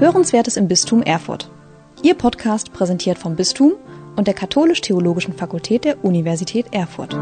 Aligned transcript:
Hörenswertes 0.00 0.56
im 0.56 0.68
Bistum 0.68 1.02
Erfurt. 1.02 1.50
Ihr 2.04 2.14
Podcast 2.14 2.72
präsentiert 2.72 3.18
vom 3.18 3.34
Bistum 3.34 3.72
und 4.14 4.28
der 4.28 4.34
Katholisch-Theologischen 4.34 5.34
Fakultät 5.34 5.84
der 5.84 6.04
Universität 6.04 6.72
Erfurt. 6.72 7.14
Er 7.14 7.20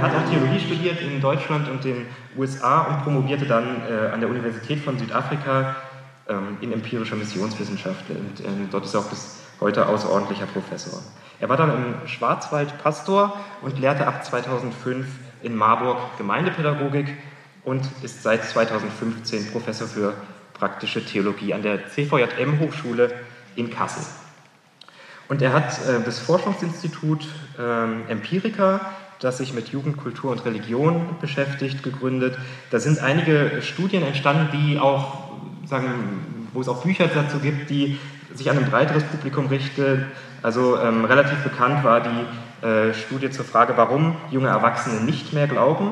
hat 0.00 0.14
auch 0.14 0.30
Theologie 0.30 0.60
studiert 0.60 1.00
in 1.00 1.20
Deutschland 1.20 1.68
und 1.68 1.82
den 1.82 2.06
USA 2.38 2.82
und 2.82 3.02
promovierte 3.02 3.44
dann 3.44 3.82
äh, 3.90 4.12
an 4.12 4.20
der 4.20 4.30
Universität 4.30 4.78
von 4.78 4.96
Südafrika 4.96 5.74
ähm, 6.28 6.58
in 6.60 6.72
empirischer 6.72 7.16
Missionswissenschaft. 7.16 8.08
Und 8.08 8.38
ähm, 8.46 8.68
dort 8.70 8.84
ist 8.84 8.94
er 8.94 9.00
auch 9.00 9.10
bis 9.10 9.40
heute 9.58 9.88
außerordentlicher 9.88 10.46
Professor. 10.46 11.00
Er 11.40 11.48
war 11.48 11.56
dann 11.56 11.70
im 11.70 12.06
Schwarzwald 12.06 12.80
Pastor 12.80 13.36
und 13.62 13.80
lehrte 13.80 14.06
ab 14.06 14.24
2005 14.24 15.08
in 15.42 15.56
Marburg 15.56 15.98
Gemeindepädagogik 16.18 17.08
und 17.66 17.84
ist 18.02 18.22
seit 18.22 18.44
2015 18.44 19.50
Professor 19.50 19.88
für 19.88 20.14
praktische 20.54 21.04
Theologie 21.04 21.52
an 21.52 21.62
der 21.62 21.88
CVJM 21.88 22.60
Hochschule 22.60 23.12
in 23.56 23.70
Kassel. 23.70 24.04
Und 25.28 25.42
er 25.42 25.52
hat 25.52 25.72
äh, 25.80 26.00
das 26.04 26.20
Forschungsinstitut 26.20 27.26
äh, 27.58 28.10
Empirica, 28.10 28.80
das 29.18 29.38
sich 29.38 29.52
mit 29.52 29.70
Jugend, 29.70 29.96
Kultur 29.96 30.30
und 30.30 30.44
Religion 30.44 31.16
beschäftigt, 31.20 31.82
gegründet. 31.82 32.38
Da 32.70 32.78
sind 32.78 33.00
einige 33.00 33.60
Studien 33.62 34.04
entstanden, 34.04 34.48
die 34.52 34.78
auch, 34.78 35.30
sagen, 35.64 36.48
wo 36.52 36.60
es 36.60 36.68
auch 36.68 36.84
Bücher 36.84 37.08
dazu 37.08 37.40
gibt, 37.40 37.68
die 37.68 37.98
sich 38.32 38.48
an 38.48 38.58
ein 38.58 38.70
breiteres 38.70 39.02
Publikum 39.02 39.48
richten. 39.48 40.06
Also 40.40 40.78
ähm, 40.78 41.04
relativ 41.04 41.42
bekannt 41.42 41.82
war 41.82 42.00
die 42.00 42.64
äh, 42.64 42.94
Studie 42.94 43.30
zur 43.30 43.44
Frage, 43.44 43.72
warum 43.76 44.14
junge 44.30 44.48
Erwachsene 44.48 45.00
nicht 45.00 45.32
mehr 45.32 45.48
glauben, 45.48 45.90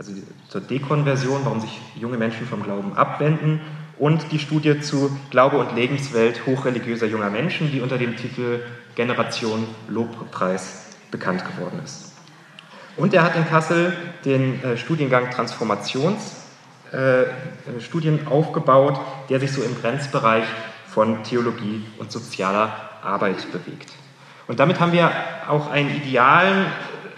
also 0.00 0.12
zur 0.48 0.62
Dekonversion, 0.62 1.44
warum 1.44 1.60
sich 1.60 1.78
junge 1.94 2.16
Menschen 2.16 2.46
vom 2.46 2.62
Glauben 2.62 2.96
abwenden 2.96 3.60
und 3.98 4.32
die 4.32 4.38
Studie 4.38 4.80
zu 4.80 5.14
Glaube 5.28 5.58
und 5.58 5.76
Lebenswelt 5.76 6.46
hochreligiöser 6.46 7.06
junger 7.06 7.28
Menschen, 7.28 7.70
die 7.70 7.82
unter 7.82 7.98
dem 7.98 8.16
Titel 8.16 8.60
Generation 8.94 9.68
Lobpreis 9.88 10.96
bekannt 11.10 11.44
geworden 11.44 11.82
ist. 11.84 12.14
Und 12.96 13.12
er 13.12 13.22
hat 13.22 13.36
in 13.36 13.46
Kassel 13.46 13.92
den 14.24 14.64
äh, 14.64 14.78
Studiengang 14.78 15.30
Transformationsstudien 15.30 18.20
äh, 18.20 18.26
aufgebaut, 18.26 18.98
der 19.28 19.38
sich 19.38 19.52
so 19.52 19.62
im 19.62 19.78
Grenzbereich 19.78 20.46
von 20.88 21.22
Theologie 21.24 21.84
und 21.98 22.10
sozialer 22.10 22.72
Arbeit 23.02 23.52
bewegt. 23.52 23.92
Und 24.48 24.60
damit 24.60 24.80
haben 24.80 24.92
wir 24.92 25.12
auch 25.46 25.70
einen 25.70 25.94
idealen 25.94 26.64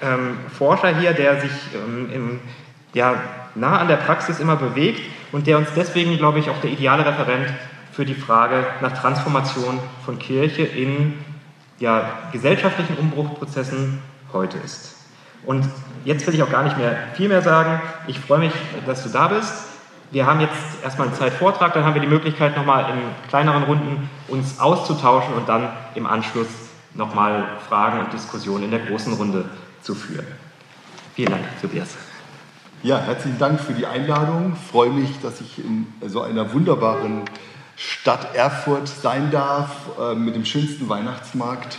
ähm, 0.03 0.39
Forscher 0.49 0.99
hier, 0.99 1.13
der 1.13 1.41
sich 1.41 1.53
ähm, 1.75 2.11
im, 2.13 2.41
ja, 2.95 3.15
nah 3.55 3.79
an 3.79 3.89
der 3.89 3.97
Praxis 3.97 4.41
immer 4.41 4.57
bewegt 4.57 5.01
und 5.33 5.47
der 5.47 5.59
uns 5.59 5.69
deswegen, 5.75 6.17
glaube 6.17 6.39
ich, 6.39 6.51
auch 6.51 6.61
der 6.61 6.71
ideale 6.71 7.05
Referent 7.05 7.49
für 7.93 8.05
die 8.05 8.15
Frage 8.15 8.67
nach 8.81 8.99
Transformation 8.99 9.79
von 10.05 10.19
Kirche 10.19 10.63
in 10.63 11.15
ja, 11.79 12.09
gesellschaftlichen 12.33 12.97
Umbruchprozessen 12.97 14.01
heute 14.33 14.59
ist. 14.59 14.97
Und 15.45 15.69
jetzt 16.05 16.27
will 16.27 16.35
ich 16.35 16.43
auch 16.43 16.51
gar 16.51 16.63
nicht 16.63 16.79
mehr 16.79 16.97
viel 17.15 17.29
mehr 17.29 17.43
sagen. 17.43 17.81
Ich 18.07 18.19
freue 18.19 18.39
mich, 18.39 18.53
dass 18.87 19.03
du 19.03 19.09
da 19.09 19.29
bist. 19.29 19.53
Wir 20.11 20.27
haben 20.27 20.41
jetzt 20.41 20.53
erstmal 20.85 21.09
einen 21.09 21.17
Zeitvortrag, 21.17 21.73
dann 21.73 21.85
haben 21.85 21.95
wir 21.95 22.03
die 22.03 22.07
Möglichkeit, 22.07 22.57
nochmal 22.57 22.91
in 22.91 23.29
kleineren 23.29 23.63
Runden 23.65 24.11
uns 24.29 24.61
auszutauschen 24.61 25.35
und 25.35 25.49
dann 25.49 25.71
im 25.95 26.07
Anschluss 26.07 26.49
nochmal 26.95 27.49
Fragen 27.69 28.01
und 28.01 28.13
Diskussionen 28.13 28.65
in 28.65 28.71
der 28.71 28.81
großen 28.81 29.15
Runde 29.15 29.47
zu 29.81 29.95
führen. 29.95 30.27
Vielen 31.15 31.31
Dank, 31.31 31.45
Tobias. 31.61 32.12
Ja, 32.85 32.99
herzlichen 32.99 33.39
Dank 33.39 33.61
für 33.61 33.75
die 33.75 33.87
Einladung. 33.87 34.57
Ich 34.61 34.71
freue 34.73 34.91
mich, 34.91 35.09
dass 35.23 35.41
ich 35.41 35.61
in 35.65 35.87
so 36.05 36.21
einer 36.21 36.53
wunderbaren 36.53 37.23
Stadt 37.77 38.35
Erfurt 38.35 38.89
sein 38.89 39.31
darf, 39.31 39.71
äh, 40.01 40.17
mit 40.17 40.35
dem 40.35 40.45
schönsten 40.45 40.89
Weihnachtsmarkt 40.89 41.79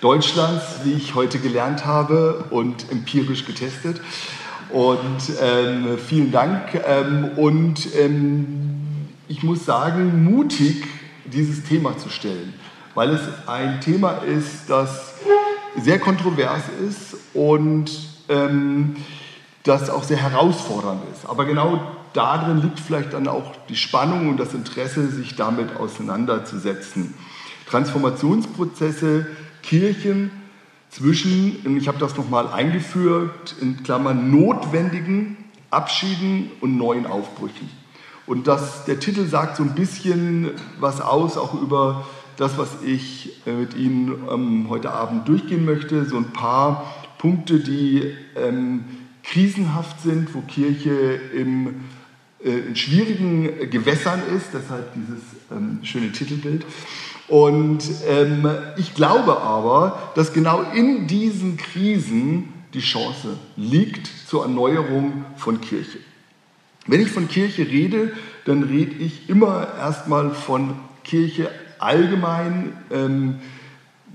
Deutschlands, 0.00 0.64
wie 0.82 0.94
ich 0.94 1.14
heute 1.14 1.38
gelernt 1.38 1.86
habe 1.86 2.46
und 2.50 2.90
empirisch 2.90 3.44
getestet. 3.44 4.00
Und 4.70 5.20
ähm, 5.40 5.96
vielen 6.04 6.32
Dank. 6.32 6.74
Ähm, 6.84 7.30
und 7.36 7.94
ähm, 7.94 9.06
ich 9.28 9.44
muss 9.44 9.64
sagen, 9.64 10.24
mutig 10.24 10.84
dieses 11.26 11.62
Thema 11.62 11.96
zu 11.96 12.08
stellen, 12.08 12.54
weil 12.96 13.10
es 13.10 13.20
ein 13.46 13.80
Thema 13.80 14.14
ist, 14.14 14.68
das 14.68 15.14
sehr 15.80 16.00
kontrovers 16.00 16.64
ist 16.88 17.16
und 17.34 17.88
ähm, 18.28 18.96
das 19.62 19.90
auch 19.90 20.02
sehr 20.02 20.16
herausfordernd 20.16 21.02
ist. 21.12 21.28
Aber 21.28 21.44
genau 21.44 21.80
darin 22.12 22.62
liegt 22.62 22.80
vielleicht 22.80 23.12
dann 23.12 23.28
auch 23.28 23.52
die 23.68 23.76
Spannung 23.76 24.28
und 24.28 24.38
das 24.38 24.54
Interesse, 24.54 25.08
sich 25.08 25.36
damit 25.36 25.76
auseinanderzusetzen. 25.76 27.14
Transformationsprozesse, 27.68 29.26
Kirchen 29.62 30.30
zwischen, 30.90 31.76
ich 31.76 31.86
habe 31.86 31.98
das 31.98 32.16
nochmal 32.16 32.48
eingeführt, 32.48 33.54
in 33.60 33.82
Klammern 33.82 34.30
notwendigen 34.30 35.36
Abschieden 35.70 36.50
und 36.60 36.76
neuen 36.76 37.06
Aufbrüchen. 37.06 37.70
Und 38.26 38.46
das, 38.46 38.84
der 38.84 38.98
Titel 38.98 39.26
sagt 39.26 39.56
so 39.56 39.62
ein 39.62 39.74
bisschen 39.74 40.50
was 40.78 41.00
aus, 41.00 41.36
auch 41.36 41.60
über 41.60 42.06
das, 42.36 42.58
was 42.58 42.82
ich 42.84 43.46
äh, 43.46 43.52
mit 43.52 43.76
Ihnen 43.76 44.24
ähm, 44.30 44.66
heute 44.68 44.92
Abend 44.92 45.28
durchgehen 45.28 45.64
möchte. 45.64 46.04
So 46.06 46.16
ein 46.16 46.32
paar 46.32 46.94
Punkte, 47.18 47.60
die 47.60 48.14
ähm, 48.36 48.84
krisenhaft 49.22 50.00
sind, 50.02 50.34
wo 50.34 50.40
Kirche 50.40 51.20
im, 51.34 51.82
äh, 52.44 52.50
in 52.50 52.76
schwierigen 52.76 53.70
Gewässern 53.70 54.22
ist, 54.36 54.46
deshalb 54.52 54.94
dieses 54.94 55.22
ähm, 55.50 55.80
schöne 55.82 56.12
Titelbild. 56.12 56.64
Und 57.28 57.84
ähm, 58.08 58.48
ich 58.76 58.94
glaube 58.94 59.40
aber, 59.40 60.12
dass 60.16 60.32
genau 60.32 60.62
in 60.74 61.06
diesen 61.06 61.56
Krisen 61.56 62.52
die 62.74 62.80
Chance 62.80 63.36
liegt 63.56 64.10
zur 64.26 64.42
Erneuerung 64.42 65.24
von 65.36 65.60
Kirche. 65.60 65.98
Wenn 66.86 67.00
ich 67.00 67.10
von 67.10 67.28
Kirche 67.28 67.66
rede, 67.68 68.12
dann 68.46 68.62
rede 68.64 68.96
ich 68.96 69.28
immer 69.28 69.68
erstmal 69.78 70.30
von 70.30 70.74
Kirche 71.04 71.50
allgemein, 71.78 72.72
ähm, 72.90 73.36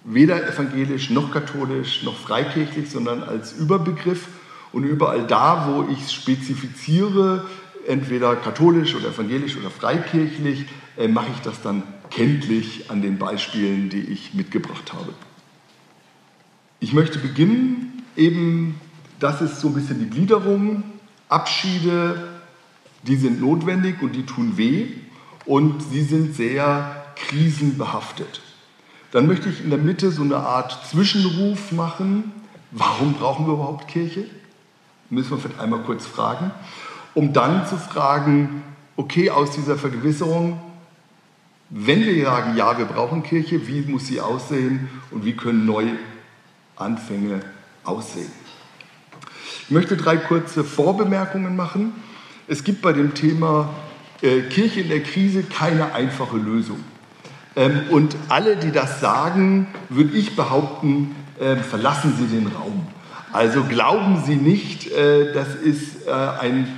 weder 0.03 0.47
evangelisch 0.47 1.09
noch 1.09 1.31
katholisch 1.31 2.03
noch 2.03 2.17
freikirchlich, 2.17 2.89
sondern 2.89 3.23
als 3.23 3.53
Überbegriff. 3.53 4.27
Und 4.75 4.83
überall 4.83 5.25
da, 5.25 5.69
wo 5.69 5.89
ich 5.89 6.11
spezifiziere, 6.11 7.45
entweder 7.87 8.35
katholisch 8.35 8.93
oder 8.93 9.07
evangelisch 9.07 9.55
oder 9.55 9.69
freikirchlich, 9.69 10.65
äh, 10.97 11.07
mache 11.07 11.27
ich 11.33 11.39
das 11.39 11.61
dann 11.61 11.81
kenntlich 12.09 12.91
an 12.91 13.01
den 13.01 13.17
Beispielen, 13.17 13.89
die 13.89 14.01
ich 14.01 14.33
mitgebracht 14.33 14.91
habe. 14.91 15.13
Ich 16.81 16.91
möchte 16.91 17.19
beginnen, 17.19 18.03
eben, 18.17 18.75
das 19.21 19.41
ist 19.41 19.61
so 19.61 19.69
ein 19.69 19.75
bisschen 19.75 19.99
die 19.99 20.09
Gliederung, 20.09 20.83
Abschiede, 21.29 22.27
die 23.03 23.15
sind 23.15 23.39
notwendig 23.39 24.01
und 24.01 24.13
die 24.13 24.25
tun 24.25 24.57
weh 24.57 24.87
und 25.45 25.83
sie 25.83 26.03
sind 26.03 26.35
sehr 26.35 27.05
krisenbehaftet. 27.15 28.41
Dann 29.13 29.25
möchte 29.25 29.47
ich 29.47 29.63
in 29.63 29.69
der 29.69 29.79
Mitte 29.79 30.11
so 30.11 30.21
eine 30.21 30.35
Art 30.35 30.85
Zwischenruf 30.91 31.71
machen. 31.71 32.33
Warum 32.71 33.13
brauchen 33.13 33.47
wir 33.47 33.53
überhaupt 33.53 33.87
Kirche? 33.87 34.25
Müssen 35.09 35.31
wir 35.31 35.37
vielleicht 35.37 35.59
einmal 35.59 35.81
kurz 35.81 36.05
fragen. 36.05 36.51
Um 37.13 37.33
dann 37.33 37.65
zu 37.67 37.77
fragen, 37.77 38.63
okay, 38.95 39.29
aus 39.29 39.51
dieser 39.51 39.77
Vergewisserung, 39.77 40.59
wenn 41.69 42.05
wir 42.05 42.25
sagen, 42.25 42.55
ja, 42.55 42.77
wir 42.77 42.85
brauchen 42.85 43.23
Kirche, 43.23 43.67
wie 43.67 43.81
muss 43.81 44.07
sie 44.07 44.21
aussehen 44.21 44.89
und 45.11 45.25
wie 45.25 45.33
können 45.33 45.65
neue 45.65 45.93
Anfänge 46.75 47.41
aussehen? 47.83 48.31
Ich 49.67 49.71
möchte 49.71 49.97
drei 49.97 50.17
kurze 50.17 50.63
Vorbemerkungen 50.63 51.55
machen. 51.55 51.93
Es 52.47 52.63
gibt 52.63 52.81
bei 52.81 52.93
dem 52.93 53.15
Thema 53.15 53.69
äh, 54.21 54.41
Kirche 54.41 54.81
in 54.81 54.89
der 54.89 55.01
Krise 55.01 55.43
keine 55.43 55.93
einfache 55.93 56.37
Lösung. 56.37 56.83
Ähm, 57.55 57.81
und 57.89 58.15
alle, 58.29 58.57
die 58.57 58.71
das 58.71 58.99
sagen, 58.99 59.67
würde 59.89 60.15
ich 60.15 60.35
behaupten, 60.35 61.15
äh, 61.39 61.55
verlassen 61.55 62.13
Sie 62.17 62.27
den 62.27 62.47
Raum. 62.47 62.87
Also 63.35 63.65
glauben 63.65 64.23
Sie 64.25 64.37
nicht, 64.37 64.89
äh, 64.93 65.33
das 65.33 65.55
ist 65.55 66.07
äh, 66.07 66.11
ein 66.11 66.73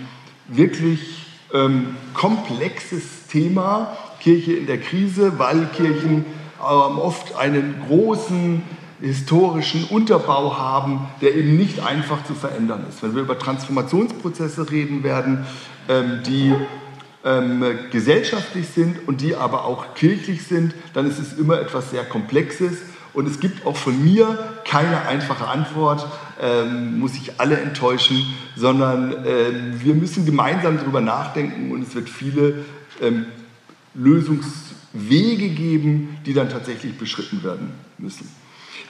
wirklich 0.48 1.24
ähm, 1.54 1.95
komplexes 2.15 3.27
Thema, 3.27 3.95
Kirche 4.19 4.54
in 4.54 4.65
der 4.65 4.80
Krise, 4.80 5.38
weil 5.38 5.68
Kirchen 5.68 6.25
ähm, 6.59 6.98
oft 6.98 7.36
einen 7.36 7.75
großen 7.88 8.63
historischen 9.00 9.83
Unterbau 9.83 10.57
haben, 10.57 11.07
der 11.21 11.36
eben 11.36 11.57
nicht 11.57 11.86
einfach 11.86 12.25
zu 12.25 12.33
verändern 12.33 12.86
ist. 12.89 13.03
Wenn 13.03 13.13
wir 13.13 13.21
über 13.21 13.38
Transformationsprozesse 13.38 14.71
reden 14.71 15.03
werden, 15.03 15.45
ähm, 15.88 16.21
die 16.25 16.56
ähm, 17.24 17.63
gesellschaftlich 17.92 18.68
sind 18.69 19.07
und 19.07 19.21
die 19.21 19.36
aber 19.36 19.65
auch 19.65 19.94
kirchlich 19.94 20.48
sind, 20.48 20.74
dann 20.95 21.07
ist 21.07 21.19
es 21.19 21.33
immer 21.33 21.62
etwas 21.62 21.92
sehr 21.92 22.03
Komplexes 22.03 22.80
Und 23.17 23.25
es 23.25 23.39
gibt 23.39 23.65
auch 23.65 23.75
von 23.75 24.03
mir 24.03 24.37
keine 24.63 25.07
einfache 25.07 25.47
Antwort, 25.47 26.07
ähm, 26.39 26.99
muss 26.99 27.15
ich 27.15 27.39
alle 27.39 27.59
enttäuschen, 27.59 28.23
sondern 28.55 29.11
äh, 29.25 29.81
wir 29.83 29.95
müssen 29.95 30.23
gemeinsam 30.23 30.77
darüber 30.77 31.01
nachdenken 31.01 31.71
und 31.71 31.81
es 31.81 31.95
wird 31.95 32.09
viele 32.09 32.63
ähm, 33.01 33.25
Lösungswege 33.95 35.49
geben, 35.49 36.19
die 36.27 36.35
dann 36.35 36.49
tatsächlich 36.49 36.95
beschritten 36.99 37.43
werden 37.43 37.71
müssen. 37.97 38.29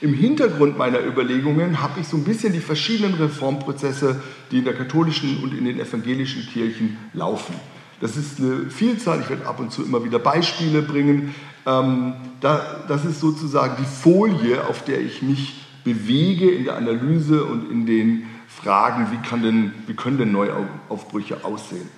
Im 0.01 0.13
Hintergrund 0.13 0.77
meiner 0.77 1.00
Überlegungen 1.00 1.81
habe 1.81 2.01
ich 2.01 2.07
so 2.09 2.18
ein 2.18 2.25
bisschen 2.25 2.51
die 2.51 2.59
verschiedenen 2.59 3.13
Reformprozesse, 3.13 4.21
die 4.51 4.57
in 4.57 4.65
der 4.65 4.74
katholischen 4.74 5.41
und 5.41 5.57
in 5.57 5.63
den 5.63 5.79
evangelischen 5.79 6.45
Kirchen 6.51 6.97
laufen. 7.13 7.56
Das 8.00 8.15
ist 8.15 8.39
eine 8.39 8.69
Vielzahl, 8.69 9.21
ich 9.21 9.29
werde 9.29 9.47
ab 9.47 9.59
und 9.59 9.71
zu 9.71 9.83
immer 9.83 10.03
wieder 10.03 10.19
Beispiele 10.19 10.81
bringen. 10.83 11.33
Ähm, 11.68 12.14
das 12.40 13.06
ist 13.06 13.19
sozusagen 13.19 13.75
die 13.78 13.86
Folie, 13.86 14.66
auf 14.68 14.84
der 14.84 15.02
ich 15.02 15.22
mich 15.22 15.62
bewege 15.84 16.50
in 16.50 16.64
der 16.64 16.78
Analyse 16.78 17.44
und 17.44 17.69
in 17.69 17.86
den 17.86 18.25
Fragen, 18.48 19.08
wie, 19.12 19.28
kann 19.28 19.44
denn, 19.44 19.74
wie 19.86 19.94
können 19.94 20.18
denn 20.18 20.31
Neuaufbrüche 20.31 21.44
aussehen. 21.44 21.90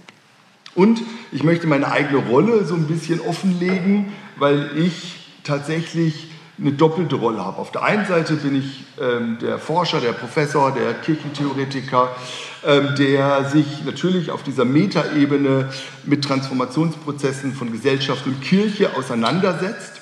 Und 0.76 1.02
ich 1.32 1.44
möchte 1.44 1.68
meine 1.68 1.92
eigene 1.92 2.20
Rolle 2.20 2.66
so 2.66 2.76
ein 2.76 2.88
bisschen 2.88 3.22
offenlegen, 3.22 4.14
weil 4.38 4.72
ich 4.76 5.38
tatsächlich 5.44 6.32
eine 6.60 6.74
doppelte 6.74 7.16
Rolle 7.16 7.44
habe. 7.44 7.58
Auf 7.58 7.72
der 7.72 7.84
einen 7.84 8.06
Seite 8.06 8.36
bin 8.36 8.56
ich 8.56 8.84
ähm, 9.00 9.38
der 9.42 9.60
Forscher, 9.60 10.02
der 10.02 10.12
Professor, 10.12 10.72
der 10.72 10.94
Kirchentheoretiker, 10.96 12.10
der 12.64 13.50
sich 13.50 13.86
natürlich 13.86 14.32
auf 14.32 14.44
dieser 14.44 14.66
Metaebene 14.66 15.70
mit 16.04 16.26
Transformationsprozessen 16.26 17.54
von 17.54 17.72
Gesellschaft 17.72 18.26
und 18.28 18.42
Kirche 18.42 18.96
auseinandersetzt. 18.96 19.94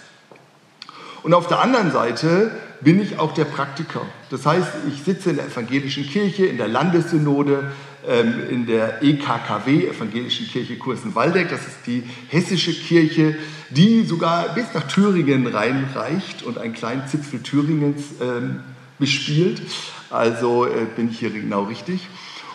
Und 1.24 1.34
auf 1.34 1.48
der 1.48 1.60
anderen 1.60 1.92
Seite 1.92 2.52
bin 2.82 3.02
ich 3.02 3.20
auch 3.20 3.34
der 3.34 3.46
Praktiker. 3.46 4.02
Das 4.30 4.46
heißt, 4.46 4.70
ich 4.88 5.04
sitze 5.04 5.32
in 5.32 5.36
der 5.38 5.48
evangelischen 5.48 6.06
Kirche, 6.06 6.46
in 6.46 6.58
der 6.58 6.68
Landessynode, 6.68 7.72
ähm, 8.08 8.36
in 8.50 8.66
der 8.66 9.04
EKKW, 9.04 9.88
Evangelischen 9.88 10.48
Kirche 10.48 10.78
Kursen-Waldeck. 10.78 11.50
Das 11.50 11.62
ist 11.62 11.80
die 11.86 12.04
hessische 12.30 12.74
Kirche, 12.74 13.36
die 13.70 14.04
sogar 14.06 14.54
bis 14.54 14.74
nach 14.74 14.88
Thüringen 14.88 15.48
reinreicht 15.48 16.44
und 16.44 16.58
einen 16.58 16.74
kleinen 16.74 17.08
Zipfel 17.08 17.42
Thüringens 17.42 18.04
ähm, 18.22 18.62
bespielt. 19.00 19.62
Also 20.10 20.66
äh, 20.66 20.86
bin 20.96 21.10
ich 21.10 21.20
hier 21.20 21.32
genau 21.32 21.64
richtig. 21.64 22.08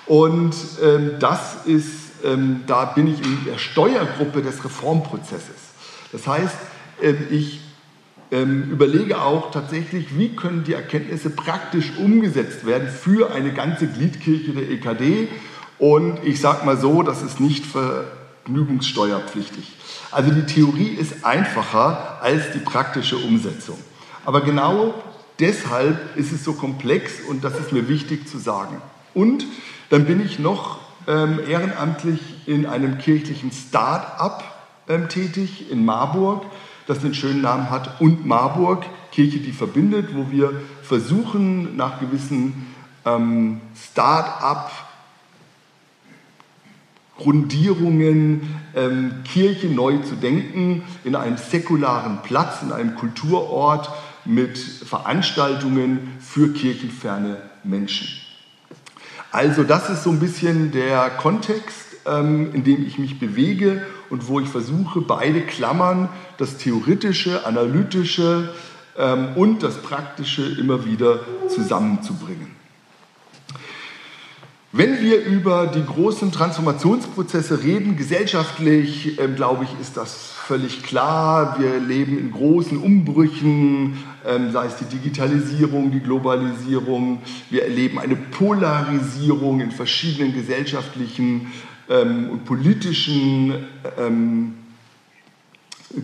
Und 0.07 0.55
ähm, 0.83 1.13
das 1.21 1.67
ist, 1.67 2.25
ähm, 2.25 2.63
da 2.67 2.87
bin 2.87 3.07
ich 3.07 3.25
in 3.25 3.45
der 3.47 3.59
Steuergruppe 3.59 4.43
des 4.43 4.65
Reformprozesses. 4.65 5.71
Das 6.11 6.27
heißt, 6.27 6.57
ähm, 7.01 7.19
ich 7.31 7.61
ähm, 8.33 8.71
überlege 8.71 9.21
auch 9.21 9.51
tatsächlich, 9.51 10.17
wie 10.17 10.35
können 10.35 10.65
die 10.65 10.73
Erkenntnisse 10.73 11.29
praktisch 11.31 11.93
umgesetzt 11.99 12.65
werden 12.67 12.89
für 12.89 13.31
eine 13.33 13.53
ganze 13.53 13.87
Gliedkirche 13.87 14.53
der 14.53 14.71
EKD. 14.71 15.29
Und 15.79 16.25
ich 16.25 16.41
sage 16.41 16.65
mal 16.65 16.79
so, 16.79 17.03
das 17.03 17.21
ist 17.23 17.41
nicht 17.41 17.67
vergnügungssteuerpflichtig. 17.67 19.75
Also 20.11 20.31
die 20.31 20.47
Theorie 20.47 20.97
ist 20.99 21.25
einfacher 21.25 22.23
als 22.23 22.53
die 22.53 22.61
praktische 22.61 23.19
Umsetzung. 23.19 23.77
Aber 24.25 24.41
genau 24.41 24.95
deshalb 25.39 26.17
ist 26.17 26.33
es 26.33 26.43
so 26.45 26.55
komplex 26.55 27.21
und 27.29 27.45
das 27.45 27.59
ist 27.59 27.73
mir 27.73 27.87
wichtig 27.89 28.27
zu 28.29 28.39
sagen. 28.39 28.81
Und 29.15 29.45
dann 29.93 30.07
bin 30.07 30.25
ich 30.25 30.39
noch 30.39 30.79
ähm, 31.07 31.39
ehrenamtlich 31.49 32.21
in 32.47 32.67
einem 32.67 32.99
kirchlichen 32.99 33.53
Start-up 33.53 34.43
ähm, 34.89 35.09
tätig 35.09 35.71
in 35.71 35.85
Marburg 35.85 36.43
das 36.87 37.01
den 37.01 37.15
schönen 37.15 37.43
Namen 37.43 37.71
hat, 37.71 38.01
und 38.01 38.27
Marburg, 38.27 38.85
Kirche, 39.13 39.39
die 39.39 39.53
verbindet, 39.53 40.15
wo 40.15 40.31
wir 40.31 40.53
versuchen, 40.83 41.77
nach 41.77 42.01
gewissen 42.01 42.67
ähm, 43.05 43.61
Start-up 43.75 44.71
Grundierungen, 47.19 48.57
ähm, 48.75 49.23
Kirche 49.25 49.69
neu 49.69 49.99
zu 49.99 50.17
denken, 50.17 50.83
in 51.05 51.15
einem 51.15 51.37
säkularen 51.37 52.23
Platz, 52.23 52.63
in 52.63 52.73
einem 52.73 52.97
Kulturort 52.97 53.91
mit 54.25 54.59
Veranstaltungen 54.59 56.17
für 56.21 56.53
kirchenferne 56.53 57.37
Menschen. 57.63 58.22
Also 59.33 59.65
das 59.65 59.89
ist 59.89 60.05
so 60.05 60.11
ein 60.11 60.21
bisschen 60.21 60.73
der 60.73 61.09
Kontext, 61.09 61.97
ähm, 62.05 62.55
in 62.55 62.65
dem 62.65 62.87
ich 62.87 62.99
mich 62.99 63.19
bewege 63.19 63.83
und 64.11 64.29
wo 64.29 64.41
ich 64.41 64.49
versuche, 64.49 65.01
beide 65.01 65.41
Klammern, 65.41 66.11
das 66.37 66.59
theoretische, 66.59 67.47
analytische 67.47 68.51
ähm, 68.99 69.29
und 69.35 69.63
das 69.63 69.79
praktische 69.79 70.45
immer 70.61 70.85
wieder 70.85 71.21
zusammenzubringen. 71.49 72.62
Wenn 74.75 75.03
wir 75.03 75.23
über 75.27 75.67
die 75.67 75.85
großen 75.85 76.33
Transformationsprozesse 76.33 77.63
reden, 77.63 77.99
gesellschaftlich, 77.99 79.19
äh, 79.21 79.29
glaube 79.29 79.65
ich, 79.65 79.71
ist 79.79 79.99
das 79.99 80.33
völlig 80.33 80.83
klar. 80.83 81.59
Wir 81.61 81.79
leben 81.79 82.19
in 82.19 82.33
großen 82.33 82.79
Umbrüchen, 82.79 83.99
ähm, 84.27 84.51
sei 84.51 84.65
es 84.65 84.77
die 84.77 84.87
Digitalisierung, 84.87 85.91
die 85.91 86.01
Globalisierung. 86.01 87.21
Wir 87.51 87.65
erleben 87.65 87.99
eine 87.99 88.17
Polarisierung 88.17 89.61
in 89.61 89.73
verschiedenen 89.73 90.33
gesellschaftlichen 90.33 91.53
ähm, 91.91 92.31
und 92.31 92.47
politischen 92.47 93.67
ähm, 93.99 94.55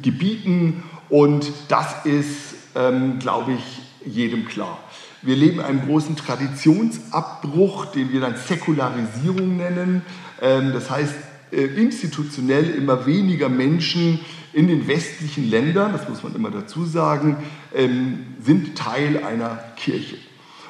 Gebieten 0.03 0.83
und 1.09 1.51
das 1.69 2.05
ist, 2.05 2.55
ähm, 2.75 3.19
glaube 3.19 3.53
ich, 3.55 4.15
jedem 4.15 4.47
klar. 4.47 4.79
Wir 5.23 5.37
leben 5.37 5.61
einen 5.61 5.85
großen 5.85 6.17
Traditionsabbruch, 6.17 7.87
den 7.87 8.13
wir 8.13 8.21
dann 8.21 8.37
Säkularisierung 8.37 9.57
nennen. 9.57 10.03
Ähm, 10.41 10.73
das 10.73 10.91
heißt, 10.91 11.15
äh, 11.51 11.65
institutionell 11.65 12.71
immer 12.71 13.07
weniger 13.07 13.49
Menschen 13.49 14.21
in 14.53 14.69
den 14.69 14.87
westlichen 14.87 15.51
Ländern, 15.51 15.93
das 15.93 16.09
muss 16.09 16.23
man 16.23 16.35
immer 16.35 16.51
dazu 16.51 16.85
sagen, 16.85 17.37
ähm, 17.75 18.27
sind 18.43 18.77
Teil 18.77 19.23
einer 19.25 19.59
Kirche. 19.77 20.17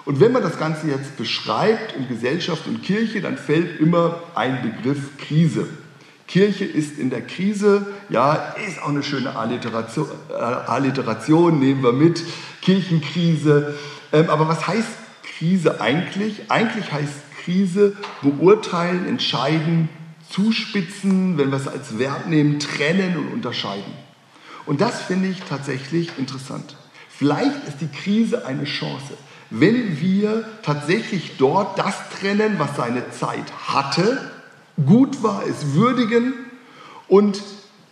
Und 0.05 0.21
wenn 0.21 0.33
man 0.33 0.43
das 0.43 0.59
Ganze 0.59 0.89
jetzt 0.89 1.17
beschreibt 1.17 1.95
in 1.95 2.09
Gesellschaft 2.09 2.67
und 2.67 2.83
Kirche, 2.83 3.21
dann 3.21 3.37
fällt 3.37 3.79
immer 3.79 4.23
ein 4.35 4.63
Begriff 4.63 5.19
Krise. 5.19 5.69
Kirche 6.27 6.65
ist 6.65 6.99
in 6.99 7.11
der 7.11 7.23
Krise, 7.23 7.87
ja, 8.09 8.55
ist 8.67 8.83
auch 8.83 8.89
eine 8.89 9.03
schöne 9.03 9.37
Alliteration, 9.37 10.07
äh, 10.31 10.35
Alliteration 10.35 11.59
nehmen 11.59 11.83
wir 11.83 11.93
mit, 11.93 12.23
Kirchenkrise. 12.63 13.75
Ähm, 14.13 14.31
aber 14.31 14.49
was 14.49 14.67
heißt 14.67 14.89
Krise 15.23 15.81
eigentlich? 15.81 16.51
Eigentlich 16.51 16.93
heißt 16.93 17.15
Krise 17.45 17.97
beurteilen, 18.23 19.07
entscheiden, 19.07 19.89
zuspitzen, 20.31 21.39
wenn 21.39 21.51
wir 21.51 21.57
es 21.57 21.69
als 21.69 21.99
Verb 21.99 22.27
nehmen, 22.27 22.59
trennen 22.59 23.17
und 23.17 23.33
unterscheiden. 23.33 23.93
Und 24.67 24.81
das 24.81 25.03
finde 25.03 25.29
ich 25.29 25.43
tatsächlich 25.43 26.11
interessant. 26.19 26.77
Vielleicht 27.09 27.67
ist 27.67 27.81
die 27.81 27.89
Krise 27.89 28.47
eine 28.47 28.65
Chance 28.65 29.15
wenn 29.51 30.01
wir 30.01 30.45
tatsächlich 30.63 31.37
dort 31.39 31.79
das 31.79 31.95
trennen, 32.11 32.59
was 32.59 32.77
seine 32.77 33.11
Zeit 33.11 33.51
hatte, 33.67 34.31
gut 34.85 35.23
war, 35.23 35.43
es 35.47 35.75
würdigen 35.75 36.35
und 37.09 37.43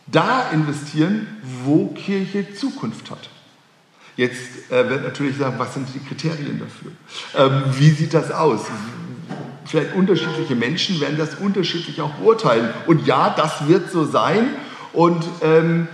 da 0.06 0.50
investieren, 0.50 1.26
wo 1.64 1.88
Kirche 1.88 2.54
Zukunft 2.54 3.10
hat. 3.10 3.30
Jetzt 4.16 4.70
äh, 4.70 4.88
wird 4.88 5.04
natürlich 5.04 5.36
sagen, 5.36 5.56
was 5.58 5.74
sind 5.74 5.88
die 5.94 6.00
Kriterien 6.00 6.60
dafür? 6.60 6.92
Ähm, 7.36 7.64
wie 7.78 7.90
sieht 7.90 8.14
das 8.14 8.30
aus? 8.30 8.62
Vielleicht 9.66 9.94
unterschiedliche 9.94 10.54
Menschen 10.54 11.00
werden 11.00 11.18
das 11.18 11.34
unterschiedlich 11.34 12.00
auch 12.00 12.14
beurteilen. 12.14 12.70
Und 12.86 13.06
ja, 13.06 13.34
das 13.36 13.68
wird 13.68 13.90
so 13.90 14.04
sein. 14.04 14.48
Und 14.92 15.24
ähm, 15.42 15.88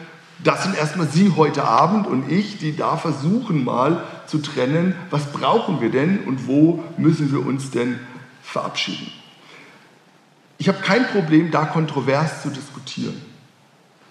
das 0.44 0.64
sind 0.64 0.76
erstmal 0.76 1.08
Sie 1.08 1.32
heute 1.36 1.64
Abend 1.64 2.06
und 2.06 2.30
ich, 2.30 2.58
die 2.58 2.76
da 2.76 2.96
versuchen 2.96 3.64
mal 3.64 4.04
zu 4.26 4.38
trennen, 4.38 4.94
was 5.10 5.32
brauchen 5.32 5.80
wir 5.80 5.90
denn 5.90 6.24
und 6.24 6.46
wo 6.46 6.82
müssen 6.96 7.32
wir 7.32 7.46
uns 7.46 7.70
denn 7.70 7.98
verabschieden. 8.42 9.10
Ich 10.58 10.68
habe 10.68 10.78
kein 10.78 11.06
Problem, 11.08 11.50
da 11.50 11.64
kontrovers 11.64 12.42
zu 12.42 12.50
diskutieren, 12.50 13.20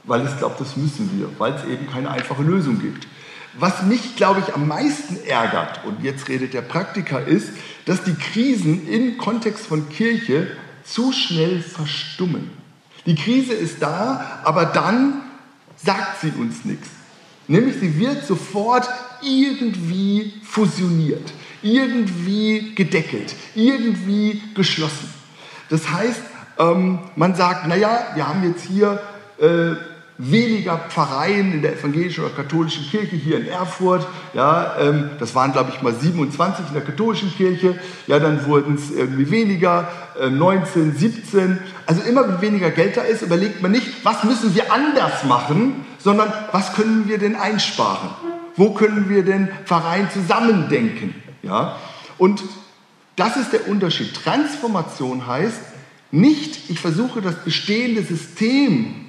weil 0.03 0.25
ich 0.25 0.37
glaube, 0.37 0.55
das 0.59 0.75
müssen 0.77 1.09
wir, 1.17 1.29
weil 1.37 1.53
es 1.53 1.65
eben 1.65 1.89
keine 1.89 2.09
einfache 2.11 2.43
Lösung 2.43 2.79
gibt. 2.79 3.07
Was 3.53 3.83
mich, 3.83 4.15
glaube 4.15 4.39
ich, 4.39 4.53
am 4.53 4.67
meisten 4.67 5.17
ärgert, 5.27 5.83
und 5.85 6.03
jetzt 6.03 6.29
redet 6.29 6.53
der 6.53 6.61
Praktiker, 6.61 7.25
ist, 7.25 7.49
dass 7.85 8.03
die 8.03 8.15
Krisen 8.15 8.87
im 8.87 9.17
Kontext 9.17 9.65
von 9.65 9.89
Kirche 9.89 10.47
zu 10.83 11.11
schnell 11.11 11.61
verstummen. 11.61 12.51
Die 13.05 13.15
Krise 13.15 13.53
ist 13.53 13.81
da, 13.81 14.41
aber 14.43 14.65
dann 14.65 15.21
sagt 15.75 16.21
sie 16.21 16.31
uns 16.39 16.63
nichts. 16.63 16.87
Nämlich 17.47 17.77
sie 17.79 17.99
wird 17.99 18.25
sofort 18.25 18.87
irgendwie 19.21 20.33
fusioniert, 20.43 21.33
irgendwie 21.61 22.73
gedeckelt, 22.75 23.35
irgendwie 23.55 24.41
geschlossen. 24.55 25.13
Das 25.69 25.91
heißt, 25.91 26.21
ähm, 26.59 26.99
man 27.15 27.35
sagt, 27.35 27.67
naja, 27.67 28.11
wir 28.15 28.27
haben 28.27 28.43
jetzt 28.43 28.63
hier 28.65 29.01
äh, 29.39 29.90
weniger 30.23 30.77
Pfarreien 30.77 31.51
in 31.51 31.61
der 31.63 31.73
evangelischen 31.73 32.23
oder 32.23 32.33
katholischen 32.33 32.85
Kirche 32.85 33.15
hier 33.15 33.37
in 33.37 33.47
Erfurt. 33.47 34.05
Ja, 34.33 34.75
ähm, 34.79 35.09
das 35.19 35.33
waren, 35.33 35.51
glaube 35.51 35.71
ich, 35.73 35.81
mal 35.81 35.93
27 35.93 36.67
in 36.67 36.73
der 36.73 36.83
katholischen 36.83 37.33
Kirche. 37.33 37.79
Ja, 38.05 38.19
dann 38.19 38.45
wurden 38.45 38.75
es 38.75 38.91
irgendwie 38.91 39.31
weniger, 39.31 39.87
äh, 40.19 40.29
19, 40.29 40.95
17. 40.95 41.57
Also 41.87 42.03
immer, 42.03 42.27
wenn 42.27 42.41
weniger 42.41 42.69
Geld 42.69 42.97
da 42.97 43.01
ist, 43.01 43.23
überlegt 43.23 43.63
man 43.63 43.71
nicht, 43.71 43.87
was 44.03 44.23
müssen 44.23 44.53
wir 44.53 44.71
anders 44.71 45.23
machen, 45.23 45.85
sondern 45.97 46.31
was 46.51 46.73
können 46.73 47.07
wir 47.07 47.17
denn 47.17 47.35
einsparen? 47.35 48.09
Wo 48.55 48.71
können 48.71 49.09
wir 49.09 49.23
denn 49.23 49.49
Pfarreien 49.65 50.09
zusammendenken? 50.11 51.15
Ja, 51.41 51.77
und 52.19 52.43
das 53.15 53.37
ist 53.37 53.53
der 53.53 53.67
Unterschied. 53.67 54.13
Transformation 54.13 55.25
heißt 55.25 55.59
nicht, 56.11 56.69
ich 56.69 56.79
versuche 56.79 57.21
das 57.21 57.43
bestehende 57.43 58.03
System 58.03 59.07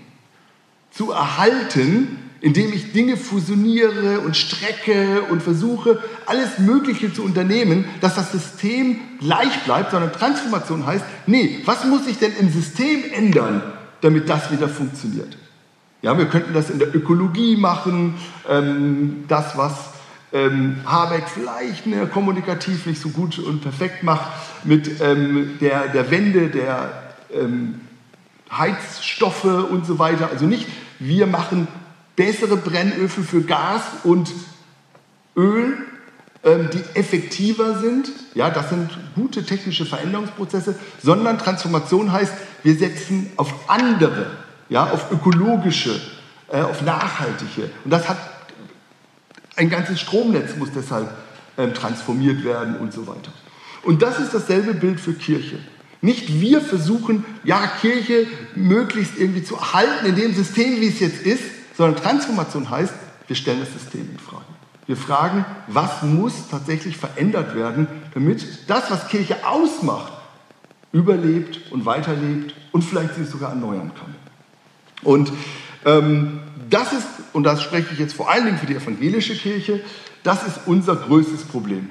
zu 0.92 1.10
erhalten, 1.10 2.18
indem 2.40 2.72
ich 2.72 2.92
Dinge 2.92 3.16
fusioniere 3.16 4.20
und 4.20 4.36
strecke 4.36 5.22
und 5.30 5.42
versuche, 5.42 6.02
alles 6.26 6.58
Mögliche 6.58 7.12
zu 7.12 7.22
unternehmen, 7.22 7.84
dass 8.00 8.16
das 8.16 8.32
System 8.32 8.96
gleich 9.20 9.62
bleibt, 9.64 9.92
sondern 9.92 10.12
Transformation 10.12 10.84
heißt, 10.84 11.04
nee, 11.26 11.60
was 11.64 11.84
muss 11.84 12.06
ich 12.08 12.18
denn 12.18 12.32
im 12.38 12.50
System 12.50 13.04
ändern, 13.14 13.62
damit 14.00 14.28
das 14.28 14.50
wieder 14.50 14.68
funktioniert? 14.68 15.36
Ja, 16.02 16.18
wir 16.18 16.26
könnten 16.26 16.52
das 16.52 16.68
in 16.68 16.80
der 16.80 16.92
Ökologie 16.94 17.56
machen, 17.56 18.14
ähm, 18.48 19.24
das, 19.28 19.56
was 19.56 19.72
ähm, 20.32 20.80
Habeck 20.84 21.28
vielleicht 21.28 21.86
ne, 21.86 22.08
kommunikativ 22.08 22.86
nicht 22.86 23.00
so 23.00 23.10
gut 23.10 23.38
und 23.38 23.62
perfekt 23.62 24.02
macht, 24.02 24.32
mit 24.64 25.00
ähm, 25.00 25.58
der, 25.60 25.86
der 25.88 26.10
Wende 26.10 26.48
der 26.48 26.90
ähm, 27.32 27.80
Heizstoffe 28.56 29.44
und 29.44 29.86
so 29.86 29.98
weiter. 29.98 30.28
Also 30.30 30.46
nicht, 30.46 30.66
wir 30.98 31.26
machen 31.26 31.68
bessere 32.16 32.56
Brennöfen 32.56 33.24
für 33.24 33.42
Gas 33.42 33.82
und 34.04 34.30
Öl, 35.36 35.78
ähm, 36.44 36.68
die 36.72 36.98
effektiver 36.98 37.78
sind. 37.78 38.12
Ja, 38.34 38.50
das 38.50 38.68
sind 38.68 38.90
gute 39.14 39.44
technische 39.44 39.86
Veränderungsprozesse, 39.86 40.74
sondern 41.02 41.38
Transformation 41.38 42.12
heißt, 42.12 42.32
wir 42.62 42.76
setzen 42.76 43.30
auf 43.36 43.52
andere, 43.68 44.26
ja, 44.68 44.90
auf 44.90 45.10
ökologische, 45.10 46.00
äh, 46.50 46.60
auf 46.60 46.82
nachhaltige. 46.82 47.70
Und 47.84 47.90
das 47.90 48.08
hat 48.08 48.18
ein 49.56 49.70
ganzes 49.70 50.00
Stromnetz 50.00 50.56
muss 50.56 50.70
deshalb 50.74 51.10
ähm, 51.58 51.74
transformiert 51.74 52.44
werden 52.44 52.76
und 52.76 52.92
so 52.92 53.06
weiter. 53.06 53.32
Und 53.82 54.02
das 54.02 54.18
ist 54.18 54.32
dasselbe 54.32 54.74
Bild 54.74 55.00
für 55.00 55.12
Kirche. 55.12 55.58
Nicht 56.02 56.40
wir 56.40 56.60
versuchen, 56.60 57.24
ja, 57.44 57.66
Kirche 57.80 58.26
möglichst 58.56 59.16
irgendwie 59.16 59.44
zu 59.44 59.54
erhalten 59.54 60.04
in 60.04 60.16
dem 60.16 60.34
System, 60.34 60.80
wie 60.80 60.88
es 60.88 60.98
jetzt 61.00 61.22
ist, 61.22 61.44
sondern 61.76 62.02
Transformation 62.02 62.68
heißt, 62.68 62.92
wir 63.28 63.36
stellen 63.36 63.60
das 63.60 63.72
System 63.72 64.10
in 64.10 64.18
Frage. 64.18 64.44
Wir 64.86 64.96
fragen, 64.96 65.46
was 65.68 66.02
muss 66.02 66.48
tatsächlich 66.50 66.96
verändert 66.96 67.54
werden, 67.54 67.86
damit 68.14 68.44
das, 68.68 68.90
was 68.90 69.08
Kirche 69.08 69.46
ausmacht, 69.46 70.12
überlebt 70.90 71.70
und 71.70 71.86
weiterlebt 71.86 72.54
und 72.72 72.82
vielleicht 72.82 73.14
sich 73.14 73.28
sogar 73.28 73.50
erneuern 73.50 73.92
kann. 73.94 74.14
Und 75.04 75.32
ähm, 75.84 76.40
das 76.68 76.92
ist, 76.92 77.06
und 77.32 77.44
das 77.44 77.62
spreche 77.62 77.92
ich 77.92 77.98
jetzt 78.00 78.14
vor 78.14 78.28
allen 78.28 78.44
Dingen 78.44 78.58
für 78.58 78.66
die 78.66 78.74
evangelische 78.74 79.36
Kirche, 79.36 79.80
das 80.24 80.46
ist 80.46 80.60
unser 80.66 80.96
größtes 80.96 81.44
Problem. 81.44 81.90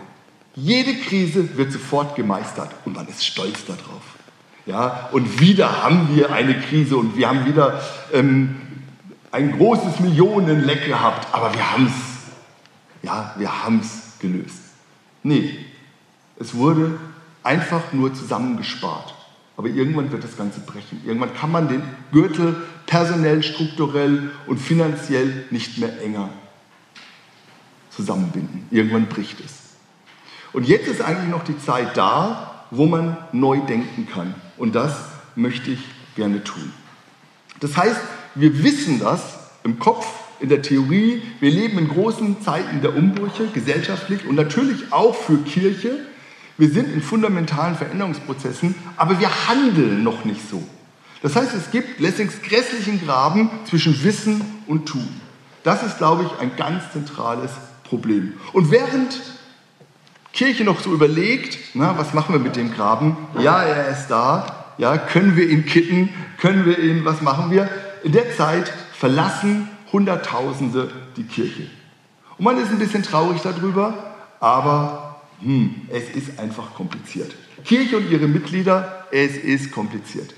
Jede 0.56 0.96
Krise 0.96 1.58
wird 1.58 1.72
sofort 1.72 2.16
gemeistert 2.16 2.72
und 2.86 2.96
man 2.96 3.08
ist 3.08 3.26
stolz 3.26 3.66
darauf. 3.66 4.02
Ja, 4.66 5.10
und 5.12 5.40
wieder 5.40 5.84
haben 5.84 6.16
wir 6.16 6.32
eine 6.32 6.60
Krise 6.60 6.98
und 6.98 7.18
wir 7.18 7.30
haben 7.30 7.46
wieder 7.46 7.82
ähm, 8.14 8.58
ein 9.32 9.58
großes 9.58 10.00
Millionenleck 10.02 10.86
gehabt, 10.86 11.34
aber 11.34 11.54
wir 11.54 11.72
haben 11.72 11.88
es, 11.88 13.04
ja, 13.04 13.34
wir 13.38 13.64
haben 13.64 13.80
es 13.80 14.20
gelöst. 14.20 14.60
Nee, 15.24 15.58
es 16.38 16.54
wurde 16.54 17.00
einfach 17.44 17.94
nur 17.94 18.14
zusammengespart. 18.14 19.16
Aber 19.58 19.68
irgendwann 19.68 20.12
wird 20.12 20.24
das 20.24 20.38
Ganze 20.38 20.60
brechen. 20.62 21.02
Irgendwann 21.06 21.36
kann 21.36 21.52
man 21.52 21.68
den 21.68 21.84
Gürtel 22.12 22.56
personell, 22.88 23.44
strukturell 23.44 24.32
und 24.48 24.58
finanziell 24.58 25.46
nicht 25.52 25.78
mehr 25.78 26.02
enger 26.02 26.30
zusammenbinden. 27.90 28.68
Irgendwann 28.72 29.06
bricht 29.08 29.40
es. 29.40 29.61
Und 30.54 30.68
jetzt 30.68 30.88
ist 30.88 31.02
eigentlich 31.02 31.30
noch 31.30 31.44
die 31.44 31.58
Zeit 31.58 31.96
da, 31.96 32.66
wo 32.72 32.86
man 32.86 33.18
neu 33.32 33.60
denken 33.60 34.08
kann. 34.12 34.36
Und 34.58 34.76
das 34.76 34.94
möchte 35.36 35.72
ich 35.72 35.80
gerne 36.16 36.44
tun. 36.44 36.72
Das 37.60 37.78
heißt, 37.78 38.00
wir 38.36 38.64
wissen 38.64 39.00
das 39.00 39.22
im 39.64 39.80
Kopf, 39.80 40.08
in 40.40 40.50
der 40.50 40.62
Theorie. 40.62 41.22
Wir 41.40 41.52
leben 41.52 41.78
in 41.78 41.88
großen 41.88 42.42
Zeiten 42.42 42.82
der 42.82 42.96
Umbrüche, 42.96 43.48
gesellschaftlich 43.54 44.26
und 44.26 44.36
natürlich 44.36 44.92
auch 44.92 45.16
für 45.16 45.38
Kirche. 45.38 46.00
Wir 46.58 46.70
sind 46.70 46.94
in 46.94 47.02
fundamentalen 47.02 47.76
Veränderungsprozessen, 47.76 48.76
aber 48.98 49.20
wir 49.20 49.30
handeln 49.48 50.04
noch 50.04 50.26
nicht 50.26 50.50
so. 50.50 50.64
Das 51.22 51.36
heißt, 51.36 51.54
es 51.54 51.72
gibt 51.72 52.00
Lessings 52.00 52.42
grässlichen 52.42 53.04
Graben 53.06 53.50
zwischen 53.66 54.04
Wissen 54.04 54.42
und 54.68 54.88
Tun. 54.88 55.08
Das 55.64 55.84
ist, 55.84 56.00
glaube 56.00 56.24
ich, 56.24 56.42
ein 56.42 56.56
ganz 56.56 56.92
zentrales 56.92 57.52
Problem. 57.84 58.34
Und 58.54 58.72
während 58.72 59.22
Kirche 60.34 60.64
noch 60.64 60.80
so 60.80 60.94
überlegt, 60.94 61.58
na, 61.74 61.98
was 61.98 62.14
machen 62.14 62.34
wir 62.34 62.40
mit 62.40 62.56
dem 62.56 62.74
Graben? 62.74 63.18
Ja, 63.40 63.64
er 63.64 63.90
ist 63.90 64.08
da. 64.08 64.74
Ja, 64.78 64.98
können 64.98 65.36
wir 65.36 65.50
ihn 65.50 65.66
kitten? 65.66 66.10
Können 66.40 66.66
wir 66.66 66.80
ihn, 66.80 67.06
was 67.06 67.22
machen 67.22 67.52
wir? 67.52 67.70
In 68.04 68.14
der 68.14 68.36
Zeit 68.36 68.72
verlassen 68.94 69.70
Hunderttausende 69.92 70.90
die 71.18 71.24
Kirche. 71.24 71.68
Und 72.38 72.46
man 72.46 72.58
ist 72.58 72.72
ein 72.72 72.80
bisschen 72.80 73.04
traurig 73.04 73.42
darüber, 73.42 73.94
aber 74.40 75.22
hm, 75.42 75.88
es 75.90 76.10
ist 76.10 76.40
einfach 76.40 76.74
kompliziert. 76.74 77.36
Kirche 77.66 77.98
und 77.98 78.10
ihre 78.10 78.28
Mitglieder, 78.28 79.06
es 79.12 79.38
ist 79.38 79.72
kompliziert. 79.72 80.34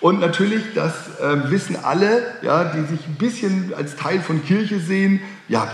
Und 0.00 0.20
natürlich, 0.20 0.62
das 0.74 1.18
äh, 1.18 1.50
wissen 1.50 1.76
alle, 1.82 2.22
ja, 2.42 2.64
die 2.64 2.82
sich 2.82 3.06
ein 3.06 3.16
bisschen 3.16 3.72
als 3.76 3.96
Teil 3.96 4.20
von 4.20 4.44
Kirche 4.44 4.78
sehen, 4.78 5.20
ja, 5.48 5.68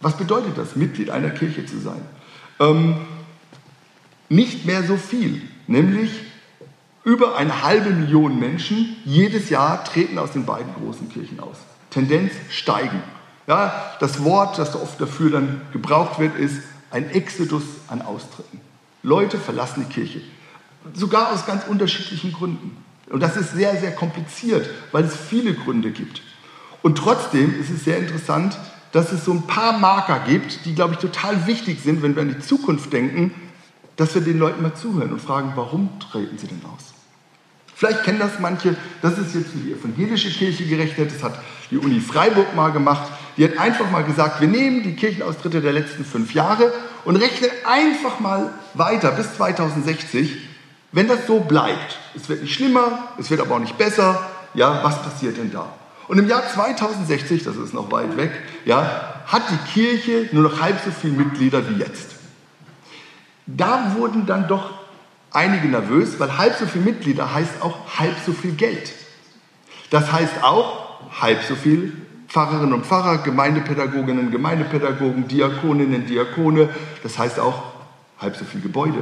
was 0.00 0.16
bedeutet 0.16 0.56
das, 0.56 0.76
Mitglied 0.76 1.10
einer 1.10 1.30
Kirche 1.30 1.66
zu 1.66 1.78
sein? 1.78 2.00
Ähm, 2.60 2.96
nicht 4.28 4.66
mehr 4.66 4.82
so 4.82 4.96
viel, 4.96 5.42
nämlich 5.66 6.10
über 7.04 7.36
eine 7.36 7.62
halbe 7.62 7.90
Million 7.90 8.38
Menschen 8.40 8.96
jedes 9.04 9.48
Jahr 9.48 9.84
treten 9.84 10.18
aus 10.18 10.32
den 10.32 10.44
beiden 10.44 10.74
großen 10.74 11.08
Kirchen 11.08 11.38
aus. 11.38 11.56
Tendenz 11.90 12.32
steigen. 12.50 13.02
Ja, 13.46 13.92
das 14.00 14.24
Wort, 14.24 14.58
das 14.58 14.74
oft 14.74 15.00
dafür 15.00 15.30
dann 15.30 15.60
gebraucht 15.72 16.18
wird, 16.18 16.36
ist 16.36 16.62
ein 16.90 17.08
Exodus 17.10 17.62
an 17.86 18.02
Austritten. 18.02 18.60
Leute 19.04 19.38
verlassen 19.38 19.86
die 19.88 19.94
Kirche. 19.94 20.20
Sogar 20.94 21.32
aus 21.32 21.46
ganz 21.46 21.64
unterschiedlichen 21.68 22.32
Gründen. 22.32 22.76
Und 23.08 23.20
das 23.20 23.36
ist 23.36 23.52
sehr, 23.52 23.76
sehr 23.76 23.92
kompliziert, 23.92 24.68
weil 24.90 25.04
es 25.04 25.14
viele 25.14 25.54
Gründe 25.54 25.92
gibt. 25.92 26.22
Und 26.82 26.98
trotzdem 26.98 27.58
ist 27.60 27.70
es 27.70 27.84
sehr 27.84 27.98
interessant, 27.98 28.58
dass 28.96 29.12
es 29.12 29.26
so 29.26 29.32
ein 29.32 29.42
paar 29.42 29.78
Marker 29.78 30.20
gibt, 30.26 30.64
die, 30.64 30.74
glaube 30.74 30.94
ich, 30.94 31.00
total 31.00 31.46
wichtig 31.46 31.82
sind, 31.82 32.02
wenn 32.02 32.16
wir 32.16 32.22
an 32.22 32.30
die 32.30 32.40
Zukunft 32.40 32.94
denken, 32.94 33.30
dass 33.96 34.14
wir 34.14 34.22
den 34.22 34.38
Leuten 34.38 34.62
mal 34.62 34.72
zuhören 34.72 35.12
und 35.12 35.20
fragen, 35.20 35.52
warum 35.54 35.90
treten 36.00 36.38
sie 36.38 36.46
denn 36.46 36.62
aus? 36.64 36.94
Vielleicht 37.74 38.04
kennen 38.04 38.18
das 38.18 38.38
manche, 38.40 38.74
das 39.02 39.18
ist 39.18 39.34
jetzt 39.34 39.50
für 39.50 39.58
die 39.58 39.72
evangelische 39.72 40.30
Kirche 40.30 40.64
gerechnet, 40.64 41.14
das 41.14 41.22
hat 41.22 41.38
die 41.70 41.76
Uni 41.76 42.00
Freiburg 42.00 42.56
mal 42.56 42.70
gemacht. 42.70 43.12
Die 43.36 43.44
hat 43.44 43.58
einfach 43.58 43.90
mal 43.90 44.02
gesagt, 44.02 44.40
wir 44.40 44.48
nehmen 44.48 44.82
die 44.82 44.96
Kirchenaustritte 44.96 45.60
der 45.60 45.74
letzten 45.74 46.02
fünf 46.02 46.32
Jahre 46.32 46.72
und 47.04 47.16
rechnen 47.16 47.50
einfach 47.66 48.18
mal 48.18 48.50
weiter 48.72 49.10
bis 49.10 49.36
2060, 49.36 50.38
wenn 50.92 51.06
das 51.06 51.26
so 51.26 51.40
bleibt. 51.40 51.98
Es 52.14 52.30
wird 52.30 52.40
nicht 52.40 52.54
schlimmer, 52.54 53.08
es 53.18 53.28
wird 53.28 53.42
aber 53.42 53.56
auch 53.56 53.60
nicht 53.60 53.76
besser. 53.76 54.26
Ja, 54.54 54.82
was 54.82 55.02
passiert 55.02 55.36
denn 55.36 55.52
da? 55.52 55.68
Und 56.08 56.18
im 56.18 56.28
Jahr 56.28 56.42
2060, 56.46 57.42
das 57.44 57.56
ist 57.56 57.74
noch 57.74 57.90
weit 57.90 58.16
weg, 58.16 58.30
ja, 58.64 59.22
hat 59.26 59.42
die 59.50 59.72
Kirche 59.72 60.28
nur 60.32 60.44
noch 60.44 60.60
halb 60.60 60.78
so 60.84 60.90
viele 60.90 61.14
Mitglieder 61.14 61.68
wie 61.68 61.80
jetzt. 61.80 62.16
Da 63.46 63.94
wurden 63.96 64.26
dann 64.26 64.48
doch 64.48 64.70
einige 65.32 65.68
nervös, 65.68 66.18
weil 66.18 66.38
halb 66.38 66.54
so 66.56 66.66
viele 66.66 66.84
Mitglieder 66.84 67.32
heißt 67.32 67.60
auch 67.60 67.98
halb 67.98 68.14
so 68.24 68.32
viel 68.32 68.52
Geld. 68.52 68.92
Das 69.90 70.12
heißt 70.12 70.42
auch 70.42 71.00
halb 71.20 71.42
so 71.42 71.54
viel 71.54 71.92
Pfarrerinnen 72.28 72.72
und 72.72 72.86
Pfarrer, 72.86 73.18
Gemeindepädagoginnen, 73.18 74.30
Gemeindepädagogen, 74.30 75.28
Diakoninnen, 75.28 76.06
Diakone. 76.06 76.68
Das 77.02 77.18
heißt 77.18 77.38
auch 77.38 77.62
halb 78.18 78.36
so 78.36 78.44
viel 78.44 78.60
Gebäude. 78.60 78.98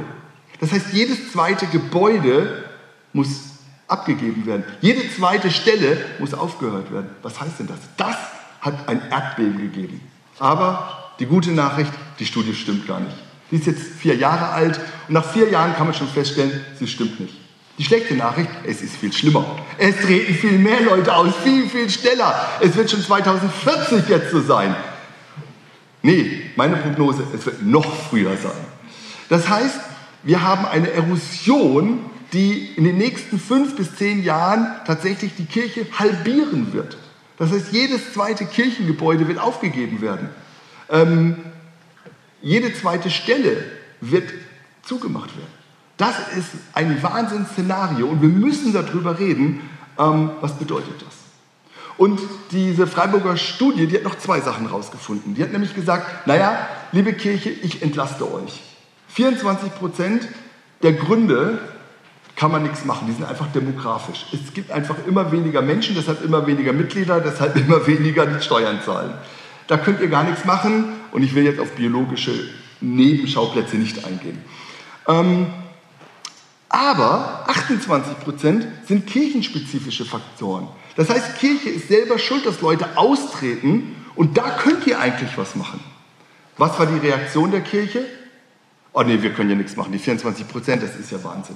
Das 0.59 0.71
heißt, 0.71 0.93
jedes 0.93 1.31
zweite 1.31 1.65
Gebäude 1.67 2.65
muss 3.13 3.54
abgegeben 3.87 4.45
werden. 4.45 4.63
Jede 4.81 5.09
zweite 5.11 5.51
Stelle 5.51 5.97
muss 6.19 6.33
aufgehört 6.33 6.91
werden. 6.91 7.09
Was 7.21 7.39
heißt 7.39 7.59
denn 7.59 7.67
das? 7.67 7.77
Das 7.97 8.15
hat 8.61 8.87
ein 8.87 9.01
Erdbeben 9.11 9.57
gegeben. 9.57 10.01
Aber 10.39 11.11
die 11.19 11.25
gute 11.25 11.51
Nachricht, 11.51 11.91
die 12.19 12.25
Studie 12.25 12.53
stimmt 12.55 12.87
gar 12.87 12.99
nicht. 12.99 13.15
Die 13.51 13.57
ist 13.57 13.67
jetzt 13.67 13.83
vier 13.99 14.15
Jahre 14.15 14.49
alt 14.49 14.79
und 15.07 15.13
nach 15.13 15.25
vier 15.25 15.49
Jahren 15.49 15.75
kann 15.75 15.85
man 15.85 15.93
schon 15.93 16.07
feststellen, 16.07 16.65
sie 16.79 16.87
stimmt 16.87 17.19
nicht. 17.19 17.35
Die 17.77 17.83
schlechte 17.83 18.15
Nachricht, 18.15 18.49
es 18.65 18.81
ist 18.81 18.95
viel 18.95 19.11
schlimmer. 19.11 19.45
Es 19.77 19.97
treten 19.97 20.33
viel 20.33 20.57
mehr 20.57 20.81
Leute 20.81 21.13
aus, 21.13 21.33
viel, 21.43 21.67
viel 21.69 21.89
schneller. 21.89 22.47
Es 22.61 22.75
wird 22.75 22.89
schon 22.89 23.01
2040 23.01 24.07
jetzt 24.07 24.31
so 24.31 24.41
sein. 24.41 24.75
Nee, 26.01 26.51
meine 26.55 26.77
Prognose, 26.77 27.23
es 27.35 27.45
wird 27.45 27.63
noch 27.63 27.85
früher 28.09 28.37
sein. 28.37 28.51
Das 29.27 29.49
heißt, 29.49 29.79
wir 30.23 30.41
haben 30.41 30.65
eine 30.65 30.91
Erosion, 30.91 31.99
die 32.35 32.73
in 32.75 32.83
den 32.83 32.97
nächsten 32.97 33.39
fünf 33.39 33.77
bis 33.77 33.95
zehn 33.95 34.21
Jahren 34.21 34.67
tatsächlich 34.85 35.35
die 35.35 35.45
Kirche 35.45 35.87
halbieren 35.97 36.73
wird. 36.73 36.97
Das 37.37 37.51
heißt, 37.51 37.71
jedes 37.71 38.13
zweite 38.13 38.45
Kirchengebäude 38.45 39.27
wird 39.27 39.39
aufgegeben 39.39 40.01
werden. 40.01 40.29
Ähm, 40.89 41.37
jede 42.41 42.73
zweite 42.73 43.09
Stelle 43.09 43.63
wird 44.01 44.29
zugemacht 44.83 45.35
werden. 45.37 45.49
Das 45.95 46.15
ist 46.37 46.49
ein 46.73 47.01
Wahnsinnsszenario 47.01 48.05
und 48.05 48.21
wir 48.21 48.29
müssen 48.29 48.73
darüber 48.73 49.17
reden, 49.17 49.61
ähm, 49.97 50.31
was 50.41 50.57
bedeutet 50.57 51.01
das. 51.01 51.15
Und 51.97 52.19
diese 52.51 52.85
Freiburger 52.85 53.37
Studie, 53.37 53.87
die 53.87 53.95
hat 53.95 54.03
noch 54.03 54.17
zwei 54.17 54.41
Sachen 54.41 54.67
rausgefunden. 54.67 55.35
Die 55.35 55.41
hat 55.41 55.53
nämlich 55.53 55.73
gesagt, 55.73 56.27
naja, 56.27 56.67
liebe 56.91 57.13
Kirche, 57.13 57.49
ich 57.49 57.81
entlaste 57.81 58.29
euch. 58.29 58.61
24 59.07 59.73
Prozent 59.75 60.27
der 60.83 60.91
Gründe 60.91 61.59
kann 62.35 62.51
man 62.51 62.63
nichts 62.63 62.83
machen, 62.83 63.07
die 63.07 63.13
sind 63.13 63.25
einfach 63.25 63.47
demografisch. 63.53 64.25
Es 64.33 64.53
gibt 64.53 64.71
einfach 64.71 64.95
immer 65.07 65.31
weniger 65.31 65.61
Menschen, 65.61 65.95
deshalb 65.95 66.23
immer 66.23 66.45
weniger 66.45 66.73
Mitglieder, 66.73 67.21
deshalb 67.21 67.55
immer 67.55 67.85
weniger 67.87 68.25
die 68.25 68.43
Steuern 68.43 68.79
zahlen. 68.83 69.13
Da 69.67 69.77
könnt 69.77 70.01
ihr 70.01 70.09
gar 70.09 70.23
nichts 70.23 70.45
machen 70.45 70.93
und 71.11 71.23
ich 71.23 71.33
will 71.33 71.43
jetzt 71.43 71.59
auf 71.59 71.71
biologische 71.71 72.31
Nebenschauplätze 72.81 73.77
nicht 73.77 74.05
eingehen. 74.05 74.43
Ähm, 75.07 75.47
aber 76.69 77.45
28 77.47 78.19
Prozent 78.19 78.67
sind 78.85 79.07
kirchenspezifische 79.07 80.05
Faktoren. 80.05 80.67
Das 80.97 81.09
heißt, 81.09 81.37
Kirche 81.37 81.69
ist 81.69 81.87
selber 81.87 82.19
schuld, 82.19 82.45
dass 82.45 82.61
Leute 82.61 82.97
austreten 82.97 83.95
und 84.15 84.37
da 84.37 84.49
könnt 84.49 84.85
ihr 84.87 84.99
eigentlich 84.99 85.37
was 85.37 85.55
machen. 85.55 85.79
Was 86.57 86.77
war 86.79 86.85
die 86.85 86.97
Reaktion 86.97 87.51
der 87.51 87.61
Kirche? 87.61 88.05
Oh 88.93 89.03
nee, 89.03 89.21
wir 89.21 89.33
können 89.33 89.49
ja 89.49 89.55
nichts 89.55 89.75
machen. 89.75 89.91
Die 89.91 89.99
24 89.99 90.47
Prozent, 90.47 90.83
das 90.83 90.95
ist 90.95 91.11
ja 91.11 91.21
Wahnsinn. 91.23 91.55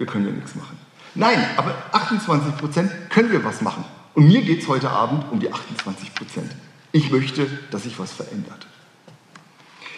Wir 0.00 0.06
können 0.06 0.24
ja 0.24 0.32
nichts 0.32 0.54
machen. 0.54 0.78
Nein, 1.14 1.38
aber 1.58 1.74
28 1.92 2.56
Prozent 2.56 2.90
können 3.10 3.30
wir 3.30 3.44
was 3.44 3.60
machen. 3.60 3.84
Und 4.14 4.28
mir 4.28 4.40
geht 4.40 4.62
es 4.62 4.68
heute 4.68 4.88
Abend 4.88 5.30
um 5.30 5.40
die 5.40 5.52
28 5.52 6.14
Prozent. 6.14 6.50
Ich 6.90 7.10
möchte, 7.10 7.46
dass 7.70 7.82
sich 7.82 7.98
was 7.98 8.10
verändert. 8.10 8.66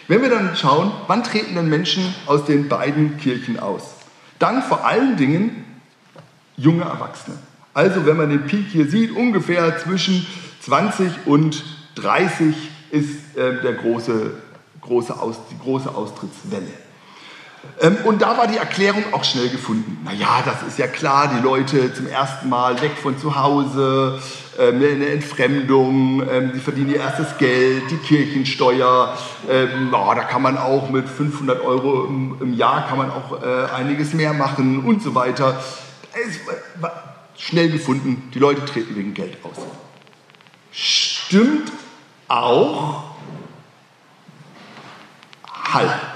Wenn 0.09 0.21
wir 0.21 0.29
dann 0.29 0.57
schauen, 0.57 0.91
wann 1.07 1.23
treten 1.23 1.55
denn 1.55 1.69
Menschen 1.69 2.13
aus 2.25 2.43
den 2.43 2.67
beiden 2.67 3.17
Kirchen 3.17 3.57
aus? 3.57 3.93
Dann 4.39 4.61
vor 4.61 4.85
allen 4.85 5.15
Dingen 5.15 5.63
junge 6.57 6.83
Erwachsene. 6.83 7.37
Also 7.73 8.05
wenn 8.05 8.17
man 8.17 8.29
den 8.29 8.45
Peak 8.45 8.67
hier 8.67 8.89
sieht, 8.89 9.15
ungefähr 9.15 9.77
zwischen 9.77 10.27
20 10.59 11.27
und 11.27 11.63
30 11.95 12.53
ist 12.91 13.37
äh, 13.37 13.61
der 13.61 13.75
große, 13.75 14.33
große 14.81 15.17
Aus, 15.17 15.37
die 15.49 15.57
große 15.57 15.95
Austrittswelle. 15.95 16.73
Ähm, 17.81 17.97
und 18.05 18.21
da 18.21 18.37
war 18.37 18.47
die 18.47 18.57
Erklärung 18.57 19.03
auch 19.11 19.23
schnell 19.23 19.49
gefunden. 19.49 19.97
Naja, 20.05 20.43
das 20.45 20.63
ist 20.67 20.77
ja 20.77 20.87
klar, 20.87 21.31
die 21.35 21.41
Leute 21.41 21.93
zum 21.93 22.07
ersten 22.07 22.49
Mal 22.49 22.81
weg 22.81 22.91
von 23.01 23.17
zu 23.17 23.35
Hause, 23.35 24.19
ähm, 24.59 24.75
eine 24.75 25.07
Entfremdung, 25.07 26.21
ähm, 26.29 26.51
die 26.53 26.59
verdienen 26.59 26.91
ihr 26.91 26.97
erstes 26.97 27.37
Geld, 27.37 27.83
die 27.89 27.97
Kirchensteuer, 27.97 29.17
da 29.47 30.23
kann 30.23 30.41
man 30.41 30.57
auch 30.57 30.89
mit 30.89 31.09
500 31.09 31.61
Euro 31.61 32.05
im, 32.05 32.53
Jahr 32.53 32.87
kann 32.87 32.97
man 32.97 33.09
auch 33.09 33.41
äh, 33.41 33.65
einiges 33.73 34.13
mehr 34.13 34.33
machen 34.33 34.85
und 34.85 35.01
so 35.01 35.15
weiter. 35.15 35.61
Schnell 37.35 37.71
gefunden, 37.71 38.29
die 38.33 38.39
Leute 38.39 38.63
treten 38.63 38.95
wegen 38.95 39.13
Geld 39.13 39.37
aus. 39.43 39.57
Stimmt 40.71 41.71
auch 42.27 43.03
halb. 45.73 46.12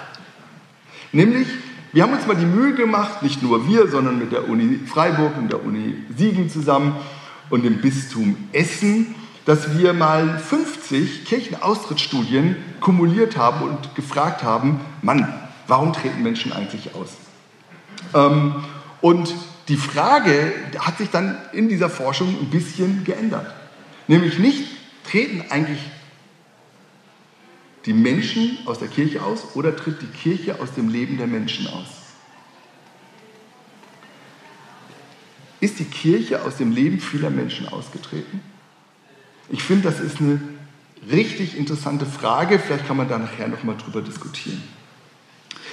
Nämlich, 1.17 1.47
wir 1.93 2.03
haben 2.03 2.13
uns 2.13 2.27
mal 2.27 2.35
die 2.35 2.45
Mühe 2.45 2.75
gemacht, 2.75 3.23
nicht 3.23 3.41
nur 3.41 3.67
wir, 3.67 3.87
sondern 3.87 4.19
mit 4.19 4.31
der 4.31 4.47
Uni 4.47 4.81
Freiburg 4.85 5.35
und 5.35 5.51
der 5.51 5.65
Uni 5.65 5.95
Siegen 6.15 6.47
zusammen 6.47 6.95
und 7.49 7.65
dem 7.65 7.81
Bistum 7.81 8.37
Essen, 8.51 9.15
dass 9.43 9.79
wir 9.79 9.93
mal 9.93 10.37
50 10.37 11.25
Kirchenaustrittsstudien 11.25 12.55
kumuliert 12.81 13.35
haben 13.35 13.67
und 13.67 13.95
gefragt 13.95 14.43
haben, 14.43 14.79
Mann, 15.01 15.27
warum 15.65 15.91
treten 15.91 16.21
Menschen 16.21 16.53
eigentlich 16.53 16.93
aus? 16.93 17.13
Ähm, 18.13 18.53
und 19.01 19.33
die 19.69 19.77
Frage 19.77 20.53
hat 20.77 20.99
sich 20.99 21.09
dann 21.09 21.35
in 21.51 21.67
dieser 21.67 21.89
Forschung 21.89 22.27
ein 22.39 22.51
bisschen 22.51 23.05
geändert. 23.05 23.51
Nämlich 24.07 24.37
nicht, 24.37 24.67
treten 25.03 25.43
eigentlich 25.49 25.79
die 27.87 27.93
Menschen 27.93 28.59
aus 28.65 28.79
der 28.79 28.89
Kirche 28.89 29.23
aus 29.23 29.55
oder 29.55 29.75
tritt 29.75 30.01
die 30.01 30.07
Kirche 30.07 30.59
aus 30.59 30.73
dem 30.73 30.89
Leben 30.89 31.17
der 31.17 31.25
Menschen 31.25 31.67
aus? 31.67 31.87
Ist 35.61 35.79
die 35.79 35.85
Kirche 35.85 36.43
aus 36.43 36.57
dem 36.57 36.71
Leben 36.71 36.99
vieler 36.99 37.29
Menschen 37.29 37.67
ausgetreten? 37.67 38.41
Ich 39.49 39.63
finde, 39.63 39.89
das 39.89 40.01
ist 40.01 40.19
eine 40.19 40.41
richtig 41.09 41.57
interessante 41.57 42.05
Frage. 42.05 42.59
Vielleicht 42.59 42.85
kann 42.85 42.97
man 42.97 43.07
da 43.07 43.17
nachher 43.17 43.47
nochmal 43.47 43.77
drüber 43.77 44.01
diskutieren. 44.01 44.61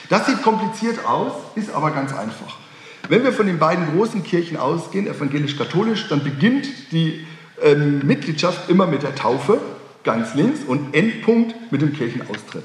Das 0.08 0.26
sieht 0.26 0.40
kompliziert 0.42 1.04
aus, 1.04 1.32
ist 1.56 1.70
aber 1.70 1.90
ganz 1.90 2.14
einfach. 2.14 2.58
Wenn 3.08 3.24
wir 3.24 3.32
von 3.32 3.46
den 3.46 3.58
beiden 3.58 3.92
großen 3.92 4.22
Kirchen 4.22 4.56
ausgehen, 4.56 5.08
evangelisch-katholisch, 5.08 6.08
dann 6.08 6.22
beginnt 6.22 6.92
die 6.92 7.26
ähm, 7.60 8.06
Mitgliedschaft 8.06 8.70
immer 8.70 8.86
mit 8.86 9.02
der 9.02 9.16
Taufe, 9.16 9.60
ganz 10.04 10.34
links, 10.34 10.60
und 10.66 10.94
Endpunkt 10.94 11.72
mit 11.72 11.82
dem 11.82 11.92
Kirchenaustritt. 11.92 12.64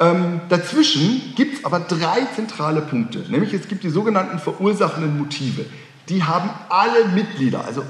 Ähm, 0.00 0.40
dazwischen 0.48 1.34
gibt 1.36 1.58
es 1.58 1.64
aber 1.64 1.80
drei 1.80 2.26
zentrale 2.34 2.80
Punkte, 2.80 3.20
nämlich 3.28 3.54
es 3.54 3.68
gibt 3.68 3.84
die 3.84 3.90
sogenannten 3.90 4.40
verursachenden 4.40 5.16
Motive 5.16 5.66
die 6.08 6.22
haben 6.22 6.50
alle 6.68 7.08
Mitglieder, 7.14 7.64
also 7.64 7.84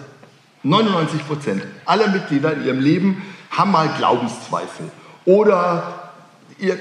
99 0.62 1.26
Prozent 1.26 1.62
aller 1.84 2.08
Mitglieder 2.08 2.54
in 2.54 2.64
ihrem 2.64 2.80
Leben 2.80 3.22
haben 3.50 3.72
mal 3.72 3.88
Glaubenszweifel 3.98 4.90
oder 5.24 6.12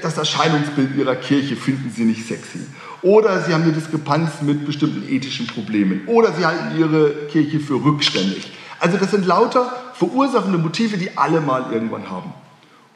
das 0.02 0.16
Erscheinungsbild 0.16 0.96
ihrer 0.96 1.16
Kirche 1.16 1.56
finden 1.56 1.90
sie 1.90 2.04
nicht 2.04 2.26
sexy 2.26 2.60
oder 3.02 3.42
sie 3.42 3.52
haben 3.52 3.64
eine 3.64 3.72
Diskrepanz 3.72 4.40
mit 4.42 4.64
bestimmten 4.64 5.06
ethischen 5.08 5.46
Problemen 5.46 6.06
oder 6.06 6.32
sie 6.32 6.46
halten 6.46 6.78
ihre 6.78 7.10
Kirche 7.30 7.60
für 7.60 7.84
rückständig. 7.84 8.52
Also 8.78 8.96
das 8.96 9.10
sind 9.10 9.26
lauter 9.26 9.72
verursachende 9.94 10.58
Motive, 10.58 10.98
die 10.98 11.16
alle 11.16 11.40
mal 11.40 11.72
irgendwann 11.72 12.10
haben. 12.10 12.32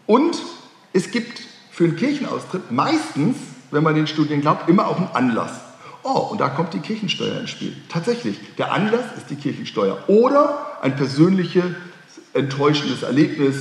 Und 0.06 0.42
es 0.92 1.10
gibt 1.10 1.40
für 1.70 1.84
einen 1.84 1.96
Kirchenaustritt 1.96 2.70
meistens, 2.70 3.36
wenn 3.70 3.82
man 3.82 3.94
den 3.94 4.06
Studien 4.06 4.40
glaubt, 4.40 4.68
immer 4.68 4.88
auch 4.88 4.96
einen 4.96 5.10
Anlass. 5.12 5.52
Oh, 6.02 6.28
und 6.30 6.40
da 6.40 6.48
kommt 6.48 6.74
die 6.74 6.80
Kirchensteuer 6.80 7.40
ins 7.40 7.50
Spiel. 7.50 7.76
Tatsächlich, 7.88 8.38
der 8.56 8.72
Anlass 8.72 9.04
ist 9.16 9.30
die 9.30 9.36
Kirchensteuer 9.36 9.98
oder 10.06 10.78
ein 10.80 10.96
persönliches 10.96 11.64
enttäuschendes 12.34 13.02
Erlebnis, 13.02 13.56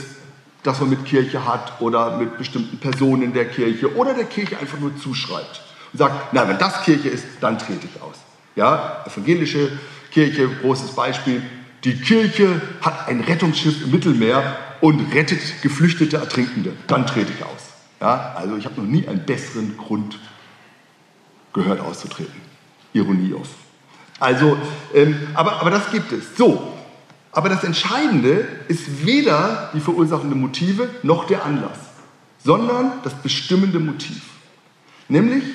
das 0.64 0.80
man 0.80 0.90
mit 0.90 1.06
Kirche 1.06 1.46
hat 1.46 1.82
oder 1.82 2.18
mit 2.18 2.38
bestimmten 2.38 2.78
Personen 2.78 3.34
der 3.34 3.46
Kirche 3.46 3.96
oder 3.96 4.14
der 4.14 4.26
Kirche 4.26 4.58
einfach 4.60 4.80
nur 4.80 4.96
zuschreibt 4.98 5.62
und 5.94 6.00
sagt, 6.00 6.34
na, 6.34 6.48
wenn 6.48 6.58
das 6.58 6.84
Kirche 6.84 7.10
ist, 7.10 7.26
dann 7.42 7.58
trete 7.58 7.88
ich 7.88 8.02
aus. 8.02 8.16
Ja, 8.56 9.04
evangelische 9.06 9.72
Kirche, 10.12 10.50
großes 10.62 10.92
Beispiel. 10.92 11.42
Die 11.88 11.96
Kirche 11.96 12.62
hat 12.82 13.08
ein 13.08 13.22
Rettungsschiff 13.22 13.86
im 13.86 13.92
Mittelmeer 13.92 14.58
und 14.82 15.14
rettet 15.14 15.40
geflüchtete 15.62 16.18
Ertrinkende. 16.18 16.74
Dann 16.88 17.08
trete 17.08 17.32
ich 17.32 17.42
aus. 17.46 17.62
Ja, 18.02 18.34
also 18.36 18.58
ich 18.58 18.66
habe 18.66 18.82
noch 18.82 18.88
nie 18.90 19.08
einen 19.08 19.26
besseren 19.26 19.78
Grund 19.78 20.20
gehört 21.54 21.80
auszutreten. 21.80 22.42
Ironie 22.92 23.34
auf. 23.34 23.48
Also, 24.20 24.58
ähm, 24.94 25.16
aber, 25.34 25.62
aber 25.62 25.70
das 25.70 25.90
gibt 25.90 26.12
es. 26.12 26.36
So, 26.36 26.74
aber 27.32 27.48
das 27.48 27.64
Entscheidende 27.64 28.46
ist 28.68 29.06
weder 29.06 29.70
die 29.74 29.80
verursachenden 29.80 30.42
Motive 30.42 30.90
noch 31.04 31.26
der 31.26 31.46
Anlass, 31.46 31.80
sondern 32.44 33.02
das 33.06 33.14
bestimmende 33.14 33.80
Motiv. 33.80 34.24
Nämlich, 35.08 35.46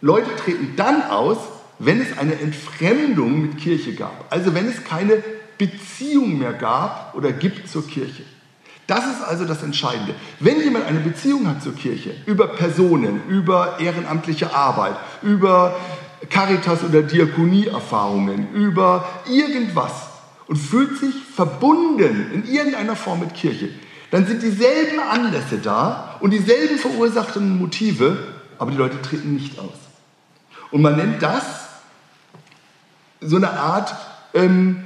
Leute 0.00 0.36
treten 0.36 0.76
dann 0.76 1.02
aus, 1.02 1.38
wenn 1.80 2.00
es 2.00 2.16
eine 2.16 2.38
Entfremdung 2.38 3.42
mit 3.42 3.58
Kirche 3.58 3.92
gab. 3.96 4.26
Also 4.30 4.54
wenn 4.54 4.68
es 4.68 4.84
keine 4.84 5.14
Beziehung 5.58 6.38
mehr 6.38 6.52
gab 6.52 7.14
oder 7.14 7.32
gibt 7.32 7.68
zur 7.68 7.86
Kirche. 7.86 8.22
Das 8.86 9.06
ist 9.06 9.22
also 9.22 9.44
das 9.44 9.62
Entscheidende. 9.62 10.14
Wenn 10.40 10.60
jemand 10.60 10.86
eine 10.86 11.00
Beziehung 11.00 11.48
hat 11.48 11.62
zur 11.62 11.74
Kirche, 11.74 12.14
über 12.26 12.48
Personen, 12.48 13.22
über 13.28 13.80
ehrenamtliche 13.80 14.54
Arbeit, 14.54 14.96
über 15.22 15.76
Caritas- 16.28 16.84
oder 16.84 17.02
Diakonieerfahrungen, 17.02 18.52
über 18.52 19.08
irgendwas 19.26 19.92
und 20.46 20.56
fühlt 20.56 20.98
sich 20.98 21.14
verbunden 21.34 22.30
in 22.32 22.46
irgendeiner 22.46 22.96
Form 22.96 23.20
mit 23.20 23.34
Kirche, 23.34 23.70
dann 24.10 24.26
sind 24.26 24.42
dieselben 24.42 25.00
Anlässe 25.00 25.58
da 25.58 26.16
und 26.20 26.30
dieselben 26.30 26.78
verursachten 26.78 27.58
Motive, 27.58 28.18
aber 28.58 28.70
die 28.70 28.76
Leute 28.76 29.00
treten 29.00 29.34
nicht 29.34 29.58
aus. 29.58 29.72
Und 30.70 30.82
man 30.82 30.96
nennt 30.96 31.22
das 31.22 31.44
so 33.20 33.36
eine 33.36 33.50
Art, 33.50 33.94
ähm, 34.34 34.84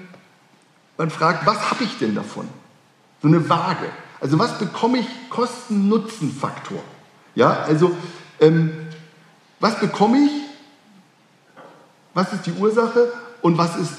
man 0.98 1.10
fragt, 1.10 1.46
was 1.46 1.70
habe 1.70 1.84
ich 1.84 1.96
denn 1.98 2.14
davon? 2.14 2.48
So 3.22 3.28
eine 3.28 3.48
Waage. 3.48 3.86
Also 4.20 4.38
was 4.38 4.58
bekomme 4.58 4.98
ich 4.98 5.06
Kosten-Nutzen-Faktor? 5.30 6.82
Ja, 7.34 7.62
also 7.62 7.96
ähm, 8.40 8.72
was 9.60 9.78
bekomme 9.78 10.18
ich? 10.18 10.32
Was 12.14 12.32
ist 12.32 12.46
die 12.46 12.52
Ursache? 12.52 13.12
Und 13.42 13.56
was 13.56 13.76
ist 13.76 13.92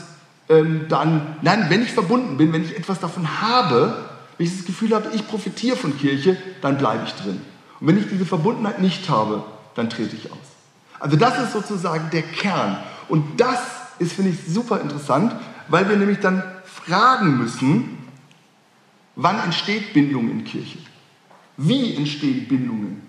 ähm, 0.50 0.86
dann, 0.90 1.38
nein, 1.42 1.68
wenn 1.70 1.82
ich 1.82 1.94
verbunden 1.94 2.38
bin, 2.38 2.52
wenn 2.52 2.64
ich 2.64 2.76
etwas 2.76 3.00
davon 3.00 3.42
habe, 3.42 4.10
wenn 4.38 4.48
ich 4.48 4.58
das 4.58 4.66
Gefühl 4.66 4.94
habe, 4.94 5.10
ich 5.14 5.26
profitiere 5.28 5.78
von 5.78 5.98
Kirche, 5.98 6.36
dann 6.62 6.78
bleibe 6.78 7.04
ich 7.06 7.14
drin. 7.14 7.42
Und 7.80 7.88
wenn 7.88 7.98
ich 7.98 8.10
diese 8.10 8.26
Verbundenheit 8.26 8.82
nicht 8.82 9.10
habe, 9.10 9.44
dann 9.76 9.90
trete 9.90 10.16
ich 10.16 10.32
aus. 10.32 10.38
Also 11.00 11.16
das 11.16 11.40
ist 11.42 11.54
sozusagen 11.54 12.10
der 12.12 12.24
Kern. 12.24 12.78
Und 13.08 13.40
das 13.40 13.60
ist, 14.00 14.14
finde 14.14 14.32
ich, 14.32 14.54
super 14.54 14.82
interessant, 14.82 15.34
weil 15.70 15.88
wir 15.88 15.96
nämlich 15.96 16.20
dann 16.20 16.44
fragen 16.84 17.38
müssen, 17.38 17.98
wann 19.16 19.40
entsteht 19.40 19.94
Bindung 19.94 20.30
in 20.30 20.44
Kirche? 20.44 20.80
Wie 21.58 21.96
entstehen 21.96 22.48
Bindungen? 22.48 23.02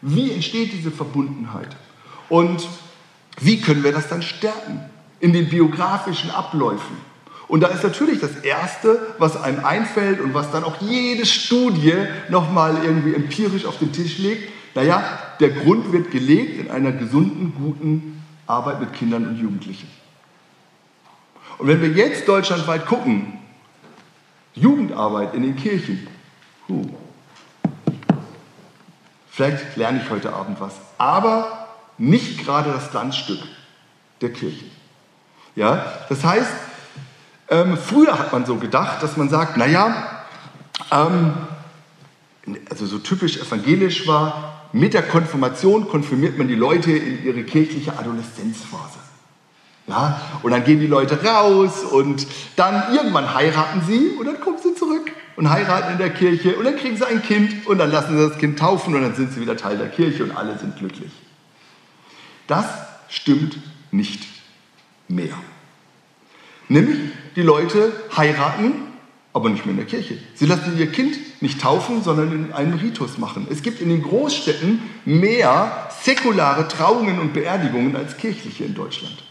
Wie 0.00 0.32
entsteht 0.32 0.72
diese 0.72 0.90
Verbundenheit? 0.90 1.76
Und 2.28 2.66
wie 3.40 3.60
können 3.60 3.84
wir 3.84 3.92
das 3.92 4.08
dann 4.08 4.22
stärken 4.22 4.80
in 5.20 5.32
den 5.32 5.48
biografischen 5.48 6.30
Abläufen? 6.30 6.96
Und 7.48 7.60
da 7.62 7.68
ist 7.68 7.82
natürlich 7.82 8.20
das 8.20 8.36
Erste, 8.36 9.14
was 9.18 9.40
einem 9.40 9.64
einfällt 9.64 10.20
und 10.20 10.34
was 10.34 10.50
dann 10.50 10.64
auch 10.64 10.80
jede 10.82 11.24
Studie 11.24 11.94
nochmal 12.28 12.84
irgendwie 12.84 13.14
empirisch 13.14 13.64
auf 13.64 13.78
den 13.78 13.92
Tisch 13.92 14.18
legt, 14.18 14.52
naja, 14.74 15.02
der 15.40 15.50
Grund 15.50 15.92
wird 15.92 16.10
gelegt 16.10 16.60
in 16.60 16.70
einer 16.70 16.92
gesunden, 16.92 17.54
guten 17.54 18.22
Arbeit 18.46 18.80
mit 18.80 18.92
Kindern 18.92 19.26
und 19.26 19.40
Jugendlichen. 19.40 19.88
Und 21.58 21.66
wenn 21.66 21.80
wir 21.82 21.90
jetzt 21.90 22.28
deutschlandweit 22.28 22.86
gucken, 22.86 23.38
Jugendarbeit 24.54 25.34
in 25.34 25.42
den 25.42 25.56
Kirchen, 25.56 26.06
huh, 26.68 26.86
vielleicht 29.30 29.76
lerne 29.76 30.00
ich 30.02 30.10
heute 30.10 30.32
Abend 30.32 30.60
was, 30.60 30.74
aber 30.98 31.68
nicht 31.98 32.44
gerade 32.44 32.70
das 32.70 32.90
Glanzstück 32.90 33.40
der 34.20 34.32
Kirche. 34.32 34.66
Ja, 35.56 35.84
das 36.08 36.24
heißt, 36.24 36.52
ähm, 37.48 37.76
früher 37.76 38.18
hat 38.18 38.32
man 38.32 38.46
so 38.46 38.56
gedacht, 38.56 39.02
dass 39.02 39.16
man 39.16 39.28
sagt, 39.28 39.56
naja, 39.56 40.24
ähm, 40.92 41.34
also 42.70 42.86
so 42.86 42.98
typisch 42.98 43.36
evangelisch 43.36 44.06
war, 44.06 44.68
mit 44.72 44.94
der 44.94 45.02
Konfirmation 45.02 45.88
konfirmiert 45.88 46.38
man 46.38 46.46
die 46.46 46.54
Leute 46.54 46.92
in 46.92 47.24
ihre 47.24 47.42
kirchliche 47.42 47.98
Adoleszenzphase. 47.98 49.07
Ja, 49.88 50.20
und 50.42 50.50
dann 50.50 50.64
gehen 50.64 50.80
die 50.80 50.86
Leute 50.86 51.22
raus 51.24 51.82
und 51.82 52.26
dann 52.56 52.94
irgendwann 52.94 53.34
heiraten 53.34 53.80
sie 53.86 54.10
und 54.18 54.26
dann 54.26 54.38
kommen 54.38 54.58
sie 54.62 54.74
zurück 54.74 55.10
und 55.36 55.48
heiraten 55.48 55.92
in 55.92 55.98
der 55.98 56.10
Kirche 56.10 56.56
und 56.56 56.64
dann 56.64 56.76
kriegen 56.76 56.96
sie 56.96 57.06
ein 57.06 57.22
Kind 57.22 57.66
und 57.66 57.78
dann 57.78 57.90
lassen 57.90 58.16
sie 58.18 58.28
das 58.28 58.38
Kind 58.38 58.58
taufen 58.58 58.94
und 58.94 59.00
dann 59.00 59.14
sind 59.14 59.32
sie 59.32 59.40
wieder 59.40 59.56
Teil 59.56 59.78
der 59.78 59.88
Kirche 59.88 60.24
und 60.24 60.36
alle 60.36 60.58
sind 60.58 60.76
glücklich. 60.76 61.10
Das 62.46 62.66
stimmt 63.08 63.56
nicht 63.90 64.26
mehr. 65.08 65.34
Nämlich, 66.68 66.98
die 67.34 67.42
Leute 67.42 67.92
heiraten, 68.14 68.72
aber 69.32 69.48
nicht 69.48 69.64
mehr 69.64 69.70
in 69.72 69.78
der 69.78 69.86
Kirche. 69.86 70.18
Sie 70.34 70.46
lassen 70.46 70.76
ihr 70.76 70.90
Kind 70.90 71.16
nicht 71.40 71.60
taufen, 71.60 72.02
sondern 72.02 72.32
in 72.32 72.52
einem 72.52 72.74
Ritus 72.74 73.16
machen. 73.18 73.46
Es 73.50 73.62
gibt 73.62 73.80
in 73.80 73.88
den 73.88 74.02
Großstädten 74.02 74.82
mehr 75.04 75.88
säkulare 76.02 76.68
Trauungen 76.68 77.20
und 77.20 77.32
Beerdigungen 77.32 77.96
als 77.96 78.16
kirchliche 78.16 78.64
in 78.64 78.74
Deutschland, 78.74 79.24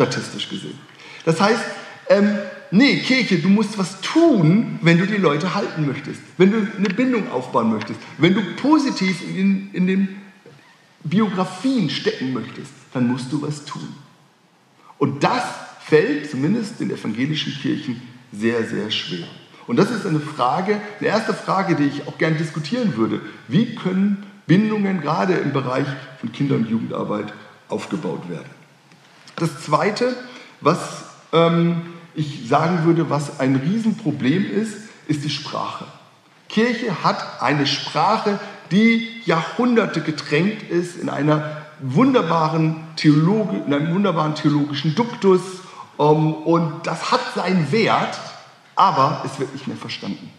statistisch 0.00 0.48
gesehen. 0.48 0.78
Das 1.24 1.40
heißt, 1.40 1.62
ähm, 2.08 2.38
nee, 2.70 3.00
Kirche, 3.00 3.38
du 3.38 3.48
musst 3.48 3.78
was 3.78 4.00
tun, 4.00 4.78
wenn 4.82 4.98
du 4.98 5.06
die 5.06 5.18
Leute 5.18 5.54
halten 5.54 5.86
möchtest, 5.86 6.20
wenn 6.38 6.50
du 6.50 6.66
eine 6.76 6.88
Bindung 6.88 7.30
aufbauen 7.30 7.70
möchtest, 7.70 8.00
wenn 8.18 8.34
du 8.34 8.40
positiv 8.56 9.22
in, 9.28 9.70
in 9.72 9.86
den 9.86 10.08
Biografien 11.04 11.90
stecken 11.90 12.32
möchtest, 12.32 12.72
dann 12.92 13.08
musst 13.08 13.30
du 13.30 13.42
was 13.42 13.64
tun. 13.64 13.94
Und 14.98 15.22
das 15.22 15.42
fällt 15.84 16.30
zumindest 16.30 16.80
in 16.80 16.90
evangelischen 16.90 17.52
Kirchen 17.52 18.00
sehr, 18.32 18.64
sehr 18.64 18.90
schwer. 18.90 19.26
Und 19.66 19.76
das 19.76 19.90
ist 19.90 20.06
eine 20.06 20.20
Frage, 20.20 20.80
eine 20.98 21.08
erste 21.08 21.34
Frage, 21.34 21.76
die 21.76 21.84
ich 21.84 22.08
auch 22.08 22.18
gerne 22.18 22.36
diskutieren 22.36 22.96
würde. 22.96 23.20
Wie 23.48 23.74
können 23.74 24.24
Bindungen 24.46 25.00
gerade 25.00 25.34
im 25.34 25.52
Bereich 25.52 25.86
von 26.18 26.32
Kinder- 26.32 26.56
und 26.56 26.68
Jugendarbeit 26.68 27.32
aufgebaut 27.68 28.28
werden? 28.28 28.59
Das 29.40 29.62
Zweite, 29.62 30.14
was 30.60 30.78
ähm, 31.32 31.94
ich 32.14 32.46
sagen 32.46 32.84
würde, 32.84 33.08
was 33.08 33.40
ein 33.40 33.56
Riesenproblem 33.56 34.44
ist, 34.50 34.76
ist 35.08 35.24
die 35.24 35.30
Sprache. 35.30 35.86
Kirche 36.50 37.02
hat 37.02 37.40
eine 37.40 37.66
Sprache, 37.66 38.38
die 38.70 39.08
Jahrhunderte 39.24 40.02
getränkt 40.02 40.70
ist 40.70 40.98
in, 40.98 41.08
einer 41.08 41.62
wunderbaren 41.80 42.76
Theologi 42.96 43.56
in 43.66 43.72
einem 43.72 43.94
wunderbaren 43.94 44.34
theologischen 44.34 44.94
Duktus, 44.94 45.40
ähm, 45.98 46.34
und 46.34 46.86
das 46.86 47.10
hat 47.10 47.20
seinen 47.34 47.72
Wert, 47.72 48.20
aber 48.76 49.22
es 49.24 49.40
wird 49.40 49.54
nicht 49.54 49.66
mehr 49.66 49.76
verstanden. 49.78 50.30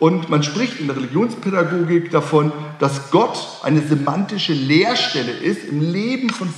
Und 0.00 0.28
man 0.28 0.42
spricht 0.42 0.80
in 0.80 0.88
der 0.88 0.96
Religionspädagogik 0.96 2.10
davon, 2.10 2.52
dass 2.80 3.12
Gott 3.12 3.38
eine 3.62 3.80
semantische 3.80 4.54
Leerstelle 4.54 5.32
ist 5.32 5.64
im 5.64 5.80
Leben 5.80 6.30
von 6.30 6.52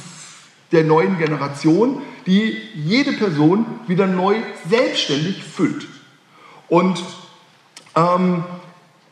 der 0.72 0.85
neuen 0.85 1.18
Generation, 1.18 2.02
die 2.26 2.56
jede 2.74 3.12
Person 3.12 3.66
wieder 3.87 4.06
neu 4.06 4.37
selbstständig 4.68 5.42
füllt. 5.42 5.87
Und 6.68 7.02
ähm, 7.96 8.44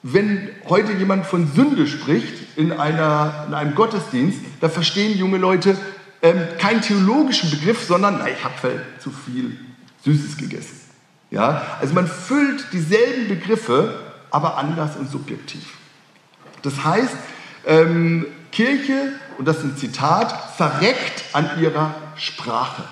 wenn 0.03 0.51
heute 0.69 0.93
jemand 0.93 1.27
von 1.27 1.51
Sünde 1.53 1.87
spricht 1.87 2.57
in, 2.57 2.73
einer, 2.73 3.47
in 3.49 3.55
einem 3.55 3.75
Gottesdienst, 3.75 4.39
da 4.61 4.69
verstehen 4.69 5.19
junge 5.19 5.39
Leute, 5.39 5.77
ähm, 6.23 6.41
keinen 6.59 6.83
theologischen 6.83 7.51
Begriff, 7.51 7.85
sondern 7.85 8.19
na, 8.19 8.29
ich 8.29 8.43
habe 8.45 8.81
zu 8.99 9.11
viel 9.11 9.59
Süßes 10.05 10.37
gegessen. 10.37 10.81
Ja? 11.31 11.79
Also 11.81 11.95
man 11.95 12.07
füllt 12.07 12.73
dieselben 12.73 13.29
Begriffe, 13.29 14.01
aber 14.31 14.57
anders 14.57 14.97
und 14.97 15.11
subjektiv. 15.11 15.77
Das 16.63 16.85
heißt, 16.85 17.17
ähm, 17.67 18.27
Kirche, 18.53 19.13
und 19.39 19.47
das 19.47 19.59
ist 19.59 19.65
ein 19.65 19.77
Zitat, 19.77 20.55
verreckt 20.57 21.25
an 21.33 21.61
ihrer 21.61 21.95
Sprache. 22.17 22.85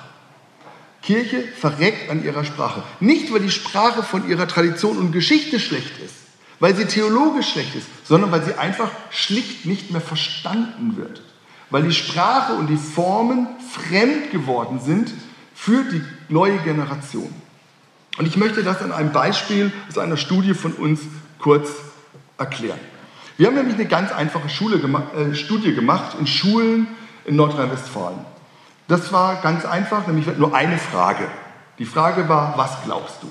Kirche 1.02 1.42
verreckt 1.42 2.10
an 2.10 2.24
ihrer 2.24 2.44
Sprache. 2.44 2.82
Nicht, 3.00 3.32
weil 3.32 3.40
die 3.40 3.50
Sprache 3.50 4.02
von 4.02 4.28
ihrer 4.28 4.48
Tradition 4.48 4.98
und 4.98 5.12
Geschichte 5.12 5.60
schlecht 5.60 5.98
ist, 6.04 6.14
weil 6.58 6.74
sie 6.74 6.86
theologisch 6.86 7.50
schlecht 7.52 7.74
ist, 7.74 7.86
sondern 8.04 8.32
weil 8.32 8.42
sie 8.42 8.54
einfach 8.54 8.90
schlicht 9.10 9.66
nicht 9.66 9.90
mehr 9.90 10.00
verstanden 10.00 10.96
wird 10.96 11.22
weil 11.70 11.82
die 11.82 11.92
Sprache 11.92 12.54
und 12.54 12.68
die 12.68 12.76
Formen 12.76 13.48
fremd 13.70 14.30
geworden 14.30 14.80
sind 14.80 15.12
für 15.54 15.84
die 15.84 16.02
neue 16.28 16.58
Generation. 16.58 17.32
Und 18.18 18.26
ich 18.26 18.36
möchte 18.36 18.62
das 18.62 18.82
an 18.82 18.92
einem 18.92 19.12
Beispiel 19.12 19.72
aus 19.88 19.98
einer 19.98 20.16
Studie 20.16 20.54
von 20.54 20.72
uns 20.72 21.00
kurz 21.38 21.68
erklären. 22.38 22.78
Wir 23.36 23.48
haben 23.48 23.54
nämlich 23.54 23.74
eine 23.74 23.86
ganz 23.86 24.12
einfache 24.12 24.48
Schule, 24.48 24.76
äh, 24.76 25.34
Studie 25.34 25.74
gemacht 25.74 26.16
in 26.18 26.26
Schulen 26.26 26.88
in 27.24 27.36
Nordrhein-Westfalen. 27.36 28.18
Das 28.88 29.12
war 29.12 29.36
ganz 29.42 29.64
einfach, 29.64 30.06
nämlich 30.06 30.26
nur 30.38 30.54
eine 30.54 30.78
Frage. 30.78 31.26
Die 31.78 31.84
Frage 31.84 32.28
war, 32.28 32.54
was 32.56 32.82
glaubst 32.84 33.22
du? 33.22 33.28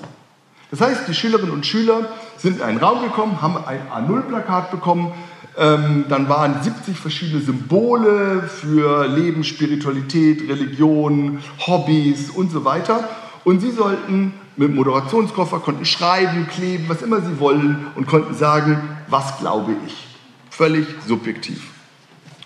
Das 0.70 0.80
heißt, 0.80 1.08
die 1.08 1.14
Schülerinnen 1.14 1.52
und 1.52 1.64
Schüler 1.64 2.08
sind 2.36 2.58
in 2.58 2.62
einen 2.62 2.78
Raum 2.78 3.02
gekommen, 3.02 3.40
haben 3.40 3.56
ein 3.64 3.80
A0-Plakat 3.90 4.70
bekommen 4.70 5.12
ähm, 5.58 6.04
dann 6.08 6.28
waren 6.28 6.62
70 6.62 6.98
verschiedene 6.98 7.40
Symbole 7.40 8.42
für 8.42 9.06
Leben, 9.06 9.42
Spiritualität, 9.42 10.46
Religion, 10.48 11.38
Hobbys 11.66 12.30
und 12.30 12.50
so 12.50 12.64
weiter. 12.66 13.08
Und 13.44 13.60
sie 13.60 13.70
sollten 13.70 14.34
mit 14.56 14.68
dem 14.68 14.76
Moderationskoffer, 14.76 15.60
konnten 15.60 15.84
schreiben, 15.84 16.48
kleben, 16.48 16.88
was 16.88 17.02
immer 17.02 17.20
sie 17.20 17.38
wollen 17.38 17.86
und 17.94 18.06
konnten 18.06 18.34
sagen, 18.34 18.98
was 19.08 19.38
glaube 19.38 19.76
ich. 19.86 20.06
Völlig 20.50 20.86
subjektiv. 21.06 21.62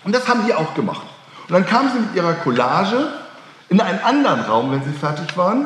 Und 0.03 0.13
das 0.13 0.27
haben 0.27 0.45
die 0.45 0.53
auch 0.53 0.73
gemacht. 0.73 1.05
Und 1.47 1.53
dann 1.53 1.65
kamen 1.65 1.89
sie 1.93 1.99
mit 1.99 2.15
ihrer 2.15 2.33
Collage 2.33 3.13
in 3.69 3.79
einen 3.79 3.99
anderen 3.99 4.41
Raum, 4.41 4.71
wenn 4.71 4.83
sie 4.83 4.97
fertig 4.97 5.37
waren. 5.37 5.65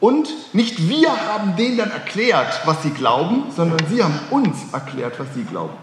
Und 0.00 0.28
nicht 0.52 0.88
wir 0.88 1.10
haben 1.10 1.54
denen 1.56 1.76
dann 1.76 1.90
erklärt, 1.90 2.62
was 2.64 2.82
sie 2.82 2.90
glauben, 2.90 3.44
sondern 3.54 3.78
sie 3.88 4.02
haben 4.02 4.18
uns 4.30 4.72
erklärt, 4.72 5.20
was 5.20 5.28
sie 5.34 5.44
glauben. 5.44 5.74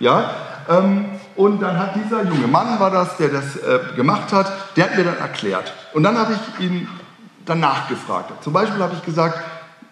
Ja? 0.00 0.30
Ähm, 0.68 1.04
und 1.36 1.60
dann 1.60 1.78
hat 1.78 1.94
dieser 1.94 2.24
junge 2.24 2.46
Mann, 2.46 2.80
war 2.80 2.90
das, 2.90 3.16
der 3.18 3.28
das 3.28 3.56
äh, 3.56 3.78
gemacht 3.94 4.32
hat, 4.32 4.52
der 4.76 4.84
hat 4.84 4.96
mir 4.96 5.04
dann 5.04 5.18
erklärt. 5.18 5.72
Und 5.92 6.02
dann 6.02 6.18
habe 6.18 6.34
ich 6.34 6.64
ihn 6.64 6.88
danach 7.44 7.88
gefragt. 7.88 8.42
Zum 8.42 8.52
Beispiel 8.52 8.82
habe 8.82 8.94
ich 8.94 9.04
gesagt, 9.04 9.38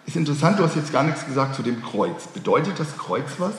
ist 0.05 0.15
interessant, 0.15 0.59
du 0.59 0.63
hast 0.63 0.75
jetzt 0.75 0.91
gar 0.91 1.03
nichts 1.03 1.25
gesagt 1.25 1.55
zu 1.55 1.63
dem 1.63 1.81
Kreuz. 1.83 2.27
Bedeutet 2.27 2.79
das 2.79 2.97
Kreuz 2.97 3.29
was? 3.37 3.53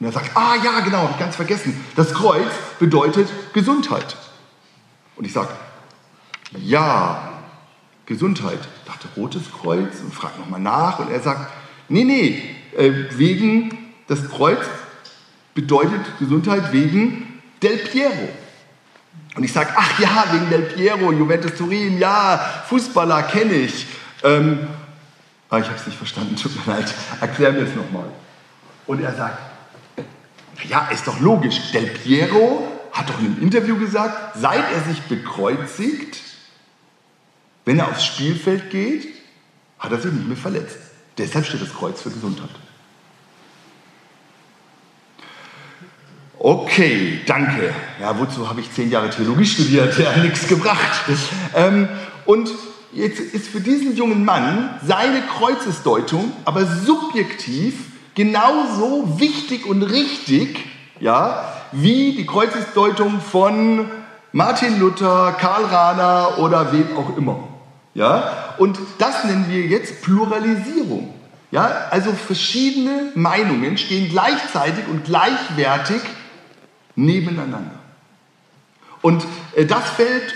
Und 0.00 0.06
er 0.06 0.12
sagt, 0.12 0.36
ah 0.36 0.56
ja, 0.62 0.80
genau, 0.80 0.98
habe 0.98 1.12
ich 1.12 1.18
ganz 1.18 1.36
vergessen. 1.36 1.78
Das 1.94 2.12
Kreuz 2.12 2.50
bedeutet 2.78 3.28
Gesundheit. 3.52 4.16
Und 5.16 5.24
ich 5.24 5.32
sage, 5.32 5.50
ja, 6.58 7.32
Gesundheit. 8.06 8.58
Ich 8.84 8.92
dachte, 8.92 9.08
Rotes 9.16 9.44
Kreuz 9.52 10.00
und 10.00 10.12
fragt 10.12 10.38
nochmal 10.38 10.60
nach 10.60 10.98
und 10.98 11.10
er 11.10 11.20
sagt, 11.20 11.52
nee, 11.88 12.04
nee, 12.04 12.42
äh, 12.76 12.92
wegen, 13.16 13.92
das 14.08 14.28
Kreuz 14.28 14.58
bedeutet 15.54 16.00
Gesundheit 16.18 16.72
wegen 16.72 17.40
Del 17.62 17.78
Piero. 17.78 18.28
Und 19.34 19.44
ich 19.44 19.52
sage, 19.52 19.70
ach 19.74 19.98
ja, 19.98 20.26
wegen 20.30 20.50
Del 20.50 20.62
Piero, 20.62 21.12
Juventus 21.12 21.54
Turin, 21.54 21.98
ja, 21.98 22.38
Fußballer 22.68 23.22
kenne 23.24 23.54
ich. 23.54 23.86
Ähm, 24.22 24.68
aber 25.48 25.60
ich 25.60 25.66
habe 25.66 25.78
es 25.78 25.86
nicht 25.86 25.96
verstanden, 25.96 26.36
tut 26.36 26.54
mir 26.66 26.74
leid, 26.74 26.92
erklär 27.20 27.52
mir 27.52 27.62
es 27.62 27.74
nochmal. 27.74 28.08
Und 28.86 29.02
er 29.02 29.14
sagt, 29.14 29.38
ja, 30.68 30.88
ist 30.92 31.06
doch 31.06 31.18
logisch, 31.20 31.72
Del 31.72 31.86
Piero 31.86 32.68
hat 32.92 33.08
doch 33.08 33.18
in 33.20 33.26
einem 33.26 33.42
Interview 33.42 33.78
gesagt, 33.78 34.36
seit 34.36 34.64
er 34.72 34.80
sich 34.82 35.00
bekreuzigt, 35.02 36.20
wenn 37.64 37.78
er 37.78 37.88
aufs 37.88 38.04
Spielfeld 38.04 38.70
geht, 38.70 39.08
hat 39.78 39.92
er 39.92 40.00
sich 40.00 40.12
nicht 40.12 40.28
mehr 40.28 40.36
verletzt. 40.36 40.76
Deshalb 41.16 41.46
steht 41.46 41.62
das 41.62 41.72
Kreuz 41.72 42.00
für 42.00 42.10
Gesundheit. 42.10 42.50
Okay, 46.44 47.20
danke. 47.24 47.72
Ja, 48.00 48.18
wozu 48.18 48.48
habe 48.48 48.60
ich 48.60 48.72
zehn 48.72 48.90
Jahre 48.90 49.08
Theologie 49.10 49.46
studiert? 49.46 49.96
Ja, 49.96 50.16
nichts 50.16 50.48
gebracht. 50.48 51.04
Ähm, 51.54 51.88
und 52.24 52.50
jetzt 52.92 53.20
ist 53.20 53.46
für 53.46 53.60
diesen 53.60 53.94
jungen 53.96 54.24
Mann 54.24 54.70
seine 54.84 55.22
Kreuzesdeutung 55.22 56.32
aber 56.44 56.66
subjektiv 56.66 57.74
genauso 58.16 59.20
wichtig 59.20 59.66
und 59.66 59.84
richtig, 59.84 60.64
ja, 60.98 61.44
wie 61.70 62.16
die 62.16 62.26
Kreuzesdeutung 62.26 63.20
von 63.20 63.86
Martin 64.32 64.80
Luther, 64.80 65.36
Karl 65.38 65.66
Rahner 65.66 66.38
oder 66.38 66.72
wem 66.72 66.96
auch 66.96 67.16
immer. 67.16 67.38
Ja? 67.94 68.54
Und 68.58 68.80
das 68.98 69.22
nennen 69.22 69.46
wir 69.48 69.60
jetzt 69.60 70.02
Pluralisierung. 70.02 71.14
Ja? 71.52 71.86
Also 71.90 72.12
verschiedene 72.12 73.12
Meinungen 73.14 73.78
stehen 73.78 74.10
gleichzeitig 74.10 74.88
und 74.90 75.04
gleichwertig 75.04 76.00
nebeneinander. 76.96 77.78
Und 79.00 79.24
äh, 79.56 79.66
das 79.66 79.90
fällt 79.90 80.34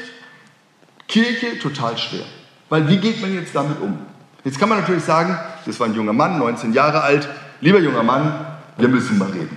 Kirche 1.09 1.59
total 1.59 1.97
schwer. 1.97 2.25
Weil 2.69 2.88
wie 2.88 2.97
geht 2.99 3.21
man 3.21 3.33
jetzt 3.33 3.55
damit 3.55 3.81
um? 3.81 3.99
Jetzt 4.45 4.59
kann 4.59 4.69
man 4.69 4.81
natürlich 4.81 5.05
sagen, 5.05 5.38
das 5.64 5.79
war 5.81 5.87
ein 5.87 5.95
junger 5.95 6.12
Mann, 6.12 6.38
19 6.38 6.73
Jahre 6.73 7.03
alt, 7.03 7.29
lieber 7.61 7.79
junger 7.79 8.03
Mann, 8.03 8.47
wir 8.77 8.88
müssen 8.88 9.19
mal 9.19 9.31
reden. 9.31 9.57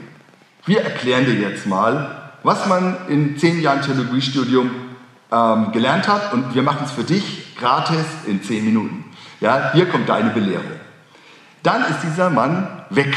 Wir 0.66 0.82
erklären 0.82 1.26
dir 1.26 1.34
jetzt 1.34 1.66
mal, 1.66 2.32
was 2.44 2.68
man 2.68 2.96
in 3.08 3.38
10 3.38 3.62
Jahren 3.62 3.82
Theologiestudium 3.82 4.72
ähm, 5.32 5.72
gelernt 5.72 6.08
hat 6.08 6.34
und 6.34 6.54
wir 6.56 6.64
machen 6.64 6.86
es 6.86 6.92
für 6.92 7.04
dich 7.04 7.56
gratis 7.56 8.06
in 8.26 8.42
10 8.42 8.66
Minuten. 8.66 9.06
Ja, 9.42 9.72
hier 9.74 9.88
kommt 9.88 10.10
deine 10.10 10.30
Belehrung. 10.32 10.66
Dann 11.64 11.82
ist 11.84 12.02
dieser 12.04 12.30
Mann 12.30 12.68
weg, 12.90 13.16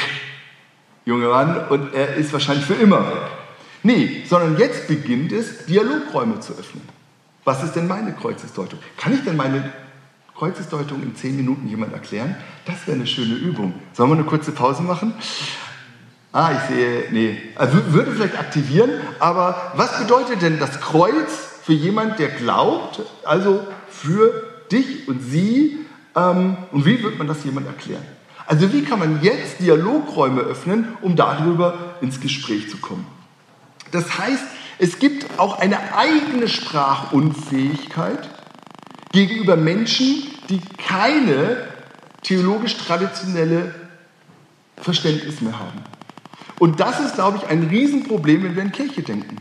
junger 1.04 1.28
Mann, 1.28 1.68
und 1.68 1.94
er 1.94 2.14
ist 2.14 2.32
wahrscheinlich 2.32 2.66
für 2.66 2.74
immer 2.74 3.00
weg. 3.06 3.22
Nee, 3.82 4.24
sondern 4.28 4.58
jetzt 4.58 4.86
beginnt 4.86 5.32
es, 5.32 5.66
Dialogräume 5.66 6.40
zu 6.40 6.52
öffnen. 6.52 6.82
Was 7.44 7.64
ist 7.64 7.74
denn 7.74 7.88
meine 7.88 8.12
Kreuzesdeutung? 8.12 8.78
Kann 8.96 9.14
ich 9.14 9.24
denn 9.24 9.36
meine 9.36 9.72
Kreuzesdeutung 10.36 11.02
in 11.02 11.16
zehn 11.16 11.36
Minuten 11.36 11.68
jemand 11.68 11.92
erklären? 11.92 12.36
Das 12.64 12.86
wäre 12.86 12.96
eine 12.96 13.06
schöne 13.06 13.34
Übung. 13.34 13.74
Sollen 13.92 14.10
wir 14.10 14.14
eine 14.14 14.24
kurze 14.24 14.52
Pause 14.52 14.82
machen? 14.82 15.14
Ah, 16.32 16.52
ich 16.52 16.74
sehe, 16.74 17.04
nee, 17.10 17.36
also 17.56 17.76
würde 17.92 18.12
vielleicht 18.12 18.38
aktivieren, 18.38 18.90
aber 19.18 19.72
was 19.76 19.98
bedeutet 19.98 20.40
denn 20.40 20.58
das 20.58 20.80
Kreuz 20.80 21.58
für 21.62 21.74
jemand, 21.74 22.18
der 22.18 22.28
glaubt, 22.28 23.02
also 23.24 23.66
für 23.88 24.32
dich 24.70 25.08
und 25.08 25.20
sie? 25.20 25.80
Ähm, 26.16 26.56
und 26.70 26.86
wie 26.86 27.02
wird 27.02 27.18
man 27.18 27.26
das 27.26 27.44
jemand 27.44 27.66
erklären? 27.66 28.02
Also 28.46 28.72
wie 28.72 28.82
kann 28.82 28.98
man 28.98 29.22
jetzt 29.22 29.60
Dialogräume 29.60 30.40
öffnen, 30.40 30.96
um 31.02 31.16
darüber 31.16 31.96
ins 32.00 32.18
Gespräch 32.18 32.70
zu 32.70 32.78
kommen? 32.78 33.06
Das 33.92 34.18
heißt, 34.18 34.42
es 34.78 34.98
gibt 34.98 35.38
auch 35.38 35.60
eine 35.60 35.94
eigene 35.94 36.48
Sprachunfähigkeit 36.48 38.28
gegenüber 39.12 39.56
Menschen, 39.56 40.24
die 40.48 40.60
keine 40.76 41.68
theologisch 42.22 42.76
traditionelle 42.76 43.74
Verständnis 44.78 45.40
mehr 45.40 45.58
haben. 45.58 45.84
Und 46.58 46.80
das 46.80 47.00
ist, 47.00 47.14
glaube 47.14 47.38
ich, 47.38 47.48
ein 47.48 47.64
Riesenproblem, 47.64 48.42
wenn 48.42 48.56
wir 48.56 48.62
in 48.62 48.72
Kirche 48.72 49.02
denken. 49.02 49.36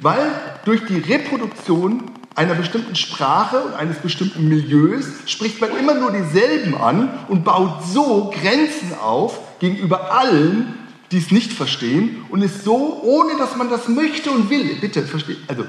Weil 0.00 0.30
durch 0.64 0.84
die 0.86 0.98
Reproduktion 0.98 2.10
einer 2.34 2.54
bestimmten 2.54 2.94
Sprache 2.94 3.60
und 3.60 3.74
eines 3.74 3.98
bestimmten 3.98 4.48
Milieus 4.48 5.06
spricht 5.26 5.60
man 5.60 5.76
immer 5.76 5.94
nur 5.94 6.12
dieselben 6.12 6.74
an 6.74 7.08
und 7.28 7.44
baut 7.44 7.84
so 7.86 8.30
Grenzen 8.30 8.92
auf 9.02 9.40
gegenüber 9.58 10.12
allen, 10.12 10.85
die 11.10 11.18
es 11.18 11.30
nicht 11.30 11.52
verstehen 11.52 12.24
und 12.30 12.42
ist 12.42 12.64
so, 12.64 13.00
ohne 13.02 13.36
dass 13.38 13.56
man 13.56 13.70
das 13.70 13.88
möchte 13.88 14.30
und 14.30 14.50
will, 14.50 14.76
bitte 14.80 15.02
versteht, 15.02 15.38
also 15.48 15.64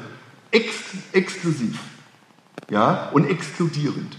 ex 0.51 0.73
exklusiv 1.11 1.77
ja, 2.69 3.09
und 3.11 3.29
exkludierend. 3.29 4.17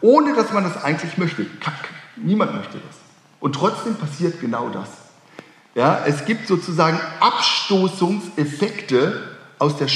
Ohne 0.00 0.34
dass 0.34 0.52
man 0.52 0.64
das 0.64 0.82
eigentlich 0.82 1.16
möchte. 1.16 1.46
Kack, 1.60 1.88
niemand 2.16 2.54
möchte 2.54 2.78
das. 2.78 2.96
Und 3.40 3.54
trotzdem 3.54 3.96
passiert 3.96 4.40
genau 4.40 4.68
das. 4.68 4.88
Ja, 5.74 6.04
es 6.06 6.24
gibt 6.24 6.46
sozusagen 6.46 7.00
Abstoßungseffekte 7.20 9.36
aus 9.58 9.76
der 9.76 9.88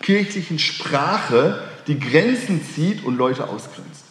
kirchlichen 0.00 0.58
Sprache, 0.58 1.62
die 1.86 1.98
Grenzen 1.98 2.64
zieht 2.64 3.04
und 3.04 3.16
Leute 3.16 3.48
ausgrenzt. 3.48 4.04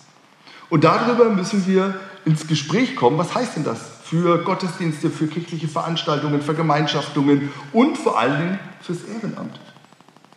Und 0.70 0.84
darüber 0.84 1.30
müssen 1.30 1.68
wir 1.68 2.00
ins 2.26 2.48
Gespräch 2.48 2.96
kommen. 2.96 3.18
Was 3.18 3.36
heißt 3.36 3.58
denn 3.58 3.64
das 3.64 3.93
für 4.14 4.44
Gottesdienste, 4.44 5.10
für 5.10 5.26
kirchliche 5.26 5.68
Veranstaltungen, 5.68 6.44
für 6.44 6.54
Gemeinschaftungen 6.54 7.50
und 7.72 7.98
vor 7.98 8.20
allen 8.20 8.38
Dingen 8.38 8.60
fürs 8.80 9.00
Ehrenamt. 9.06 9.60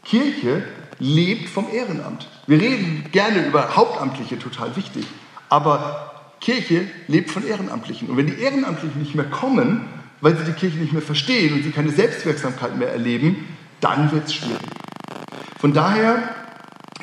Kirche 0.03 0.65
lebt 0.99 1.51
vom 1.51 1.67
Ehrenamt. 1.71 2.27
Wir 2.47 2.59
reden 2.59 3.05
gerne 3.13 3.47
über 3.47 3.77
Hauptamtliche, 3.77 4.39
total 4.39 4.75
wichtig. 4.77 5.07
Aber 5.51 6.33
Kirche 6.41 6.89
lebt 7.07 7.31
von 7.31 7.47
Ehrenamtlichen. 7.47 8.09
Und 8.09 8.17
wenn 8.17 8.29
die 8.29 8.41
Ehrenamtlichen 8.41 8.99
nicht 8.99 9.15
mehr 9.15 9.27
kommen, 9.27 9.83
weil 10.23 10.35
sie 10.39 10.45
die 10.45 10.53
Kirche 10.53 10.79
nicht 10.79 10.95
mehr 10.95 11.03
verstehen 11.03 11.53
und 11.53 11.63
sie 11.63 11.71
keine 11.71 11.91
Selbstwirksamkeit 11.91 12.79
mehr 12.79 12.91
erleben, 12.93 13.45
dann 13.83 14.11
wird 14.11 14.25
es 14.25 14.33
schwierig. 14.33 14.57
Von 15.61 15.75
daher 15.75 16.35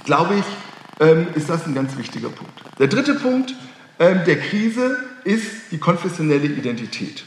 glaube 0.06 0.34
ich, 0.40 1.06
ähm, 1.06 1.28
ist 1.36 1.52
das 1.52 1.68
ein 1.68 1.76
ganz 1.76 1.96
wichtiger 1.98 2.30
Punkt. 2.30 2.64
Der 2.80 2.88
dritte 2.88 3.14
Punkt 3.14 3.54
der 4.12 4.40
Krise 4.40 4.98
ist 5.24 5.72
die 5.72 5.78
konfessionelle 5.78 6.48
Identität. 6.48 7.24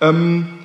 Ähm, 0.00 0.58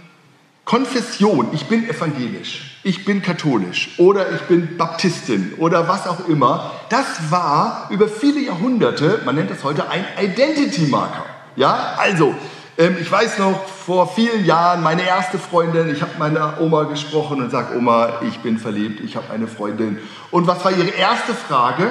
Konfession, 0.65 1.48
ich 1.52 1.65
bin 1.65 1.89
evangelisch, 1.89 2.80
ich 2.84 3.04
bin 3.04 3.24
katholisch 3.24 3.96
oder 3.98 4.32
ich 4.34 4.42
bin 4.42 4.78
Baptistin 4.78 5.54
oder 5.58 5.88
was 5.88 6.08
auch 6.08 6.28
immer, 6.28 6.74
das 6.89 7.32
war 7.32 7.88
über 7.89 8.08
viele 8.08 8.39
Jahrhunderte, 8.39 9.22
man 9.26 9.36
nennt 9.36 9.50
das 9.50 9.63
heute 9.63 9.89
ein 9.89 10.06
Identity 10.22 10.84
Marker. 10.84 11.26
Ja, 11.56 11.96
also 11.98 12.36
ähm, 12.78 12.98
ich 13.02 13.12
weiß 13.12 13.39
noch, 13.39 13.68
vor 13.68 14.13
vielen 14.13 14.46
Jahren, 14.46 14.84
meine 14.84 15.02
erste 15.02 15.39
Freundin, 15.39 15.89
ich 15.89 16.02
habe 16.02 16.12
meiner 16.20 16.62
Oma 16.62 16.84
gesprochen 16.84 17.42
und 17.42 17.50
sage, 17.50 17.76
Oma, 17.76 18.22
ich 18.28 18.38
bin 18.39 18.60
verliebt, 18.60 19.02
ich 19.02 19.15
habe 19.15 19.34
eine 19.34 19.48
Freundin. 19.48 19.98
Und 20.30 20.48
was 20.48 20.63
war 20.63 20.72
ihre 20.72 20.89
erste 20.89 21.34
Frage? 21.34 21.89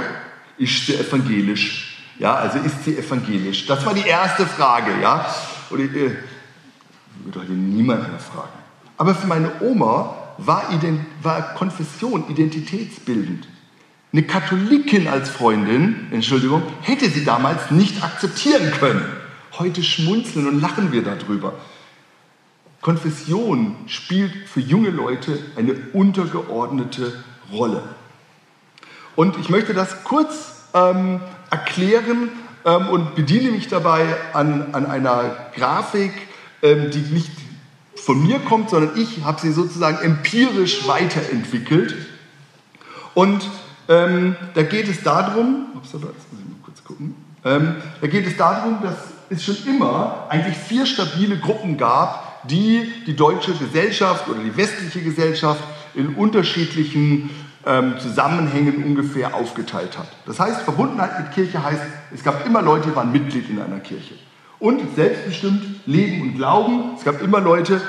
Ist 0.57 0.87
sie 0.87 0.94
evangelisch? 0.94 1.88
Ja, 2.18 2.35
also 2.35 2.59
ist 2.59 2.85
sie 2.85 2.96
evangelisch? 2.98 3.66
Das 3.66 3.85
war 3.87 3.94
die 3.94 4.07
erste 4.07 4.46
Frage, 4.46 4.92
ja. 5.00 5.26
Und 5.70 5.81
ich 5.81 5.94
äh, 5.94 6.16
würde 7.24 7.40
heute 7.40 7.52
niemand 7.52 8.09
mehr 8.09 8.18
fragen. 8.18 8.48
Aber 8.96 9.14
für 9.14 9.26
meine 9.26 9.50
Oma 9.61 10.16
war, 10.38 10.64
war 11.22 11.54
Konfession 11.54 12.28
identitätsbildend. 12.28 13.48
Eine 14.12 14.22
Katholikin 14.22 15.07
als 15.07 15.28
Freundin, 15.28 16.09
Entschuldigung, 16.11 16.62
hätte 16.83 17.09
sie 17.11 17.24
damals 17.24 17.70
nicht 17.70 18.02
akzeptieren 18.02 18.72
können. 18.72 19.04
Heute 19.59 19.83
schmunzeln 19.83 20.48
und 20.48 20.61
lachen 20.61 20.92
wir 20.92 21.02
darüber. 21.02 21.54
Konfession 22.81 23.76
spielt 23.87 24.48
für 24.48 24.61
junge 24.61 24.90
Leute 24.90 25.38
eine 25.57 25.74
untergeordnete 25.92 27.12
Rolle. 27.52 27.83
Und 29.14 29.37
ich 29.38 29.48
möchte 29.48 29.74
das 29.74 30.04
kurz 30.04 30.64
ähm, 30.74 31.20
erklären 31.50 32.30
ähm, 32.64 32.88
und 32.88 33.14
bediene 33.14 33.50
mich 33.50 33.68
dabei 33.68 34.04
an, 34.32 34.68
an 34.72 34.87
einer 34.87 35.37
Grafik, 35.54 36.12
ähm, 36.62 36.90
die 36.90 37.00
nicht 37.14 37.30
von 37.96 38.26
mir 38.26 38.38
kommt, 38.38 38.70
sondern 38.70 38.96
ich 38.96 39.24
habe 39.24 39.40
sie 39.40 39.52
sozusagen 39.52 39.98
empirisch 39.98 40.87
weiterentwickelt. 40.87 41.94
Und 43.14 43.48
ähm, 43.88 44.37
da 44.54 44.62
geht 44.62 44.88
es 44.88 45.02
darum, 45.02 45.66
upsala, 45.74 46.06
jetzt 46.06 46.32
muss 46.32 46.40
ich 46.40 46.48
mal 46.48 46.62
kurz 46.64 46.84
gucken, 46.84 47.14
ähm, 47.44 47.76
da 48.00 48.06
geht 48.06 48.26
es 48.26 48.37
darum, 48.37 48.78
dass 48.82 48.96
es 49.30 49.44
schon 49.44 49.56
immer 49.66 50.26
eigentlich 50.28 50.56
vier 50.56 50.87
stabile 50.87 51.38
Gruppen 51.38 51.76
gab, 51.76 52.46
die 52.48 52.92
die 53.06 53.16
deutsche 53.16 53.52
Gesellschaft 53.52 54.28
oder 54.28 54.40
die 54.40 54.56
westliche 54.56 55.00
Gesellschaft 55.00 55.62
in 55.94 56.14
unterschiedlichen 56.14 57.30
ähm, 57.68 57.98
Zusammenhängen 58.00 58.83
ungefähr 58.83 59.35
aufgeteilt 59.35 59.98
hat. 59.98 60.09
Das 60.24 60.40
heißt, 60.40 60.62
Verbundenheit 60.62 61.20
mit 61.20 61.33
Kirche 61.33 61.62
heißt, 61.62 61.83
es 62.14 62.24
gab 62.24 62.46
immer 62.46 62.62
Leute, 62.62 62.88
die 62.88 62.96
waren 62.96 63.12
Mitglied 63.12 63.48
in 63.50 63.61
einer 63.61 63.81
Kirche. 63.81 64.14
Und 64.59 64.96
selbstbestimmt 64.96 65.87
Leben 65.87 66.22
und 66.22 66.35
Glauben, 66.37 66.94
es 66.96 67.04
gab 67.04 67.20
immer 67.20 67.40
Leute, 67.40 67.81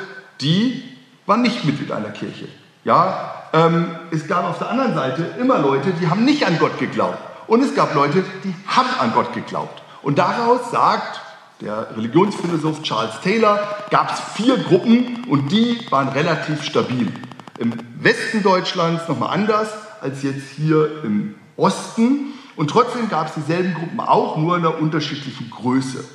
die 0.42 0.84
waren 1.26 1.42
nicht 1.42 1.64
Mitglied 1.64 1.92
einer 1.92 2.10
Kirche. 2.10 2.50
Ja, 2.84 3.34
ähm, 3.54 3.88
es 4.12 4.28
gab 4.28 4.44
auf 4.44 4.60
der 4.60 4.70
anderen 4.70 4.94
Seite 4.94 5.26
immer 5.40 5.58
Leute, 5.58 5.92
die 6.00 6.10
haben 6.10 6.26
nicht 6.26 6.46
an 6.46 6.60
Gott 6.60 6.78
geglaubt. 6.78 7.18
Und 7.48 7.64
es 7.64 7.74
gab 7.74 7.96
Leute, 7.96 8.24
die 8.44 8.54
haben 8.68 8.90
an 9.00 9.14
Gott 9.14 9.34
geglaubt. 9.34 9.82
Und 10.04 10.20
daraus 10.20 10.72
sagt 10.72 11.22
der 11.62 11.88
Religionsphilosoph 11.96 12.84
Charles 12.84 13.20
Taylor, 13.22 13.60
gab 13.90 14.12
es 14.12 14.20
vier 14.36 14.58
Gruppen 14.58 15.26
und 15.30 15.52
die 15.52 15.80
waren 15.90 16.10
relativ 16.10 16.64
stabil. 16.64 17.12
Im 17.60 17.74
Westen 18.00 18.42
Deutschlands 18.42 19.10
nochmal 19.10 19.34
anders 19.34 19.68
als 20.00 20.24
jetzt 20.24 20.48
hier 20.56 21.04
im 21.04 21.36
Osten. 21.58 22.34
Und 22.56 22.70
trotzdem 22.70 23.10
gab 23.10 23.28
es 23.28 23.34
dieselben 23.34 23.74
Gruppen 23.74 24.00
auch, 24.00 24.38
nur 24.38 24.56
in 24.56 24.66
einer 24.66 24.80
unterschiedlichen 24.80 25.50
Größe. 25.50 26.06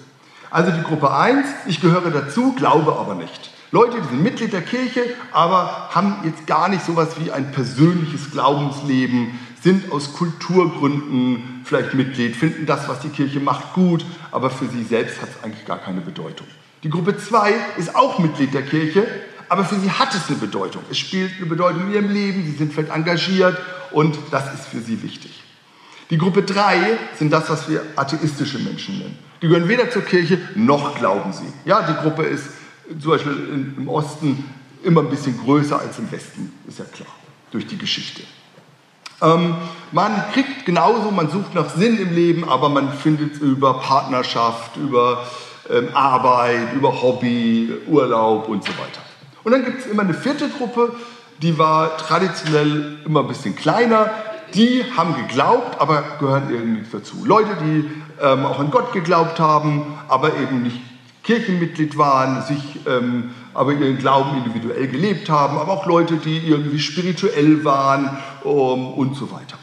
Also 0.50 0.70
die 0.70 0.82
Gruppe 0.82 1.12
1, 1.14 1.46
ich 1.66 1.82
gehöre 1.82 2.10
dazu, 2.10 2.54
glaube 2.54 2.96
aber 2.96 3.14
nicht. 3.14 3.50
Leute, 3.72 4.00
die 4.00 4.08
sind 4.08 4.22
Mitglied 4.22 4.54
der 4.54 4.62
Kirche, 4.62 5.02
aber 5.32 5.90
haben 5.90 6.16
jetzt 6.24 6.46
gar 6.46 6.70
nicht 6.70 6.82
so 6.82 6.92
etwas 6.92 7.20
wie 7.22 7.30
ein 7.30 7.52
persönliches 7.52 8.30
Glaubensleben, 8.30 9.38
sind 9.60 9.92
aus 9.92 10.14
Kulturgründen 10.14 11.60
vielleicht 11.64 11.92
Mitglied, 11.92 12.36
finden 12.36 12.64
das, 12.64 12.88
was 12.88 13.00
die 13.00 13.10
Kirche 13.10 13.40
macht, 13.40 13.74
gut, 13.74 14.02
aber 14.30 14.48
für 14.48 14.66
sie 14.66 14.84
selbst 14.84 15.20
hat 15.20 15.28
es 15.28 15.44
eigentlich 15.44 15.66
gar 15.66 15.78
keine 15.78 16.00
Bedeutung. 16.00 16.46
Die 16.84 16.90
Gruppe 16.90 17.18
2 17.18 17.52
ist 17.76 17.96
auch 17.96 18.18
Mitglied 18.18 18.54
der 18.54 18.62
Kirche, 18.62 19.06
aber 19.48 19.64
für 19.64 19.78
sie 19.78 19.90
hat 19.90 20.14
es 20.14 20.28
eine 20.28 20.38
Bedeutung. 20.38 20.82
Es 20.90 20.98
spielt 20.98 21.32
eine 21.36 21.46
Bedeutung 21.46 21.88
in 21.88 21.94
ihrem 21.94 22.10
Leben, 22.10 22.44
sie 22.44 22.52
sind 22.52 22.72
vielleicht 22.72 22.90
engagiert 22.90 23.56
und 23.92 24.16
das 24.30 24.52
ist 24.54 24.66
für 24.66 24.80
sie 24.80 25.02
wichtig. 25.02 25.42
Die 26.10 26.18
Gruppe 26.18 26.42
3 26.42 26.98
sind 27.18 27.32
das, 27.32 27.48
was 27.48 27.68
wir 27.68 27.82
atheistische 27.96 28.58
Menschen 28.58 28.98
nennen. 28.98 29.18
Die 29.40 29.48
gehören 29.48 29.68
weder 29.68 29.90
zur 29.90 30.02
Kirche 30.02 30.38
noch 30.54 30.94
glauben 30.96 31.32
sie. 31.32 31.52
Ja, 31.64 31.82
die 31.82 31.94
Gruppe 31.94 32.24
ist 32.24 32.44
zum 33.00 33.10
Beispiel 33.10 33.74
im 33.76 33.88
Osten 33.88 34.44
immer 34.82 35.00
ein 35.00 35.08
bisschen 35.08 35.38
größer 35.38 35.78
als 35.78 35.98
im 35.98 36.10
Westen, 36.12 36.52
ist 36.68 36.78
ja 36.78 36.84
klar, 36.84 37.08
durch 37.50 37.66
die 37.66 37.78
Geschichte. 37.78 38.22
Ähm, 39.22 39.54
man 39.92 40.12
kriegt 40.32 40.66
genauso, 40.66 41.10
man 41.10 41.30
sucht 41.30 41.54
nach 41.54 41.70
Sinn 41.70 41.98
im 41.98 42.14
Leben, 42.14 42.48
aber 42.48 42.68
man 42.68 42.92
findet 42.92 43.40
über 43.40 43.80
Partnerschaft, 43.80 44.76
über 44.76 45.26
ähm, 45.70 45.88
Arbeit, 45.94 46.74
über 46.74 47.02
Hobby, 47.02 47.72
Urlaub 47.86 48.48
und 48.48 48.64
so 48.64 48.72
weiter. 48.72 49.03
Und 49.44 49.52
dann 49.52 49.64
gibt 49.64 49.80
es 49.80 49.86
immer 49.86 50.02
eine 50.02 50.14
vierte 50.14 50.48
Gruppe, 50.48 50.94
die 51.42 51.58
war 51.58 51.96
traditionell 51.98 52.98
immer 53.04 53.20
ein 53.20 53.28
bisschen 53.28 53.54
kleiner. 53.54 54.10
Die 54.54 54.84
haben 54.96 55.14
geglaubt, 55.16 55.80
aber 55.80 56.02
gehören 56.18 56.50
irgendwie 56.50 56.84
dazu. 56.90 57.24
Leute, 57.24 57.50
die 57.60 57.90
ähm, 58.22 58.46
auch 58.46 58.58
an 58.58 58.70
Gott 58.70 58.92
geglaubt 58.92 59.40
haben, 59.40 59.98
aber 60.08 60.36
eben 60.36 60.62
nicht 60.62 60.80
Kirchenmitglied 61.24 61.96
waren, 61.96 62.42
sich 62.42 62.80
ähm, 62.86 63.30
aber 63.52 63.72
ihren 63.72 63.98
Glauben 63.98 64.36
individuell 64.36 64.88
gelebt 64.88 65.28
haben, 65.30 65.58
aber 65.58 65.72
auch 65.72 65.86
Leute, 65.86 66.16
die 66.16 66.38
irgendwie 66.38 66.78
spirituell 66.78 67.64
waren 67.64 68.10
um, 68.42 68.94
und 68.94 69.16
so 69.16 69.30
weiter. 69.30 69.58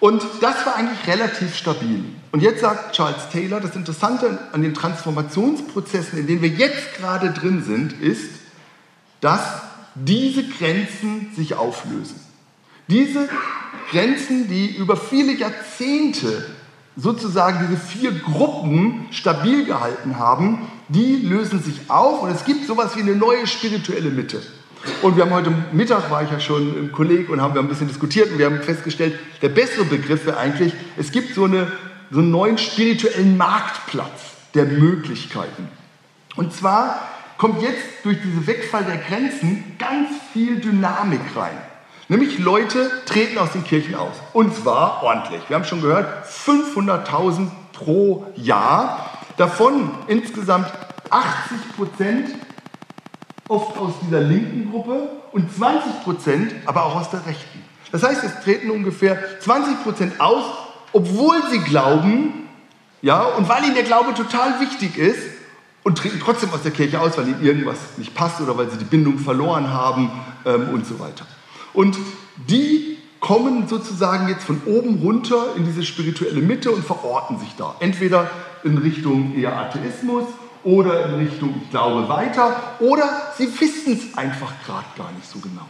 Und 0.00 0.22
das 0.40 0.66
war 0.66 0.76
eigentlich 0.76 1.06
relativ 1.06 1.54
stabil. 1.54 2.04
Und 2.32 2.42
jetzt 2.42 2.60
sagt 2.60 2.96
Charles 2.96 3.28
Taylor, 3.30 3.60
das 3.60 3.76
Interessante 3.76 4.38
an 4.52 4.62
den 4.62 4.74
Transformationsprozessen, 4.74 6.18
in 6.18 6.26
denen 6.26 6.42
wir 6.42 6.48
jetzt 6.48 6.96
gerade 6.96 7.30
drin 7.30 7.62
sind, 7.62 7.92
ist, 7.92 8.41
dass 9.22 9.62
diese 9.94 10.44
Grenzen 10.44 11.30
sich 11.34 11.54
auflösen. 11.54 12.20
Diese 12.88 13.28
Grenzen, 13.90 14.48
die 14.48 14.76
über 14.76 14.96
viele 14.98 15.32
Jahrzehnte 15.32 16.44
sozusagen 16.96 17.66
diese 17.66 17.80
vier 17.80 18.12
Gruppen 18.12 19.06
stabil 19.10 19.64
gehalten 19.64 20.18
haben, 20.18 20.70
die 20.88 21.16
lösen 21.16 21.62
sich 21.62 21.88
auf 21.88 22.22
und 22.22 22.30
es 22.30 22.44
gibt 22.44 22.66
sowas 22.66 22.96
wie 22.96 23.00
eine 23.00 23.16
neue 23.16 23.46
spirituelle 23.46 24.10
Mitte. 24.10 24.42
Und 25.00 25.16
wir 25.16 25.24
haben 25.24 25.32
heute 25.32 25.52
Mittag, 25.72 26.10
war 26.10 26.24
ich 26.24 26.30
ja 26.30 26.40
schon 26.40 26.76
im 26.76 26.92
Kolleg 26.92 27.30
und 27.30 27.40
haben 27.40 27.54
wir 27.54 27.62
ein 27.62 27.68
bisschen 27.68 27.88
diskutiert 27.88 28.32
und 28.32 28.38
wir 28.38 28.46
haben 28.46 28.60
festgestellt, 28.60 29.18
der 29.40 29.48
bessere 29.48 29.84
Begriff 29.84 30.26
wäre 30.26 30.36
eigentlich, 30.36 30.74
es 30.96 31.12
gibt 31.12 31.34
so, 31.34 31.44
eine, 31.44 31.70
so 32.10 32.18
einen 32.18 32.32
neuen 32.32 32.58
spirituellen 32.58 33.36
Marktplatz 33.36 34.32
der 34.54 34.64
Möglichkeiten. 34.64 35.68
Und 36.34 36.52
zwar 36.52 37.00
kommt 37.42 37.60
jetzt 37.60 38.04
durch 38.04 38.22
diesen 38.22 38.46
Wegfall 38.46 38.84
der 38.84 38.98
Grenzen 38.98 39.74
ganz 39.76 40.10
viel 40.32 40.60
Dynamik 40.60 41.18
rein. 41.34 41.58
Nämlich 42.06 42.38
Leute 42.38 42.88
treten 43.04 43.36
aus 43.36 43.50
den 43.50 43.64
Kirchen 43.64 43.96
aus. 43.96 44.14
Und 44.32 44.54
zwar 44.54 45.02
ordentlich. 45.02 45.40
Wir 45.48 45.56
haben 45.56 45.64
schon 45.64 45.82
gehört, 45.82 46.24
500.000 46.28 47.48
pro 47.72 48.28
Jahr. 48.36 49.10
Davon 49.38 49.90
insgesamt 50.06 50.72
80 51.10 51.76
Prozent 51.76 52.28
oft 53.48 53.76
aus 53.76 53.94
dieser 54.06 54.20
linken 54.20 54.70
Gruppe 54.70 55.08
und 55.32 55.52
20 55.52 56.04
Prozent 56.04 56.52
aber 56.64 56.84
auch 56.84 56.94
aus 56.94 57.10
der 57.10 57.26
rechten. 57.26 57.64
Das 57.90 58.04
heißt, 58.04 58.22
es 58.22 58.40
treten 58.44 58.70
ungefähr 58.70 59.18
20 59.40 59.82
Prozent 59.82 60.20
aus, 60.20 60.44
obwohl 60.92 61.42
sie 61.50 61.58
glauben, 61.58 62.48
ja, 63.00 63.24
und 63.24 63.48
weil 63.48 63.64
ihnen 63.64 63.74
der 63.74 63.82
Glaube 63.82 64.14
total 64.14 64.60
wichtig 64.60 64.96
ist 64.96 65.31
und 65.82 65.98
treten 65.98 66.20
trotzdem 66.20 66.50
aus 66.50 66.62
der 66.62 66.72
Kirche 66.72 67.00
aus, 67.00 67.18
weil 67.18 67.28
ihnen 67.28 67.44
irgendwas 67.44 67.78
nicht 67.96 68.14
passt 68.14 68.40
oder 68.40 68.56
weil 68.56 68.70
sie 68.70 68.78
die 68.78 68.84
Bindung 68.84 69.18
verloren 69.18 69.70
haben 69.70 70.10
ähm, 70.44 70.68
und 70.72 70.86
so 70.86 70.98
weiter. 70.98 71.26
Und 71.72 71.96
die 72.36 72.98
kommen 73.20 73.68
sozusagen 73.68 74.28
jetzt 74.28 74.44
von 74.44 74.60
oben 74.66 75.00
runter 75.00 75.54
in 75.56 75.64
diese 75.64 75.84
spirituelle 75.84 76.40
Mitte 76.40 76.70
und 76.70 76.84
verorten 76.84 77.38
sich 77.38 77.54
da. 77.56 77.76
Entweder 77.80 78.30
in 78.64 78.78
Richtung 78.78 79.34
eher 79.36 79.56
Atheismus 79.56 80.24
oder 80.64 81.06
in 81.06 81.14
Richtung 81.14 81.54
ich 81.62 81.70
glaube 81.70 82.08
weiter 82.08 82.56
oder 82.80 83.32
sie 83.36 83.48
wissen 83.60 83.94
es 83.94 84.16
einfach 84.18 84.52
gerade 84.66 84.86
gar 84.96 85.12
nicht 85.12 85.28
so 85.28 85.38
genau. 85.38 85.66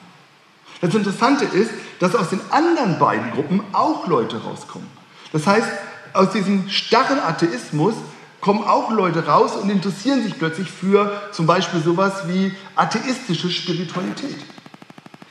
Das 0.80 0.94
Interessante 0.94 1.44
ist, 1.44 1.70
dass 2.00 2.16
aus 2.16 2.30
den 2.30 2.40
anderen 2.50 2.98
beiden 2.98 3.30
Gruppen 3.30 3.62
auch 3.72 4.08
Leute 4.08 4.42
rauskommen. 4.42 4.88
Das 5.32 5.46
heißt, 5.46 5.68
aus 6.12 6.30
diesem 6.30 6.68
starren 6.68 7.20
Atheismus 7.20 7.94
kommen 8.42 8.64
auch 8.64 8.90
Leute 8.90 9.24
raus 9.26 9.56
und 9.56 9.70
interessieren 9.70 10.22
sich 10.22 10.36
plötzlich 10.36 10.68
für 10.68 11.12
zum 11.30 11.46
Beispiel 11.46 11.80
sowas 11.80 12.24
wie 12.26 12.52
atheistische 12.74 13.48
Spiritualität. 13.48 14.36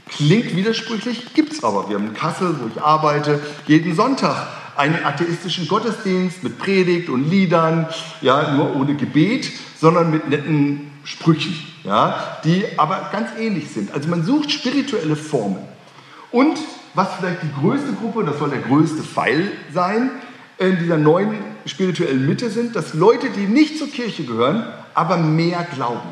Klingt 0.08 0.56
widersprüchlich, 0.56 1.34
gibt 1.34 1.52
es 1.52 1.64
aber. 1.64 1.90
Wir 1.90 1.98
haben 1.98 2.08
in 2.08 2.14
Kassel, 2.14 2.56
wo 2.60 2.68
ich 2.74 2.82
arbeite, 2.82 3.42
jeden 3.68 3.96
Sonntag 3.96 4.48
einen 4.78 5.04
atheistischen 5.04 5.68
Gottesdienst 5.68 6.42
mit 6.42 6.58
Predigt 6.58 7.10
und 7.10 7.30
Liedern, 7.30 7.88
ja, 8.22 8.54
nur 8.54 8.78
ohne 8.78 8.96
Gebet, 8.96 9.52
sondern 9.78 10.10
mit 10.10 10.30
netten 10.30 10.92
Sprüchen, 11.04 11.56
ja, 11.84 12.38
die 12.46 12.64
aber 12.78 13.10
ganz 13.12 13.30
ähnlich 13.38 13.70
sind. 13.72 13.94
Also 13.94 14.08
man 14.08 14.24
sucht 14.24 14.52
spirituelle 14.52 15.18
Formen. 15.18 15.60
Und 16.32 16.58
was 16.94 17.10
vielleicht 17.20 17.44
die 17.44 17.52
größte 17.60 17.92
Gruppe, 17.94 18.24
das 18.24 18.40
soll 18.40 18.52
der 18.52 18.60
größte 18.60 19.04
Pfeil 19.04 19.52
sein, 19.74 20.12
in 20.70 20.80
dieser 20.80 20.98
neuen 20.98 21.34
spirituellen 21.66 22.26
Mitte 22.28 22.50
sind, 22.50 22.76
dass 22.76 22.94
Leute, 22.94 23.30
die 23.30 23.48
nicht 23.48 23.78
zur 23.78 23.90
Kirche 23.90 24.24
gehören, 24.24 24.66
aber 24.94 25.18
mehr 25.18 25.66
glauben. 25.76 26.10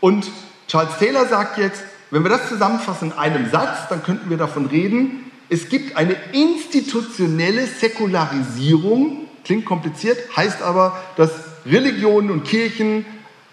Und 0.00 0.26
Charles 0.68 0.98
Taylor 0.98 1.26
sagt 1.26 1.58
jetzt, 1.58 1.82
wenn 2.10 2.22
wir 2.22 2.30
das 2.30 2.48
zusammenfassen 2.48 3.10
in 3.12 3.18
einem 3.18 3.50
Satz, 3.50 3.88
dann 3.88 4.02
könnten 4.02 4.30
wir 4.30 4.36
davon 4.36 4.66
reden, 4.66 5.30
es 5.48 5.68
gibt 5.68 5.96
eine 5.96 6.16
institutionelle 6.32 7.66
Säkularisierung, 7.66 9.28
klingt 9.44 9.66
kompliziert, 9.66 10.18
heißt 10.36 10.62
aber, 10.62 10.98
dass 11.16 11.30
Religionen 11.66 12.30
und 12.30 12.44
Kirchen 12.44 13.04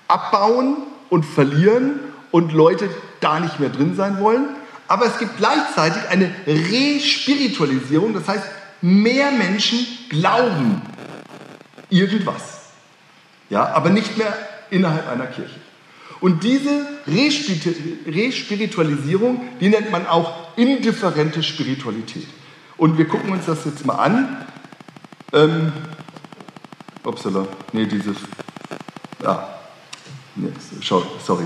abbauen 0.07 0.77
und 1.09 1.25
verlieren 1.25 1.99
und 2.31 2.53
Leute 2.53 2.89
da 3.19 3.39
nicht 3.39 3.59
mehr 3.59 3.69
drin 3.69 3.95
sein 3.95 4.19
wollen. 4.19 4.45
Aber 4.87 5.05
es 5.05 5.19
gibt 5.19 5.37
gleichzeitig 5.37 6.01
eine 6.09 6.29
Respiritualisierung, 6.47 8.13
das 8.13 8.27
heißt, 8.27 8.43
mehr 8.81 9.31
Menschen 9.31 9.85
glauben 10.09 10.81
irgendwas. 11.89 12.59
Ja, 13.49 13.73
aber 13.73 13.89
nicht 13.89 14.17
mehr 14.17 14.33
innerhalb 14.69 15.09
einer 15.09 15.27
Kirche. 15.27 15.59
Und 16.21 16.43
diese 16.43 16.85
Respiritualisierung, 17.07 19.41
die 19.59 19.67
nennt 19.69 19.89
man 19.91 20.07
auch 20.07 20.55
indifferente 20.55 21.43
Spiritualität. 21.43 22.27
Und 22.77 22.97
wir 22.97 23.07
gucken 23.07 23.31
uns 23.31 23.45
das 23.45 23.65
jetzt 23.65 23.85
mal 23.85 23.95
an. 23.95 24.45
Ähm, 25.33 25.73
upsala, 27.03 27.47
nee, 27.73 27.85
dieses, 27.85 28.15
ja, 29.23 29.59
nee, 30.35 30.49
sorry, 30.81 31.45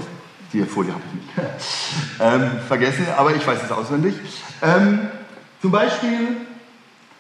die 0.51 0.63
Folie 0.63 0.91
habe 0.93 1.03
ich 1.07 1.13
nicht 1.21 1.29
ähm, 2.19 2.49
vergessen, 2.67 3.05
aber 3.17 3.36
ich 3.36 3.45
weiß 3.45 3.59
es 3.63 3.71
auswendig. 3.71 4.15
Ähm, 4.61 5.09
zum 5.61 5.71
Beispiel 5.71 6.38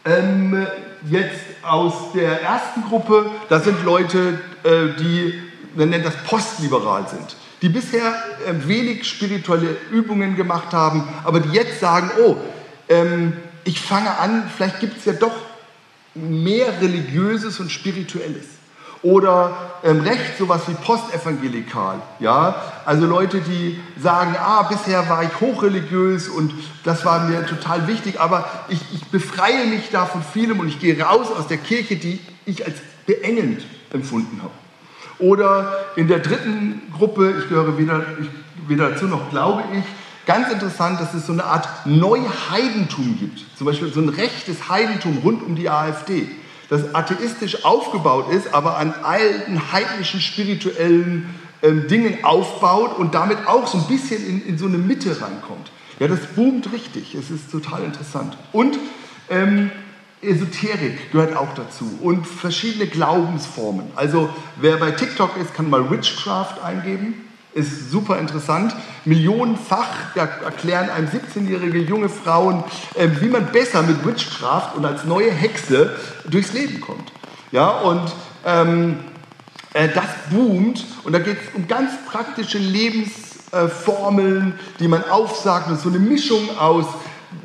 ähm, 0.05 0.65
jetzt 1.09 1.41
aus 1.63 2.13
der 2.13 2.41
ersten 2.41 2.83
Gruppe, 2.83 3.29
das 3.49 3.63
sind 3.63 3.83
Leute, 3.83 4.39
äh, 4.63 4.97
die, 4.99 5.41
man 5.75 5.89
nennt 5.89 6.05
das 6.05 6.15
postliberal 6.27 7.07
sind 7.07 7.35
die 7.61 7.69
bisher 7.69 8.13
äh, 8.45 8.67
wenig 8.67 9.07
spirituelle 9.07 9.75
Übungen 9.91 10.35
gemacht 10.35 10.71
haben, 10.71 11.07
aber 11.23 11.39
die 11.39 11.49
jetzt 11.49 11.79
sagen, 11.79 12.11
oh, 12.23 12.37
ähm, 12.89 13.33
ich 13.63 13.81
fange 13.81 14.15
an, 14.19 14.49
vielleicht 14.55 14.79
gibt 14.79 14.99
es 14.99 15.05
ja 15.05 15.13
doch 15.13 15.35
mehr 16.13 16.79
Religiöses 16.79 17.59
und 17.59 17.71
Spirituelles. 17.71 18.45
Oder 19.05 19.55
ähm, 19.83 19.99
recht 20.01 20.35
sowas 20.39 20.61
wie 20.65 20.73
postevangelikal. 20.73 22.01
Ja? 22.19 22.55
Also 22.85 23.05
Leute, 23.05 23.39
die 23.39 23.79
sagen, 24.01 24.35
ah, 24.35 24.63
bisher 24.63 25.07
war 25.07 25.21
ich 25.21 25.39
hochreligiös 25.39 26.27
und 26.27 26.51
das 26.83 27.05
war 27.05 27.25
mir 27.25 27.45
total 27.45 27.87
wichtig, 27.87 28.19
aber 28.19 28.49
ich, 28.67 28.81
ich 28.95 29.05
befreie 29.05 29.67
mich 29.67 29.91
da 29.91 30.07
von 30.07 30.23
vielem 30.23 30.59
und 30.59 30.69
ich 30.69 30.79
gehe 30.79 30.99
raus 30.99 31.27
aus 31.37 31.45
der 31.45 31.57
Kirche, 31.57 31.97
die 31.97 32.19
ich 32.47 32.65
als 32.65 32.77
beengend 33.05 33.63
empfunden 33.93 34.41
habe. 34.41 34.53
Oder 35.19 35.71
in 35.95 36.07
der 36.07 36.17
dritten 36.17 36.91
Gruppe, 36.91 37.35
ich 37.37 37.47
gehöre 37.47 37.77
weder, 37.77 38.03
ich, 38.19 38.27
weder 38.67 38.89
dazu 38.89 39.05
noch 39.05 39.29
glaube 39.29 39.65
ich, 39.71 39.83
ganz 40.25 40.51
interessant, 40.51 40.99
dass 40.99 41.13
es 41.13 41.27
so 41.27 41.33
eine 41.33 41.43
Art 41.43 41.85
Neuheidentum 41.85 43.19
gibt. 43.19 43.45
Zum 43.55 43.67
Beispiel 43.67 43.93
so 43.93 44.01
ein 44.01 44.09
rechtes 44.09 44.67
Heidentum 44.67 45.19
rund 45.23 45.43
um 45.43 45.55
die 45.55 45.69
AfD 45.69 46.27
das 46.69 46.93
atheistisch 46.95 47.63
aufgebaut 47.63 48.31
ist, 48.31 48.53
aber 48.53 48.77
an 48.77 48.93
alten 49.03 49.71
heidnischen 49.71 50.19
spirituellen 50.19 51.35
ähm, 51.61 51.87
Dingen 51.87 52.23
aufbaut 52.23 52.97
und 52.97 53.15
damit 53.15 53.47
auch 53.47 53.67
so 53.67 53.77
ein 53.77 53.87
bisschen 53.87 54.25
in, 54.27 54.45
in 54.45 54.57
so 54.57 54.65
eine 54.65 54.77
Mitte 54.77 55.21
reinkommt. 55.21 55.71
Ja, 55.99 56.07
das 56.07 56.19
boomt 56.35 56.71
richtig. 56.73 57.15
Es 57.15 57.29
ist 57.29 57.51
total 57.51 57.83
interessant. 57.83 58.37
Und 58.51 58.77
ähm, 59.29 59.71
Esoterik 60.21 61.11
gehört 61.11 61.35
auch 61.35 61.53
dazu 61.55 61.99
und 62.01 62.25
verschiedene 62.27 62.87
Glaubensformen. 62.87 63.85
Also 63.95 64.29
wer 64.55 64.77
bei 64.77 64.91
TikTok 64.91 65.37
ist, 65.37 65.53
kann 65.53 65.69
mal 65.69 65.89
Witchcraft 65.89 66.63
eingeben 66.63 67.24
ist 67.55 67.89
super 67.89 68.19
interessant. 68.19 68.75
Millionenfach 69.05 70.15
erklären 70.15 70.89
einem 70.89 71.07
17-jährige 71.07 71.79
junge 71.79 72.09
Frauen, 72.09 72.65
äh, 72.95 73.07
wie 73.21 73.29
man 73.29 73.45
besser 73.47 73.81
mit 73.81 74.05
Witchcraft 74.05 74.75
und 74.75 74.85
als 74.85 75.05
neue 75.05 75.31
Hexe 75.31 75.95
durchs 76.29 76.51
Leben 76.51 76.81
kommt. 76.81 77.13
Ja, 77.51 77.69
und 77.69 78.13
ähm, 78.45 78.99
äh, 79.73 79.87
das 79.87 80.03
boomt 80.29 80.85
und 81.05 81.13
da 81.13 81.19
geht 81.19 81.37
es 81.37 81.55
um 81.55 81.65
ganz 81.67 81.91
praktische 82.11 82.57
Lebensformeln, 82.57 84.51
äh, 84.51 84.79
die 84.79 84.89
man 84.89 85.09
aufsagt. 85.09 85.67
Das 85.67 85.77
ist 85.77 85.83
so 85.83 85.89
eine 85.89 85.99
Mischung 85.99 86.57
aus 86.59 86.85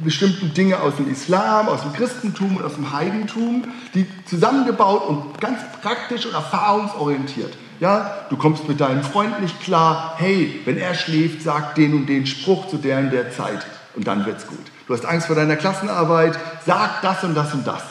bestimmten 0.03 0.53
Dingen 0.55 0.75
aus 0.75 0.97
dem 0.97 1.09
Islam, 1.09 1.69
aus 1.69 1.83
dem 1.83 1.93
Christentum 1.93 2.57
und 2.57 2.65
aus 2.65 2.75
dem 2.75 2.93
Heidentum, 2.93 3.65
die 3.95 4.07
zusammengebaut 4.25 5.07
und 5.09 5.41
ganz 5.41 5.61
praktisch 5.81 6.27
und 6.27 6.35
erfahrungsorientiert. 6.35 7.57
Ja, 7.81 8.27
du 8.29 8.37
kommst 8.37 8.69
mit 8.69 8.79
deinem 8.79 9.03
Freund 9.03 9.41
nicht 9.41 9.59
klar. 9.63 10.15
Hey, 10.19 10.61
wenn 10.67 10.77
er 10.77 10.95
schläft, 10.95 11.43
sag 11.43 11.75
den 11.75 11.95
und 11.95 12.07
den 12.07 12.27
Spruch 12.27 12.69
zu 12.69 12.77
der 12.77 12.99
und 12.99 13.11
der 13.11 13.33
Zeit 13.33 13.67
und 13.97 14.07
dann 14.07 14.27
wird's 14.27 14.47
gut. 14.47 14.59
Du 14.87 14.93
hast 14.93 15.07
Angst 15.07 15.29
vor 15.29 15.37
deiner 15.37 15.57
Klassenarbeit, 15.57 16.39
sag 16.67 17.01
das 17.01 17.25
und 17.25 17.35
das 17.35 17.55
und 17.55 17.67
das. 17.67 17.83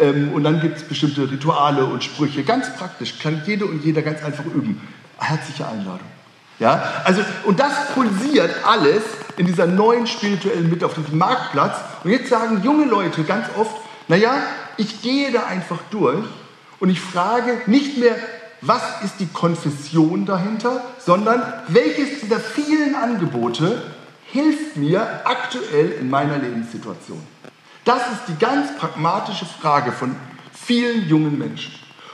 Ähm, 0.00 0.32
und 0.32 0.42
dann 0.42 0.60
gibt 0.60 0.78
es 0.78 0.82
bestimmte 0.82 1.30
Rituale 1.30 1.84
und 1.84 2.02
Sprüche. 2.02 2.42
Ganz 2.42 2.74
praktisch, 2.76 3.20
kann 3.20 3.40
jede 3.46 3.64
und 3.64 3.84
jeder 3.84 4.02
ganz 4.02 4.24
einfach 4.24 4.44
üben. 4.44 4.80
Herzliche 5.18 5.66
Einladung. 5.66 6.06
Ja, 6.58 7.02
also, 7.04 7.22
und 7.44 7.60
das 7.60 7.92
pulsiert 7.94 8.50
alles 8.66 9.02
in 9.36 9.46
dieser 9.46 9.66
neuen 9.66 10.08
spirituellen 10.08 10.68
Mitte 10.68 10.84
auf 10.84 10.94
diesem 10.94 11.16
Marktplatz. 11.16 11.76
Und 12.02 12.10
jetzt 12.10 12.28
sagen 12.28 12.62
junge 12.64 12.86
Leute 12.86 13.22
ganz 13.22 13.46
oft, 13.56 13.76
naja, 14.08 14.34
ich 14.76 15.00
gehe 15.00 15.30
da 15.30 15.46
einfach 15.46 15.78
durch 15.92 16.26
und 16.80 16.90
ich 16.90 17.00
frage 17.00 17.58
nicht 17.66 17.98
mehr, 17.98 18.16
was 18.60 18.82
ist 19.04 19.14
die 19.20 19.26
Konfession 19.26 20.26
dahinter, 20.26 20.82
sondern 20.98 21.42
welches 21.68 22.20
dieser 22.20 22.40
vielen 22.40 22.94
Angebote 22.94 23.82
hilft 24.24 24.76
mir 24.76 25.00
aktuell 25.24 25.92
in 26.00 26.10
meiner 26.10 26.38
Lebenssituation. 26.38 27.20
Das 27.84 28.02
ist 28.12 28.22
die 28.28 28.38
ganz 28.38 28.76
pragmatische 28.76 29.46
Frage 29.46 29.92
von 29.92 30.14
vielen 30.52 31.08
jungen 31.08 31.38
Menschen. 31.38 31.72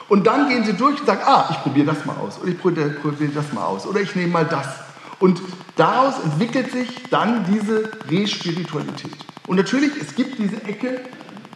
Und 0.09 0.27
dann 0.27 0.49
gehen 0.49 0.65
sie 0.65 0.75
durch 0.75 1.01
und 1.01 1.07
sagen, 1.07 1.23
ah, 1.25 1.49
ich 1.51 1.61
probiere 1.63 1.87
das 1.87 2.05
mal 2.05 2.17
aus 2.17 2.39
oder 2.39 2.51
ich 2.51 2.61
probiere 2.61 3.31
das 3.35 3.53
mal 3.53 3.65
aus 3.65 3.87
oder 3.87 4.01
ich 4.01 4.15
nehme 4.15 4.33
mal 4.33 4.45
das. 4.45 4.69
Und 5.19 5.41
daraus 5.77 6.15
entwickelt 6.23 6.71
sich 6.71 6.89
dann 7.11 7.47
diese 7.47 7.91
Respiritualität. 8.09 9.17
Und 9.47 9.57
natürlich, 9.57 9.93
es 10.01 10.15
gibt 10.15 10.39
diese 10.39 10.63
Ecke, 10.65 11.01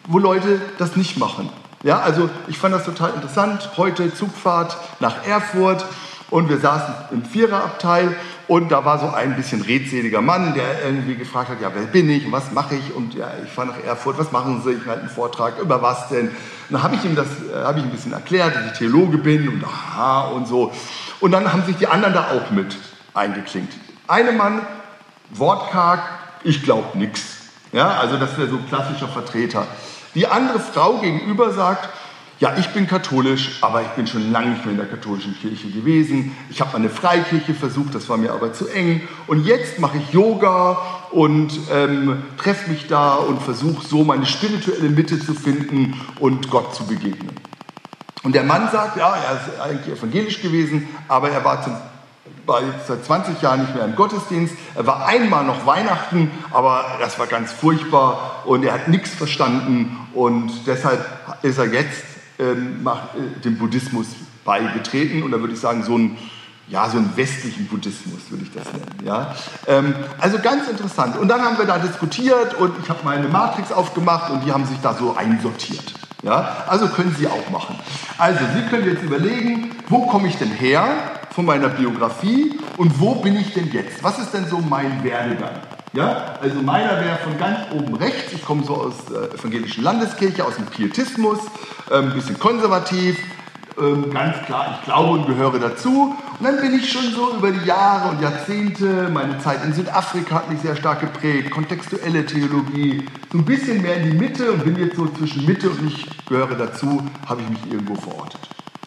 wo 0.07 0.19
Leute 0.19 0.61
das 0.79 0.97
nicht 0.97 1.19
machen. 1.19 1.51
Ja, 1.85 2.01
also 2.01 2.29
ich 2.49 2.59
fand 2.59 2.75
das 2.75 2.85
total 2.85 3.15
interessant. 3.15 3.71
Heute 3.77 4.13
Zugfahrt 4.13 4.77
nach 4.99 5.25
Erfurt 5.25 5.85
und 6.29 6.49
wir 6.49 6.59
saßen 6.59 6.93
im 7.13 7.25
Viererabteil 7.25 8.17
und 8.49 8.73
da 8.73 8.85
war 8.85 8.99
so 8.99 9.11
ein 9.11 9.37
bisschen 9.37 9.63
redseliger 9.63 10.21
Mann, 10.21 10.55
der 10.55 10.85
irgendwie 10.85 11.15
gefragt 11.15 11.51
hat, 11.51 11.61
ja, 11.61 11.71
wer 11.73 11.85
bin 11.85 12.11
ich 12.11 12.27
und 12.27 12.33
was 12.33 12.51
mache 12.51 12.75
ich? 12.75 12.95
Und 12.95 13.15
ja, 13.15 13.31
ich 13.45 13.53
fahre 13.53 13.69
nach 13.69 13.85
Erfurt, 13.85 14.19
was 14.19 14.33
machen 14.33 14.61
Sie? 14.65 14.73
Ich 14.73 14.87
halte 14.87 15.03
einen 15.03 15.11
Vortrag, 15.11 15.61
über 15.61 15.81
was 15.81 16.09
denn? 16.09 16.29
Und 16.29 16.35
dann 16.71 16.83
habe 16.83 16.97
ich 16.97 17.05
ihm 17.05 17.15
das, 17.15 17.29
äh, 17.29 17.63
habe 17.63 17.79
ich 17.79 17.85
ein 17.85 17.91
bisschen 17.91 18.13
erklärt, 18.13 18.57
dass 18.57 18.73
ich 18.73 18.79
Theologe 18.79 19.19
bin 19.19 19.49
und 19.49 19.63
aha 19.65 20.29
und 20.29 20.49
so. 20.49 20.73
Und 21.21 21.31
dann 21.31 21.53
haben 21.53 21.63
sich 21.65 21.77
die 21.77 21.87
anderen 21.87 22.15
da 22.15 22.29
auch 22.33 22.51
mit 22.51 22.77
eingeklinkt. 23.15 23.75
Eine 24.09 24.33
Mann, 24.33 24.63
wortkarg, 25.31 26.01
ich 26.43 26.63
glaube 26.63 26.99
nichts. 26.99 27.37
Ja, 27.73 27.99
also 27.99 28.17
das 28.17 28.37
wäre 28.37 28.49
so 28.49 28.57
ein 28.57 28.67
klassischer 28.67 29.09
Vertreter. 29.09 29.67
Die 30.19 30.27
andere 30.27 30.59
Frau 30.59 30.99
gegenüber 30.99 31.53
sagt, 31.53 31.91
ja, 32.41 32.57
ich 32.59 32.71
bin 32.71 32.89
katholisch, 32.89 33.59
aber 33.61 33.83
ich 33.83 33.89
bin 33.91 34.09
schon 34.09 34.33
lange 34.33 34.51
nicht 34.51 34.65
mehr 34.65 34.73
in 34.73 34.79
der 34.79 34.89
katholischen 34.89 35.39
Kirche 35.41 35.69
gewesen. 35.71 36.37
Ich 36.51 36.61
habe 36.61 36.77
eine 36.77 36.91
Freikirche 36.91 37.55
versucht, 37.55 37.95
das 37.95 38.09
war 38.09 38.17
mir 38.17 38.33
aber 38.33 38.53
zu 38.53 38.67
eng. 38.67 39.07
Und 39.29 39.47
jetzt 39.47 39.79
mache 39.79 39.99
ich 39.99 40.13
Yoga 40.13 40.79
und 41.13 41.53
ähm, 41.73 42.25
treffe 42.37 42.69
mich 42.69 42.89
da 42.89 43.15
und 43.15 43.41
versuche 43.41 43.87
so 43.87 44.03
meine 44.03 44.27
spirituelle 44.27 44.89
Mitte 44.89 45.21
zu 45.21 45.35
finden 45.35 46.01
und 46.19 46.51
Gott 46.51 46.75
zu 46.75 46.85
begegnen. 46.85 47.37
Und 48.25 48.35
der 48.35 48.43
Mann 48.43 48.69
sagt, 48.73 48.97
ja, 48.97 49.15
er 49.15 49.37
ist 49.37 49.61
eigentlich 49.61 49.97
evangelisch 49.97 50.43
gewesen, 50.43 50.89
aber 51.07 51.31
er 51.31 51.45
war 51.45 51.63
zum 51.63 51.77
war 52.49 52.63
jetzt 52.63 52.87
seit 52.87 53.05
20 53.05 53.41
Jahren 53.43 53.61
nicht 53.61 53.75
mehr 53.75 53.85
im 53.85 53.95
Gottesdienst. 53.95 54.55
Er 54.75 54.87
war 54.87 55.07
einmal 55.07 55.45
noch 55.45 55.67
Weihnachten, 55.67 56.31
aber 56.51 56.85
das 56.99 57.19
war 57.19 57.27
ganz 57.27 57.53
furchtbar 57.53 58.43
und 58.47 58.65
er 58.65 58.73
hat 58.73 58.89
nichts 58.89 59.11
verstanden 59.11 59.97
und 60.15 60.51
deshalb 60.67 61.07
ist 61.43 61.59
er 61.59 61.67
jetzt 61.67 62.05
ähm, 62.39 62.87
äh, 62.87 63.41
dem 63.41 63.59
Buddhismus 63.59 64.07
beigetreten 64.45 65.23
und 65.23 65.31
da 65.31 65.41
würde 65.41 65.53
ich 65.53 65.61
sagen, 65.61 65.83
so 65.83 65.97
ein 65.97 66.17
ja, 66.71 66.87
so 66.91 66.99
einen 66.99 67.17
westlichen 67.17 67.67
Buddhismus 67.67 68.21
würde 68.29 68.45
ich 68.45 68.53
das 68.53 68.71
nennen. 68.73 69.03
Ja? 69.03 69.35
Ähm, 69.67 69.95
also 70.19 70.39
ganz 70.39 70.69
interessant. 70.69 71.17
Und 71.17 71.29
dann 71.29 71.41
haben 71.41 71.57
wir 71.57 71.65
da 71.65 71.79
diskutiert 71.79 72.55
und 72.61 72.73
ich 72.83 72.91
habe 72.91 73.01
meine 73.05 73.27
Matrix 73.27 73.73
aufgemacht 73.73 74.31
und 74.31 74.45
die 74.45 74.53
haben 74.53 74.67
sich 74.67 74.79
da 74.83 74.93
so 74.93 75.17
einsortiert. 75.17 75.95
Ja? 76.23 76.65
Also 76.69 76.89
können 76.89 77.15
Sie 77.19 77.27
auch 77.27 77.51
machen. 77.51 77.79
Also 78.19 78.41
Sie 78.55 78.69
können 78.69 78.87
jetzt 78.87 79.03
überlegen, 79.03 79.77
wo 79.89 80.07
komme 80.07 80.29
ich 80.29 80.37
denn 80.37 80.51
her? 80.51 81.19
von 81.39 81.47
meiner 81.47 81.69
Biografie 81.69 82.59
und 82.79 82.99
wo 82.99 83.15
bin 83.15 83.37
ich 83.37 83.55
denn 83.55 83.71
jetzt? 83.71 84.03
Was 84.03 84.19
ist 84.19 84.35
denn 84.35 84.47
so 84.47 84.59
mein 84.59 85.05
Werdegang? 85.05 85.55
Ja, 85.93 86.35
also 86.43 86.61
meiner 86.61 87.01
wäre 87.01 87.17
von 87.23 87.39
ganz 87.39 87.59
oben 87.73 87.95
rechts, 87.95 88.33
ich 88.33 88.45
komme 88.45 88.65
so 88.65 88.75
aus 88.75 88.95
der 89.09 89.39
evangelischen 89.39 89.85
Landeskirche, 89.85 90.45
aus 90.45 90.57
dem 90.57 90.67
Pietismus, 90.67 91.39
ein 91.93 92.07
ähm, 92.07 92.13
bisschen 92.13 92.41
konservativ, 92.41 93.17
ähm, 93.81 94.11
ganz 94.11 94.37
klar, 94.47 94.79
ich 94.79 94.85
glaube 94.85 95.21
und 95.21 95.27
gehöre 95.27 95.59
dazu. 95.59 96.15
Und 96.39 96.45
dann 96.45 96.61
bin 96.61 96.75
ich 96.75 96.91
schon 96.91 97.11
so 97.13 97.37
über 97.37 97.51
die 97.51 97.67
Jahre 97.67 98.11
und 98.11 98.21
Jahrzehnte, 98.21 99.09
meine 99.13 99.39
Zeit 99.39 99.65
in 99.65 99.73
Südafrika 99.73 100.37
hat 100.37 100.51
mich 100.51 100.61
sehr 100.61 100.77
stark 100.77 101.01
geprägt, 101.01 101.51
kontextuelle 101.51 102.25
Theologie, 102.27 103.05
so 103.33 103.39
ein 103.39 103.45
bisschen 103.45 103.83
mehr 103.83 103.97
in 103.97 104.11
die 104.11 104.17
Mitte 104.17 104.53
und 104.53 104.65
bin 104.65 104.77
jetzt 104.77 104.97
so 104.97 105.07
zwischen 105.09 105.47
Mitte 105.47 105.71
und 105.71 105.87
ich 105.87 106.07
gehöre 106.27 106.55
dazu, 106.55 107.03
habe 107.27 107.43
ich 107.43 107.49
mich 107.49 107.73
irgendwo 107.73 107.95
verortet. 107.95 108.41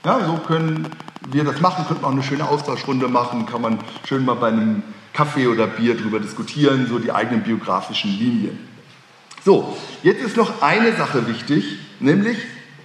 Ja, 0.06 0.20
so 0.26 0.38
können 0.38 0.88
wir 1.30 1.44
das 1.44 1.62
machen, 1.62 1.86
könnte 1.88 2.02
man 2.02 2.12
auch 2.12 2.16
eine 2.16 2.24
schöne 2.24 2.48
Austauschrunde 2.48 3.08
machen, 3.08 3.46
kann 3.46 3.62
man 3.62 3.80
schön 4.08 4.26
mal 4.26 4.36
bei 4.36 4.48
einem 4.48 4.84
Kaffee 5.14 5.48
oder 5.48 5.68
Bier 5.68 5.96
drüber 5.96 6.20
diskutieren, 6.20 6.88
so 6.90 7.00
die 7.00 7.12
eigenen 7.12 7.44
biografischen 7.44 8.12
Linien. 8.12 8.58
So, 9.44 9.76
jetzt 10.04 10.24
ist 10.24 10.38
noch 10.38 10.62
eine 10.62 10.94
Sache 10.96 11.28
wichtig, 11.28 11.80
nämlich, 12.00 12.38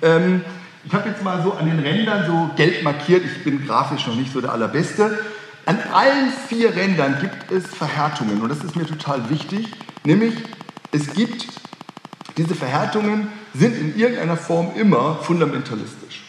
ähm, 0.03 0.43
ich 0.87 0.95
habe 0.95 1.09
jetzt 1.09 1.23
mal 1.25 1.43
so 1.43 1.53
an 1.53 1.67
den 1.67 1.81
Rändern 1.81 2.27
so 2.27 2.51
gelb 2.57 2.83
markiert, 2.85 3.25
ich 3.25 3.43
bin 3.43 3.67
grafisch 3.67 4.07
noch 4.07 4.15
nicht 4.15 4.33
so 4.33 4.41
der 4.41 4.53
Allerbeste. 4.53 5.19
An 5.65 5.79
allen 5.93 6.31
vier 6.49 6.77
Rändern 6.77 7.19
gibt 7.21 7.51
es 7.51 7.67
Verhärtungen 7.67 8.41
und 8.41 8.49
das 8.49 8.63
ist 8.63 8.77
mir 8.77 8.87
total 8.87 9.29
wichtig, 9.29 9.67
nämlich 10.05 10.35
es 10.93 11.13
gibt, 11.13 11.49
diese 12.37 12.55
Verhärtungen 12.55 13.29
sind 13.53 13.77
in 13.77 13.99
irgendeiner 13.99 14.37
Form 14.37 14.71
immer 14.77 15.17
fundamentalistisch. 15.17 16.23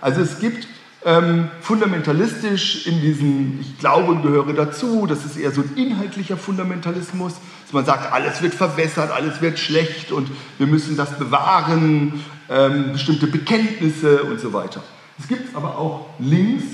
Also 0.00 0.20
es 0.20 0.40
gibt 0.40 0.66
ähm, 1.04 1.50
fundamentalistisch 1.60 2.86
in 2.88 3.00
diesem 3.00 3.60
Ich 3.60 3.78
glaube 3.78 4.10
und 4.10 4.22
gehöre 4.22 4.52
dazu, 4.52 5.06
das 5.06 5.24
ist 5.24 5.36
eher 5.36 5.52
so 5.52 5.60
ein 5.60 5.76
inhaltlicher 5.76 6.36
Fundamentalismus, 6.36 7.34
man 7.72 7.84
sagt, 7.84 8.12
alles 8.12 8.42
wird 8.42 8.54
verwässert, 8.54 9.10
alles 9.10 9.40
wird 9.40 9.58
schlecht 9.58 10.12
und 10.12 10.30
wir 10.58 10.66
müssen 10.66 10.96
das 10.96 11.18
bewahren, 11.18 12.24
ähm, 12.48 12.92
bestimmte 12.92 13.26
Bekenntnisse 13.26 14.22
und 14.24 14.40
so 14.40 14.52
weiter. 14.52 14.82
Es 15.18 15.28
gibt 15.28 15.54
aber 15.54 15.78
auch 15.78 16.06
links, 16.18 16.64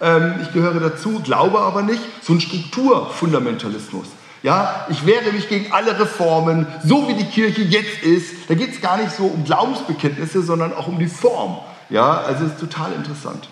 ähm, 0.00 0.34
ich 0.42 0.52
gehöre 0.52 0.80
dazu, 0.80 1.20
glaube 1.20 1.60
aber 1.60 1.82
nicht, 1.82 2.00
so 2.22 2.32
ein 2.32 2.40
Strukturfundamentalismus. 2.40 4.06
Ja, 4.42 4.86
ich 4.88 5.04
wehre 5.04 5.32
mich 5.32 5.48
gegen 5.48 5.72
alle 5.72 5.98
Reformen, 5.98 6.66
so 6.84 7.08
wie 7.08 7.14
die 7.14 7.24
Kirche 7.24 7.62
jetzt 7.62 8.02
ist. 8.02 8.48
Da 8.48 8.54
geht 8.54 8.72
es 8.72 8.80
gar 8.80 8.96
nicht 8.96 9.10
so 9.10 9.24
um 9.24 9.44
Glaubensbekenntnisse, 9.44 10.42
sondern 10.42 10.72
auch 10.72 10.86
um 10.86 10.98
die 10.98 11.08
Form. 11.08 11.58
Ja, 11.90 12.20
also 12.20 12.44
es 12.44 12.52
ist 12.52 12.60
total 12.60 12.92
interessant. 12.92 13.48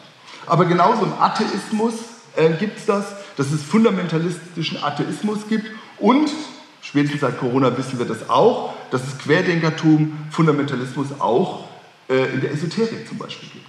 Aber 0.47 0.65
genauso 0.65 1.03
im 1.03 1.13
Atheismus 1.19 1.95
äh, 2.37 2.51
gibt 2.51 2.79
es 2.79 2.87
das, 2.87 3.05
dass 3.37 3.51
es 3.51 3.63
fundamentalistischen 3.63 4.83
Atheismus 4.83 5.49
gibt 5.49 5.67
und 5.99 6.31
spätestens 6.87 7.20
seit 7.20 7.39
Corona 7.39 7.76
wissen 7.76 7.99
wir 7.99 8.07
das 8.07 8.30
auch, 8.30 8.74
dass 8.91 9.07
es 9.07 9.18
Querdenkertum, 9.18 10.16
Fundamentalismus 10.30 11.09
auch 11.18 11.64
äh, 12.09 12.32
in 12.32 12.41
der 12.41 12.53
Esoterik 12.53 13.09
zum 13.09 13.18
Beispiel 13.18 13.49
gibt. 13.49 13.66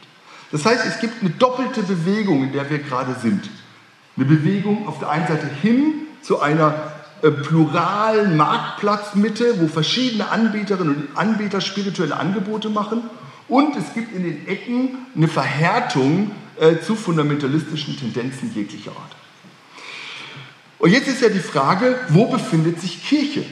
Das 0.52 0.66
heißt, 0.66 0.86
es 0.86 1.00
gibt 1.00 1.22
eine 1.22 1.32
doppelte 1.32 1.84
Bewegung, 1.84 2.44
in 2.44 2.54
der 2.54 2.70
wir 2.70 2.80
gerade 2.80 3.16
sind. 3.22 3.50
Eine 4.16 4.26
Bewegung 4.26 4.88
auf 4.88 5.00
der 5.00 5.10
einen 5.10 5.28
Seite 5.28 5.48
hin 5.62 5.94
zu 6.22 6.40
einer 6.40 6.92
äh, 7.22 7.32
pluralen 7.32 8.38
Marktplatzmitte, 8.38 9.60
wo 9.60 9.68
verschiedene 9.68 10.30
Anbieterinnen 10.30 10.96
und 10.96 11.18
Anbieter 11.18 11.60
spirituelle 11.62 12.18
Angebote 12.18 12.70
machen. 12.70 13.02
Und 13.48 13.76
es 13.76 13.94
gibt 13.94 14.14
in 14.16 14.24
den 14.24 14.48
Ecken 14.48 15.08
eine 15.16 15.28
Verhärtung 15.28 16.32
äh, 16.60 16.80
zu 16.80 16.96
fundamentalistischen 16.96 17.98
Tendenzen 17.98 18.54
jeglicher 18.54 18.92
Art. 18.92 19.17
Und 20.80 20.92
jetzt 20.92 21.08
ist 21.08 21.22
ja 21.22 21.30
die 21.30 21.40
Frage, 21.40 21.96
wo 22.10 22.28
befindet 22.28 22.80
sich 22.80 23.04
Kirche? 23.08 23.46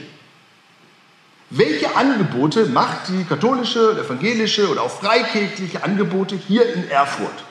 Welche 1.50 1.94
Angebote 1.96 2.66
macht 2.66 3.08
die 3.08 3.24
katholische, 3.24 3.92
evangelische 3.92 4.68
oder 4.68 4.82
auch 4.82 4.90
freikirchliche 4.90 5.82
Angebote 5.82 6.36
hier 6.36 6.72
in 6.72 6.88
Erfurt? 6.90 7.44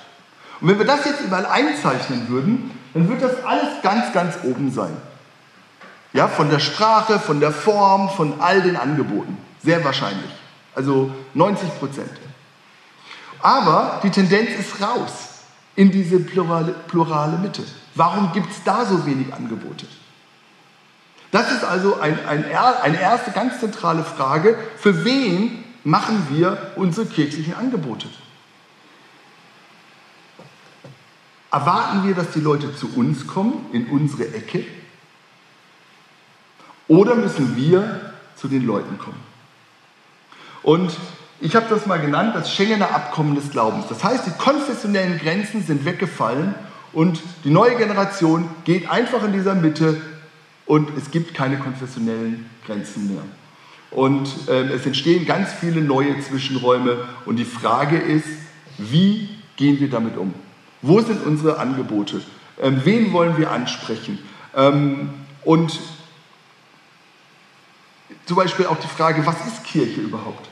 Und 0.60 0.70
wenn 0.70 0.80
wir 0.80 0.86
das 0.86 1.06
jetzt 1.06 1.30
mal 1.30 1.46
einzeichnen 1.46 2.28
würden, 2.30 2.72
dann 2.94 3.10
wird 3.10 3.22
das 3.22 3.44
alles 3.44 3.82
ganz, 3.84 4.14
ganz 4.14 4.36
oben 4.44 4.72
sein. 4.72 4.96
Ja, 6.14 6.28
von 6.30 6.50
der 6.50 6.60
Sprache, 6.60 7.20
von 7.20 7.42
der 7.42 7.52
Form, 7.52 8.10
von 8.10 8.40
all 8.40 8.62
den 8.62 8.78
Angeboten. 8.78 9.38
Sehr 9.62 9.84
wahrscheinlich. 9.84 10.32
Also 10.74 11.12
90 11.34 11.80
Prozent. 11.80 12.12
Aber 13.42 14.00
die 14.04 14.10
Tendenz 14.10 14.52
ist 14.58 14.82
raus 14.82 15.35
in 15.76 15.92
diese 15.92 16.20
plurale, 16.20 16.74
plurale 16.88 17.38
Mitte. 17.38 17.64
Warum 17.96 18.32
gibt 18.34 18.52
es 18.52 18.64
da 18.64 18.86
so 18.86 19.06
wenig 19.06 19.34
Angebote? 19.34 19.86
Das 21.32 21.52
ist 21.52 21.64
also 21.64 22.00
ein, 22.00 22.26
ein, 22.26 22.46
eine 22.46 23.00
erste 23.00 23.32
ganz 23.32 23.60
zentrale 23.60 24.04
Frage. 24.04 24.58
Für 24.78 25.04
wen 25.04 25.64
machen 25.84 26.28
wir 26.30 26.72
unsere 26.76 27.06
kirchlichen 27.06 27.54
Angebote? 27.54 28.08
Erwarten 31.52 32.06
wir, 32.06 32.16
dass 32.16 32.32
die 32.32 32.42
Leute 32.42 32.76
zu 32.76 32.96
uns 32.96 33.28
kommen, 33.28 33.66
in 33.72 33.88
unsere 33.88 34.34
Ecke? 34.34 34.66
Oder 36.88 37.16
müssen 37.16 37.56
wir 37.56 38.14
zu 38.36 38.48
den 38.48 38.66
Leuten 38.66 38.98
kommen? 38.98 39.24
Und 40.64 40.92
ich 41.42 41.56
habe 41.56 41.66
das 41.70 41.86
mal 41.86 42.00
genannt, 42.00 42.36
das 42.36 42.54
Schengener 42.54 42.94
Abkommen 42.94 43.36
des 43.36 43.52
Glaubens. 43.52 43.86
Das 43.90 44.04
heißt, 44.04 44.26
die 44.26 44.32
konfessionellen 44.32 45.20
Grenzen 45.20 45.64
sind 45.64 45.86
weggefallen 45.86 46.56
und 46.94 47.20
die 47.44 47.50
neue 47.50 47.76
Generation 47.76 48.50
geht 48.64 48.90
einfach 48.90 49.24
in 49.24 49.34
dieser 49.34 49.56
Mitte 49.56 50.02
und 50.66 50.90
es 50.98 51.12
gibt 51.12 51.34
keine 51.34 51.58
konfessionellen 51.58 52.50
Grenzen 52.66 53.14
mehr. 53.14 53.24
Und 53.92 54.30
äh, 54.48 54.64
es 54.74 54.86
entstehen 54.86 55.26
ganz 55.26 55.52
viele 55.54 55.82
neue 55.82 56.20
Zwischenräume 56.20 56.98
und 57.26 57.36
die 57.38 57.46
Frage 57.46 57.98
ist, 57.98 58.28
wie 58.78 59.30
gehen 59.58 59.80
wir 59.80 59.90
damit 59.90 60.18
um? 60.18 60.34
Wo 60.82 61.02
sind 61.02 61.26
unsere 61.26 61.60
Angebote? 61.60 62.22
Ähm, 62.62 62.82
wen 62.84 63.14
wollen 63.14 63.38
wir 63.38 63.52
ansprechen? 63.52 64.20
Ähm, 64.56 65.10
und 65.44 65.80
zum 68.26 68.38
Beispiel 68.38 68.66
auch 68.66 68.80
die 68.80 68.88
Frage, 68.88 69.26
was 69.26 69.36
ist 69.48 69.64
Kirche 69.64 70.02
überhaupt? 70.02 70.50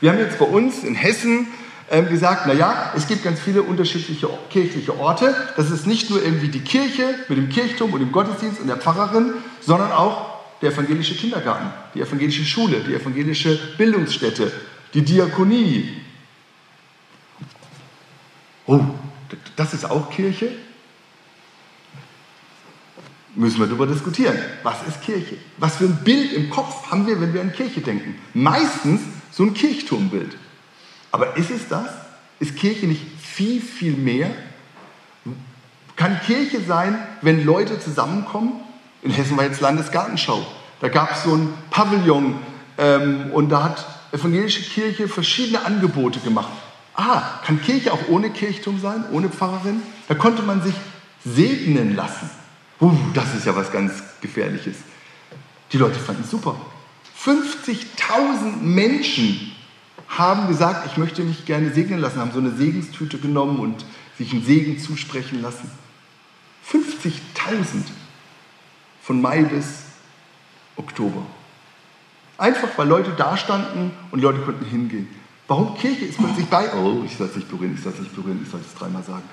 Wir 0.00 0.10
haben 0.10 0.18
jetzt 0.18 0.38
bei 0.38 0.46
uns 0.46 0.82
in 0.82 0.94
Hessen 0.94 1.48
ähm, 1.90 2.08
gesagt, 2.08 2.46
naja, 2.46 2.92
es 2.96 3.06
gibt 3.06 3.22
ganz 3.22 3.38
viele 3.40 3.62
unterschiedliche 3.62 4.28
kirchliche 4.48 4.98
Orte. 4.98 5.34
Das 5.56 5.70
ist 5.70 5.86
nicht 5.86 6.08
nur 6.08 6.22
irgendwie 6.22 6.48
die 6.48 6.60
Kirche 6.60 7.16
mit 7.28 7.36
dem 7.36 7.48
Kirchturm 7.50 7.92
und 7.92 8.00
dem 8.00 8.12
Gottesdienst 8.12 8.60
und 8.60 8.68
der 8.68 8.76
Pfarrerin, 8.76 9.34
sondern 9.60 9.92
auch 9.92 10.40
der 10.62 10.72
evangelische 10.72 11.14
Kindergarten, 11.14 11.70
die 11.94 12.00
evangelische 12.00 12.44
Schule, 12.44 12.80
die 12.80 12.94
evangelische 12.94 13.58
Bildungsstätte, 13.76 14.52
die 14.94 15.02
Diakonie. 15.02 15.96
Oh, 18.66 18.80
das 19.56 19.74
ist 19.74 19.90
auch 19.90 20.10
Kirche? 20.10 20.52
Müssen 23.34 23.60
wir 23.60 23.66
darüber 23.66 23.86
diskutieren. 23.86 24.36
Was 24.62 24.76
ist 24.88 25.02
Kirche? 25.02 25.36
Was 25.58 25.76
für 25.76 25.84
ein 25.84 25.98
Bild 26.04 26.32
im 26.32 26.50
Kopf 26.50 26.90
haben 26.90 27.06
wir, 27.06 27.20
wenn 27.20 27.32
wir 27.32 27.40
an 27.40 27.52
Kirche 27.52 27.80
denken? 27.80 28.16
Meistens 28.34 29.00
so 29.30 29.44
ein 29.44 29.54
Kirchturmbild. 29.54 30.36
Aber 31.12 31.36
ist 31.36 31.50
es 31.50 31.68
das? 31.68 31.88
Ist 32.38 32.56
Kirche 32.56 32.86
nicht 32.86 33.02
viel, 33.20 33.60
viel 33.60 33.96
mehr? 33.96 34.30
Kann 35.96 36.20
Kirche 36.24 36.60
sein, 36.62 36.98
wenn 37.20 37.44
Leute 37.44 37.78
zusammenkommen? 37.78 38.52
In 39.02 39.10
Hessen 39.10 39.36
war 39.36 39.44
jetzt 39.44 39.60
Landesgartenschau. 39.60 40.46
Da 40.80 40.88
gab 40.88 41.12
es 41.12 41.24
so 41.24 41.34
ein 41.34 41.52
Pavillon 41.70 42.38
ähm, 42.78 43.30
und 43.32 43.50
da 43.50 43.64
hat 43.64 43.86
evangelische 44.12 44.62
Kirche 44.62 45.08
verschiedene 45.08 45.64
Angebote 45.64 46.20
gemacht. 46.20 46.50
Ah, 46.94 47.22
kann 47.44 47.60
Kirche 47.62 47.92
auch 47.92 48.08
ohne 48.08 48.30
Kirchturm 48.30 48.80
sein, 48.80 49.04
ohne 49.12 49.28
Pfarrerin? 49.28 49.82
Da 50.08 50.14
konnte 50.14 50.42
man 50.42 50.62
sich 50.62 50.74
segnen 51.24 51.94
lassen. 51.94 52.30
Uh, 52.80 52.96
das 53.14 53.34
ist 53.34 53.46
ja 53.46 53.54
was 53.54 53.70
ganz 53.70 53.92
Gefährliches. 54.20 54.76
Die 55.72 55.76
Leute 55.76 55.98
fanden 55.98 56.22
es 56.24 56.30
super. 56.30 56.56
50.000 57.24 58.62
Menschen 58.62 59.52
haben 60.08 60.48
gesagt, 60.48 60.86
ich 60.90 60.96
möchte 60.96 61.22
mich 61.22 61.44
gerne 61.44 61.72
segnen 61.72 62.00
lassen, 62.00 62.18
haben 62.18 62.32
so 62.32 62.38
eine 62.38 62.50
Segenstüte 62.50 63.18
genommen 63.18 63.58
und 63.58 63.84
sich 64.16 64.32
einen 64.32 64.44
Segen 64.44 64.78
zusprechen 64.78 65.42
lassen. 65.42 65.70
50.000 66.70 67.84
von 69.02 69.20
Mai 69.20 69.42
bis 69.42 69.82
Oktober. 70.76 71.26
Einfach 72.38 72.70
weil 72.76 72.88
Leute 72.88 73.12
da 73.16 73.36
standen 73.36 73.92
und 74.10 74.22
Leute 74.22 74.40
konnten 74.40 74.64
hingehen. 74.64 75.08
Warum 75.46 75.76
Kirche 75.76 76.06
ist 76.06 76.16
plötzlich 76.16 76.46
bei? 76.46 76.72
Oh, 76.74 77.02
ich 77.04 77.16
soll 77.16 77.26
es 77.26 77.36
nicht 77.36 77.50
berühren, 77.50 77.74
ich 77.74 77.82
soll 77.82 77.92
es 77.92 78.00
nicht 78.00 78.14
berühren, 78.14 78.40
ich 78.42 78.50
soll 78.50 78.60
es 78.60 78.74
dreimal 78.74 79.02
sagen. 79.02 79.24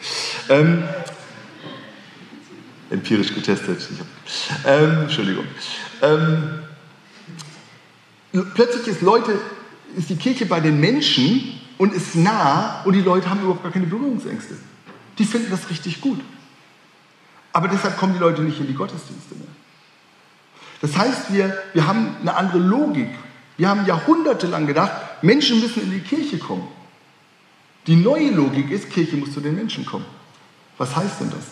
Ähm, 0.49 0.83
empirisch 2.89 3.33
getestet. 3.33 3.87
Hab, 3.99 4.65
ähm, 4.65 5.01
Entschuldigung. 5.03 5.45
Ähm, 6.01 6.66
plötzlich 8.31 8.87
ist 8.87 9.01
Leute 9.01 9.39
ist 9.95 10.09
die 10.09 10.15
Kirche 10.15 10.45
bei 10.45 10.59
den 10.59 10.79
Menschen 10.79 11.59
und 11.77 11.93
ist 11.93 12.15
nah 12.15 12.81
und 12.83 12.93
die 12.93 13.01
Leute 13.01 13.29
haben 13.29 13.39
überhaupt 13.39 13.63
gar 13.63 13.71
keine 13.71 13.85
Berührungsängste. 13.85 14.55
Die 15.17 15.25
finden 15.25 15.49
das 15.49 15.69
richtig 15.69 16.01
gut. 16.01 16.19
Aber 17.53 17.67
deshalb 17.67 17.97
kommen 17.97 18.13
die 18.13 18.19
Leute 18.19 18.41
nicht 18.41 18.59
in 18.59 18.67
die 18.67 18.73
Gottesdienste 18.73 19.35
mehr. 19.35 19.47
Das 20.81 20.95
heißt, 20.95 21.33
wir, 21.33 21.57
wir 21.73 21.87
haben 21.87 22.15
eine 22.21 22.35
andere 22.35 22.59
Logik. 22.59 23.09
Wir 23.57 23.69
haben 23.69 23.85
jahrhundertelang 23.85 24.67
gedacht, 24.67 24.91
Menschen 25.23 25.59
müssen 25.59 25.81
in 25.81 25.91
die 25.91 26.01
Kirche 26.01 26.37
kommen. 26.37 26.67
Die 27.87 27.95
neue 27.95 28.29
Logik 28.31 28.69
ist, 28.69 28.91
Kirche 28.91 29.15
muss 29.15 29.33
zu 29.33 29.39
den 29.39 29.55
Menschen 29.55 29.85
kommen. 29.85 30.05
Was 30.77 30.95
heißt 30.95 31.21
denn 31.21 31.31
das? 31.31 31.45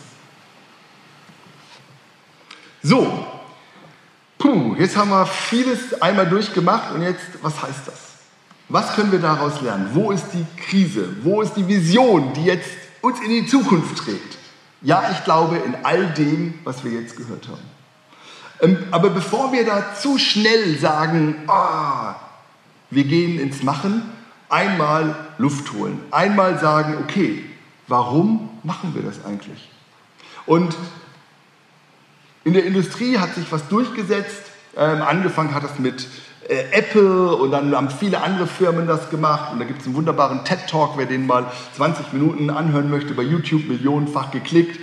So, 2.83 3.25
puh, 4.45 4.75
jetzt 4.77 4.95
haben 4.95 5.09
wir 5.09 5.25
vieles 5.25 6.01
einmal 6.01 6.27
durchgemacht 6.27 6.93
und 6.93 7.01
jetzt, 7.01 7.25
was 7.41 7.61
heißt 7.61 7.87
das? 7.87 7.99
Was 8.69 8.95
können 8.95 9.11
wir 9.11 9.19
daraus 9.19 9.61
lernen? 9.61 9.89
Wo 9.93 10.11
ist 10.11 10.25
die 10.33 10.45
Krise? 10.61 11.09
Wo 11.23 11.41
ist 11.41 11.53
die 11.53 11.67
Vision, 11.67 12.33
die 12.33 12.45
jetzt 12.45 12.69
uns 13.01 13.19
in 13.21 13.29
die 13.29 13.45
Zukunft 13.45 13.97
trägt? 13.97 14.37
Ja, 14.81 15.09
ich 15.11 15.23
glaube 15.23 15.57
in 15.57 15.75
all 15.83 16.07
dem, 16.13 16.55
was 16.63 16.83
wir 16.83 16.91
jetzt 16.91 17.15
gehört 17.15 17.47
haben. 17.47 17.61
Ähm, 18.61 18.77
aber 18.91 19.09
bevor 19.09 19.51
wir 19.51 19.65
da 19.65 19.95
zu 19.95 20.17
schnell 20.17 20.77
sagen, 20.77 21.35
ah, 21.47 22.15
wir 22.89 23.03
gehen 23.03 23.39
ins 23.39 23.63
Machen, 23.63 24.03
einmal 24.49 25.15
Luft 25.37 25.73
holen, 25.73 25.99
einmal 26.11 26.59
sagen, 26.59 26.97
okay, 27.03 27.43
warum 27.87 28.49
machen 28.63 28.93
wir 28.95 29.01
das 29.01 29.23
eigentlich? 29.25 29.69
Und 30.45 30.75
in 32.45 32.53
der 32.53 32.63
Industrie 32.63 33.17
hat 33.17 33.35
sich 33.35 33.51
was 33.51 33.67
durchgesetzt. 33.67 34.43
Ähm, 34.77 35.01
angefangen 35.01 35.53
hat 35.53 35.63
das 35.63 35.79
mit 35.79 36.07
äh, 36.47 36.63
Apple 36.71 37.35
und 37.35 37.51
dann 37.51 37.75
haben 37.75 37.89
viele 37.89 38.21
andere 38.21 38.45
Firmen 38.45 38.87
das 38.87 39.09
gemacht. 39.09 39.51
Und 39.51 39.59
da 39.59 39.65
gibt 39.65 39.81
es 39.81 39.87
einen 39.87 39.95
wunderbaren 39.95 40.45
TED-Talk, 40.45 40.91
wer 40.95 41.07
den 41.07 41.25
mal 41.25 41.51
20 41.75 42.13
Minuten 42.13 42.51
anhören 42.51 42.89
möchte, 42.89 43.15
bei 43.15 43.23
YouTube 43.23 43.67
millionenfach 43.67 44.29
geklickt. 44.29 44.79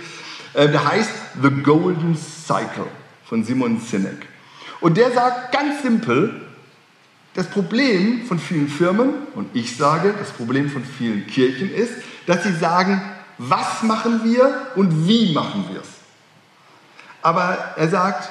Äh, 0.53 0.67
der 0.69 0.85
heißt 0.85 1.09
The 1.41 1.49
Golden 1.49 2.17
Cycle 2.17 2.87
von 3.25 3.45
Simon 3.45 3.79
Sinek. 3.79 4.27
Und 4.81 4.97
der 4.97 5.11
sagt 5.11 5.53
ganz 5.53 5.83
simpel, 5.83 6.41
das 7.33 7.47
Problem 7.47 8.25
von 8.25 8.39
vielen 8.39 8.67
Firmen, 8.67 9.13
und 9.35 9.47
ich 9.53 9.77
sage, 9.77 10.13
das 10.19 10.31
Problem 10.31 10.69
von 10.69 10.83
vielen 10.83 11.25
Kirchen 11.27 11.73
ist, 11.73 11.93
dass 12.27 12.43
sie 12.43 12.53
sagen, 12.53 13.01
was 13.37 13.83
machen 13.83 14.21
wir 14.25 14.67
und 14.75 15.07
wie 15.07 15.33
machen 15.33 15.65
wir 15.71 15.79
es. 15.79 15.92
Aber 17.23 17.57
er 17.77 17.89
sagt, 17.89 18.29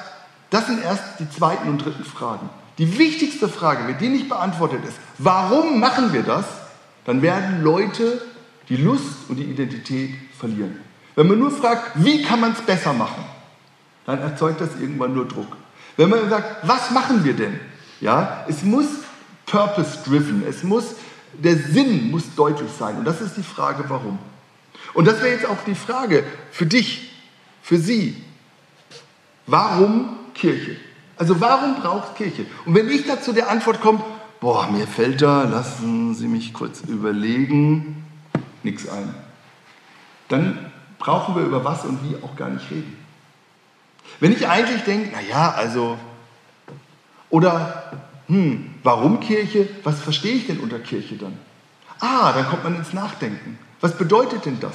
Das 0.53 0.67
sind 0.67 0.83
erst 0.83 1.03
die 1.17 1.27
zweiten 1.27 1.67
und 1.67 1.83
dritten 1.83 2.05
Fragen. 2.05 2.47
Die 2.77 2.99
wichtigste 2.99 3.49
Frage, 3.49 3.87
wenn 3.87 3.97
die 3.97 4.07
nicht 4.07 4.29
beantwortet 4.29 4.85
ist, 4.87 4.97
warum 5.17 5.79
machen 5.79 6.13
wir 6.13 6.21
das, 6.21 6.45
dann 7.05 7.23
werden 7.23 7.63
Leute 7.63 8.21
die 8.69 8.77
Lust 8.77 9.27
und 9.29 9.37
die 9.37 9.45
Identität 9.45 10.13
verlieren. 10.37 10.79
Wenn 11.15 11.27
man 11.27 11.39
nur 11.39 11.49
fragt, 11.49 11.93
wie 11.95 12.21
kann 12.21 12.39
man 12.39 12.51
es 12.51 12.61
besser 12.61 12.93
machen, 12.93 13.25
dann 14.05 14.21
erzeugt 14.21 14.61
das 14.61 14.69
irgendwann 14.79 15.15
nur 15.15 15.27
Druck. 15.27 15.57
Wenn 15.97 16.11
man 16.11 16.29
sagt, 16.29 16.67
was 16.67 16.91
machen 16.91 17.23
wir 17.23 17.33
denn? 17.33 17.59
Ja, 17.99 18.45
es 18.47 18.61
muss 18.61 18.85
purpose-driven, 19.47 20.43
es 20.47 20.61
muss, 20.61 20.93
der 21.33 21.57
Sinn 21.57 22.11
muss 22.11 22.25
deutlich 22.35 22.69
sein. 22.77 22.97
Und 22.97 23.05
das 23.05 23.21
ist 23.21 23.37
die 23.37 23.43
Frage, 23.43 23.85
warum. 23.87 24.19
Und 24.93 25.07
das 25.07 25.19
wäre 25.23 25.33
jetzt 25.33 25.47
auch 25.47 25.63
die 25.65 25.73
Frage 25.73 26.23
für 26.51 26.67
dich, 26.67 27.11
für 27.63 27.79
Sie. 27.79 28.23
Warum 29.53 30.17
Kirche? 30.33 30.77
Also 31.15 31.39
warum 31.39 31.75
braucht 31.75 32.15
Kirche? 32.15 32.47
Und 32.65 32.73
wenn 32.73 32.89
ich 32.89 33.05
dazu 33.05 33.33
der 33.33 33.51
Antwort 33.51 33.81
komme, 33.81 34.03
boah, 34.39 34.65
mir 34.71 34.87
fällt 34.87 35.21
da, 35.21 35.43
lassen 35.43 36.15
Sie 36.15 36.27
mich 36.27 36.55
kurz 36.55 36.81
überlegen, 36.81 38.03
nichts 38.63 38.89
ein. 38.89 39.13
Dann 40.27 40.71
brauchen 40.97 41.35
wir 41.35 41.43
über 41.43 41.63
was 41.63 41.85
und 41.85 41.99
wie 42.03 42.15
auch 42.23 42.35
gar 42.35 42.49
nicht 42.49 42.71
reden. 42.71 42.97
Wenn 44.19 44.31
ich 44.31 44.47
eigentlich 44.47 44.85
denke, 44.85 45.11
naja, 45.11 45.53
also, 45.55 45.99
oder, 47.29 47.91
hm, 48.25 48.71
warum 48.81 49.19
Kirche? 49.19 49.69
Was 49.83 50.01
verstehe 50.01 50.33
ich 50.33 50.47
denn 50.47 50.61
unter 50.61 50.79
Kirche 50.79 51.15
dann? 51.15 51.37
Ah, 51.99 52.33
dann 52.33 52.47
kommt 52.47 52.63
man 52.63 52.75
ins 52.75 52.93
Nachdenken. 52.93 53.59
Was 53.81 53.95
bedeutet 53.95 54.47
denn 54.47 54.59
das? 54.59 54.73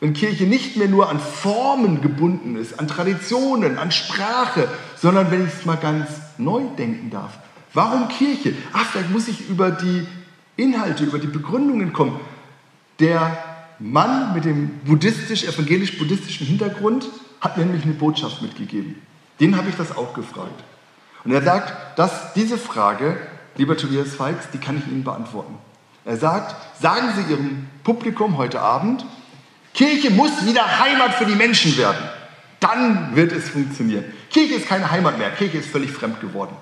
Wenn 0.00 0.12
Kirche 0.12 0.44
nicht 0.44 0.76
mehr 0.76 0.88
nur 0.88 1.08
an 1.08 1.18
Formen 1.18 2.02
gebunden 2.02 2.56
ist, 2.56 2.78
an 2.78 2.86
Traditionen, 2.86 3.78
an 3.78 3.90
Sprache, 3.90 4.68
sondern 4.96 5.30
wenn 5.30 5.46
ich 5.46 5.54
es 5.54 5.64
mal 5.64 5.76
ganz 5.76 6.08
neu 6.38 6.62
denken 6.76 7.10
darf. 7.10 7.38
Warum 7.72 8.08
Kirche? 8.08 8.54
Ach, 8.72 8.84
vielleicht 8.86 9.10
muss 9.10 9.28
ich 9.28 9.48
über 9.48 9.70
die 9.70 10.06
Inhalte, 10.56 11.04
über 11.04 11.18
die 11.18 11.26
Begründungen 11.26 11.92
kommen. 11.92 12.20
Der 13.00 13.38
Mann 13.78 14.34
mit 14.34 14.44
dem 14.44 14.80
buddhistisch-evangelisch-buddhistischen 14.84 16.46
Hintergrund 16.46 17.08
hat 17.40 17.58
nämlich 17.58 17.84
eine 17.84 17.92
Botschaft 17.92 18.42
mitgegeben. 18.42 19.02
Den 19.40 19.56
habe 19.56 19.68
ich 19.68 19.76
das 19.76 19.96
auch 19.96 20.14
gefragt. 20.14 20.64
Und 21.24 21.32
er 21.32 21.42
sagt, 21.42 21.98
dass 21.98 22.32
diese 22.34 22.56
Frage, 22.56 23.18
lieber 23.56 23.76
Tobias 23.76 24.14
Feix, 24.14 24.48
die 24.52 24.58
kann 24.58 24.78
ich 24.78 24.86
Ihnen 24.90 25.04
beantworten. 25.04 25.54
Er 26.04 26.16
sagt, 26.16 26.54
sagen 26.80 27.08
Sie 27.16 27.32
Ihrem 27.32 27.66
Publikum 27.84 28.36
heute 28.36 28.60
Abend, 28.60 29.04
Kirche 29.76 30.10
muss 30.10 30.46
wieder 30.46 30.80
Heimat 30.80 31.16
für 31.16 31.26
die 31.26 31.34
Menschen 31.34 31.76
werden. 31.76 32.08
Dann 32.60 33.14
wird 33.14 33.30
es 33.30 33.50
funktionieren. 33.50 34.06
Kirche 34.30 34.54
ist 34.54 34.66
keine 34.66 34.90
Heimat 34.90 35.18
mehr. 35.18 35.30
Kirche 35.32 35.58
ist 35.58 35.68
völlig 35.68 35.90
fremd 35.90 36.18
geworden. 36.22 36.56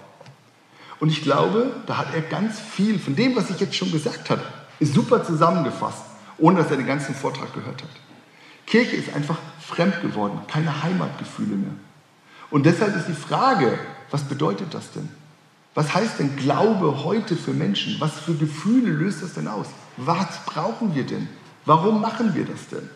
Und 0.98 1.10
ich 1.10 1.22
glaube, 1.22 1.76
da 1.86 1.98
hat 1.98 2.08
er 2.12 2.22
ganz 2.22 2.58
viel 2.58 2.98
von 2.98 3.14
dem, 3.14 3.36
was 3.36 3.50
ich 3.50 3.60
jetzt 3.60 3.76
schon 3.76 3.92
gesagt 3.92 4.30
habe, 4.30 4.42
ist 4.80 4.94
super 4.94 5.24
zusammengefasst, 5.24 6.02
ohne 6.38 6.58
dass 6.58 6.72
er 6.72 6.76
den 6.76 6.88
ganzen 6.88 7.14
Vortrag 7.14 7.54
gehört 7.54 7.84
hat. 7.84 7.90
Kirche 8.66 8.96
ist 8.96 9.14
einfach 9.14 9.38
fremd 9.60 10.02
geworden, 10.02 10.40
keine 10.48 10.82
Heimatgefühle 10.82 11.54
mehr. 11.54 11.74
Und 12.50 12.66
deshalb 12.66 12.96
ist 12.96 13.06
die 13.06 13.12
Frage, 13.12 13.78
was 14.10 14.24
bedeutet 14.24 14.74
das 14.74 14.90
denn? 14.90 15.08
Was 15.74 15.94
heißt 15.94 16.18
denn 16.18 16.34
Glaube 16.34 17.04
heute 17.04 17.36
für 17.36 17.52
Menschen? 17.52 17.94
Was 18.00 18.18
für 18.18 18.34
Gefühle 18.34 18.90
löst 18.90 19.22
das 19.22 19.34
denn 19.34 19.46
aus? 19.46 19.66
Was 19.98 20.44
brauchen 20.46 20.96
wir 20.96 21.04
denn? 21.04 21.28
Warum 21.64 22.00
machen 22.00 22.34
wir 22.34 22.44
das 22.44 22.68
denn? 22.68 22.88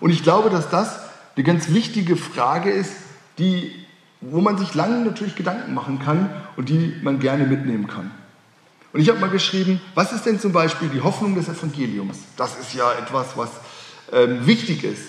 Und 0.00 0.10
ich 0.10 0.22
glaube, 0.22 0.50
dass 0.50 0.70
das 0.70 1.00
eine 1.36 1.44
ganz 1.44 1.70
wichtige 1.70 2.16
Frage 2.16 2.70
ist, 2.70 2.92
die, 3.38 3.72
wo 4.20 4.40
man 4.40 4.58
sich 4.58 4.74
lange 4.74 5.04
natürlich 5.04 5.36
Gedanken 5.36 5.74
machen 5.74 5.98
kann 5.98 6.30
und 6.56 6.68
die 6.68 6.94
man 7.02 7.18
gerne 7.20 7.46
mitnehmen 7.46 7.86
kann. 7.86 8.10
Und 8.92 9.00
ich 9.00 9.08
habe 9.08 9.20
mal 9.20 9.30
geschrieben, 9.30 9.80
was 9.94 10.12
ist 10.12 10.26
denn 10.26 10.40
zum 10.40 10.52
Beispiel 10.52 10.88
die 10.88 11.00
Hoffnung 11.00 11.34
des 11.34 11.48
Evangeliums? 11.48 12.18
Das 12.36 12.58
ist 12.58 12.74
ja 12.74 12.90
etwas, 12.92 13.36
was 13.36 13.50
ähm, 14.12 14.46
wichtig 14.46 14.82
ist, 14.82 15.02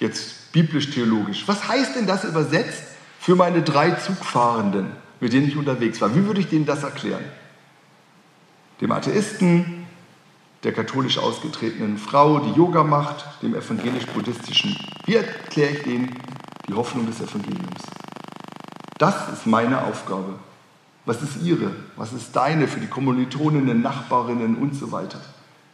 jetzt 0.00 0.52
biblisch-theologisch. 0.52 1.44
Was 1.46 1.68
heißt 1.68 1.94
denn 1.94 2.06
das 2.06 2.24
übersetzt 2.24 2.82
für 3.20 3.36
meine 3.36 3.62
drei 3.62 3.92
Zugfahrenden? 3.92 4.86
mit 5.20 5.32
denen 5.32 5.48
ich 5.48 5.56
unterwegs 5.56 6.00
war. 6.00 6.14
Wie 6.14 6.26
würde 6.26 6.40
ich 6.40 6.48
denen 6.48 6.66
das 6.66 6.82
erklären? 6.82 7.24
Dem 8.80 8.90
Atheisten, 8.90 9.79
der 10.62 10.72
katholisch 10.72 11.18
ausgetretenen 11.18 11.96
Frau, 11.96 12.40
die 12.40 12.52
Yoga 12.52 12.84
macht, 12.84 13.24
dem 13.42 13.54
evangelisch-buddhistischen. 13.54 14.76
Wie 15.06 15.14
erkläre 15.14 15.70
ich 15.70 15.82
denen 15.82 16.14
die 16.68 16.74
Hoffnung 16.74 17.06
des 17.06 17.20
Evangeliums? 17.20 17.82
Das 18.98 19.30
ist 19.32 19.46
meine 19.46 19.82
Aufgabe. 19.84 20.34
Was 21.06 21.22
ist 21.22 21.42
ihre? 21.42 21.72
Was 21.96 22.12
ist 22.12 22.36
deine 22.36 22.68
für 22.68 22.80
die 22.80 22.86
Kommilitoninnen, 22.86 23.80
Nachbarinnen 23.80 24.56
und 24.56 24.74
so 24.74 24.92
weiter? 24.92 25.20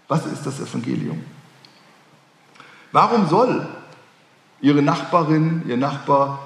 Was 0.07 0.24
ist 0.26 0.47
das 0.47 0.61
Evangelium? 0.61 1.24
Warum 2.93 3.28
soll 3.28 3.66
ihre 4.61 4.82
Nachbarin, 4.82 5.64
ihr 5.66 5.76
Nachbar 5.76 6.39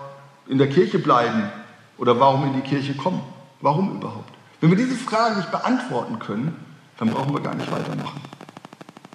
in 0.49 0.57
der 0.57 0.71
Kirche 0.71 0.99
bleiben 0.99 1.51
oder 1.99 2.19
warum 2.19 2.47
in 2.47 2.55
die 2.55 2.69
Kirche 2.69 2.95
kommen? 2.95 3.21
Warum 3.61 3.97
überhaupt? 3.97 4.33
Wenn 4.61 4.71
wir 4.71 4.77
diese 4.79 4.97
Fragen 4.97 5.37
nicht 5.37 5.51
beantworten 5.51 6.19
können, 6.19 6.57
dann 7.01 7.09
brauchen 7.09 7.33
wir 7.33 7.41
gar 7.41 7.55
nicht 7.55 7.73
weitermachen. 7.73 8.21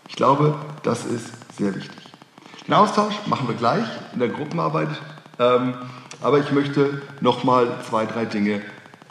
Ich 0.10 0.16
glaube, 0.16 0.56
das 0.84 1.06
ist 1.06 1.30
sehr 1.56 1.74
wichtig. 1.74 2.02
Den 2.68 2.74
Austausch 2.74 3.14
machen 3.28 3.48
wir 3.48 3.56
gleich 3.56 3.86
in 4.12 4.20
der 4.20 4.30
Gruppenarbeit, 4.30 4.90
ähm, 5.40 5.76
aber 6.22 6.40
ich 6.40 6.52
möchte 6.52 7.02
noch 7.22 7.44
mal 7.44 7.68
zwei, 7.88 8.06
drei 8.08 8.26
Dinge 8.26 8.62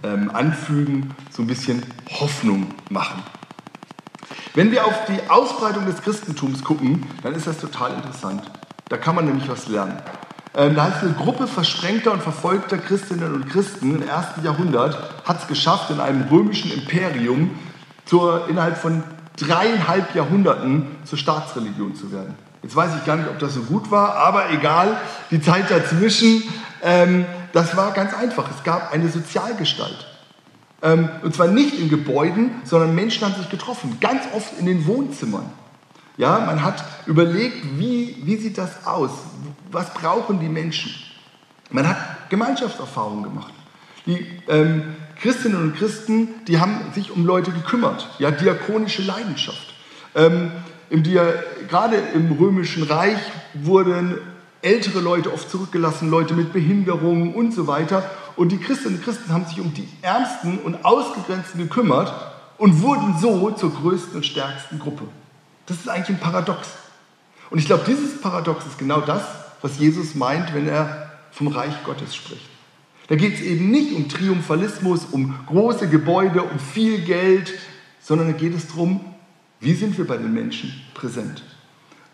ähm, 0.02 0.30
anfügen, 0.34 1.14
so 1.30 1.42
ein 1.42 1.46
bisschen 1.46 1.84
Hoffnung 2.10 2.74
machen. 2.90 3.22
Wenn 4.54 4.72
wir 4.72 4.84
auf 4.86 5.04
die 5.06 5.30
Ausbreitung 5.30 5.86
des 5.86 6.02
Christentums 6.02 6.64
gucken, 6.64 7.06
dann 7.22 7.34
ist 7.34 7.46
das 7.46 7.58
total 7.58 7.94
interessant. 7.94 8.42
Da 8.88 8.96
kann 8.96 9.14
man 9.14 9.24
nämlich 9.24 9.48
was 9.48 9.68
lernen. 9.68 10.02
Ähm, 10.56 10.74
da 10.74 10.84
hat 10.84 11.02
eine 11.02 11.12
Gruppe 11.12 11.46
versprengter 11.46 12.12
und 12.12 12.22
verfolgter 12.22 12.78
Christinnen 12.78 13.34
und 13.34 13.48
Christen 13.48 13.96
im 13.96 14.08
ersten 14.08 14.44
Jahrhundert 14.44 15.24
hat 15.24 15.42
es 15.42 15.46
geschafft, 15.46 15.90
in 15.90 16.00
einem 16.00 16.22
römischen 16.28 16.72
Imperium 16.72 17.50
zur, 18.04 18.48
innerhalb 18.48 18.76
von 18.76 19.02
dreieinhalb 19.36 20.14
Jahrhunderten 20.14 20.86
zur 21.04 21.18
Staatsreligion 21.18 21.94
zu 21.94 22.12
werden. 22.12 22.34
Jetzt 22.62 22.76
weiß 22.76 22.92
ich 22.96 23.04
gar 23.04 23.16
nicht, 23.16 23.28
ob 23.28 23.38
das 23.38 23.54
so 23.54 23.62
gut 23.62 23.90
war, 23.90 24.16
aber 24.16 24.50
egal, 24.50 24.96
die 25.30 25.40
Zeit 25.40 25.70
dazwischen, 25.70 26.42
ähm, 26.82 27.26
das 27.52 27.76
war 27.76 27.92
ganz 27.92 28.14
einfach. 28.14 28.50
Es 28.50 28.64
gab 28.64 28.92
eine 28.92 29.08
Sozialgestalt. 29.08 30.06
Ähm, 30.82 31.08
und 31.22 31.34
zwar 31.34 31.48
nicht 31.48 31.78
in 31.78 31.88
Gebäuden, 31.88 32.52
sondern 32.64 32.94
Menschen 32.94 33.26
haben 33.26 33.34
sich 33.34 33.50
getroffen, 33.50 33.98
ganz 34.00 34.22
oft 34.34 34.58
in 34.58 34.66
den 34.66 34.86
Wohnzimmern. 34.86 35.50
Ja, 36.16 36.40
man 36.40 36.62
hat 36.62 36.84
überlegt, 37.06 37.78
wie, 37.78 38.16
wie 38.22 38.36
sieht 38.36 38.56
das 38.56 38.86
aus? 38.86 39.10
Was 39.72 39.92
brauchen 39.92 40.40
die 40.40 40.48
Menschen? 40.48 40.94
Man 41.70 41.88
hat 41.88 41.96
Gemeinschaftserfahrungen 42.28 43.24
gemacht. 43.24 43.52
Die 44.06 44.26
ähm, 44.48 44.94
Christinnen 45.20 45.60
und 45.60 45.76
Christen, 45.76 46.28
die 46.46 46.58
haben 46.58 46.80
sich 46.94 47.10
um 47.10 47.24
Leute 47.24 47.50
gekümmert. 47.50 48.08
Ja, 48.18 48.30
diakonische 48.30 49.02
Leidenschaft. 49.02 49.74
Ähm, 50.14 50.52
im 50.90 51.02
Dia 51.02 51.34
gerade 51.68 51.96
im 52.14 52.32
Römischen 52.32 52.82
Reich 52.82 53.18
wurden 53.54 54.18
ältere 54.62 55.00
Leute 55.00 55.32
oft 55.32 55.50
zurückgelassen, 55.50 56.10
Leute 56.10 56.34
mit 56.34 56.52
Behinderungen 56.52 57.34
und 57.34 57.52
so 57.52 57.66
weiter. 57.66 58.08
Und 58.36 58.50
die 58.50 58.58
Christinnen 58.58 58.98
und 58.98 59.04
Christen 59.04 59.32
haben 59.32 59.46
sich 59.46 59.60
um 59.60 59.74
die 59.74 59.88
Ärmsten 60.02 60.58
und 60.58 60.84
Ausgegrenzten 60.84 61.60
gekümmert 61.60 62.12
und 62.58 62.82
wurden 62.82 63.16
so 63.20 63.50
zur 63.50 63.74
größten 63.74 64.16
und 64.16 64.26
stärksten 64.26 64.78
Gruppe. 64.78 65.04
Das 65.66 65.78
ist 65.78 65.88
eigentlich 65.88 66.16
ein 66.16 66.20
Paradox. 66.20 66.68
Und 67.50 67.58
ich 67.58 67.66
glaube, 67.66 67.84
dieses 67.86 68.20
Paradox 68.20 68.64
ist 68.66 68.78
genau 68.78 69.00
das, 69.00 69.22
was 69.62 69.78
Jesus 69.78 70.14
meint, 70.14 70.54
wenn 70.54 70.68
er 70.68 71.10
vom 71.30 71.48
Reich 71.48 71.74
Gottes 71.84 72.14
spricht. 72.14 72.48
Da 73.08 73.16
geht 73.16 73.34
es 73.34 73.40
eben 73.40 73.70
nicht 73.70 73.94
um 73.94 74.08
Triumphalismus, 74.08 75.06
um 75.10 75.34
große 75.46 75.88
Gebäude, 75.88 76.42
um 76.42 76.58
viel 76.58 77.00
Geld, 77.02 77.52
sondern 78.00 78.28
da 78.28 78.32
geht 78.32 78.54
es 78.54 78.68
darum, 78.68 79.00
wie 79.60 79.74
sind 79.74 79.96
wir 79.98 80.06
bei 80.06 80.16
den 80.16 80.32
Menschen 80.32 80.72
präsent? 80.94 81.42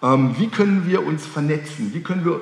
Ähm, 0.03 0.35
wie 0.39 0.49
können 0.49 0.87
wir 0.87 1.07
uns 1.07 1.27
vernetzen? 1.27 1.93
Wie 1.95 2.03
können 2.03 2.25
wir 2.25 2.41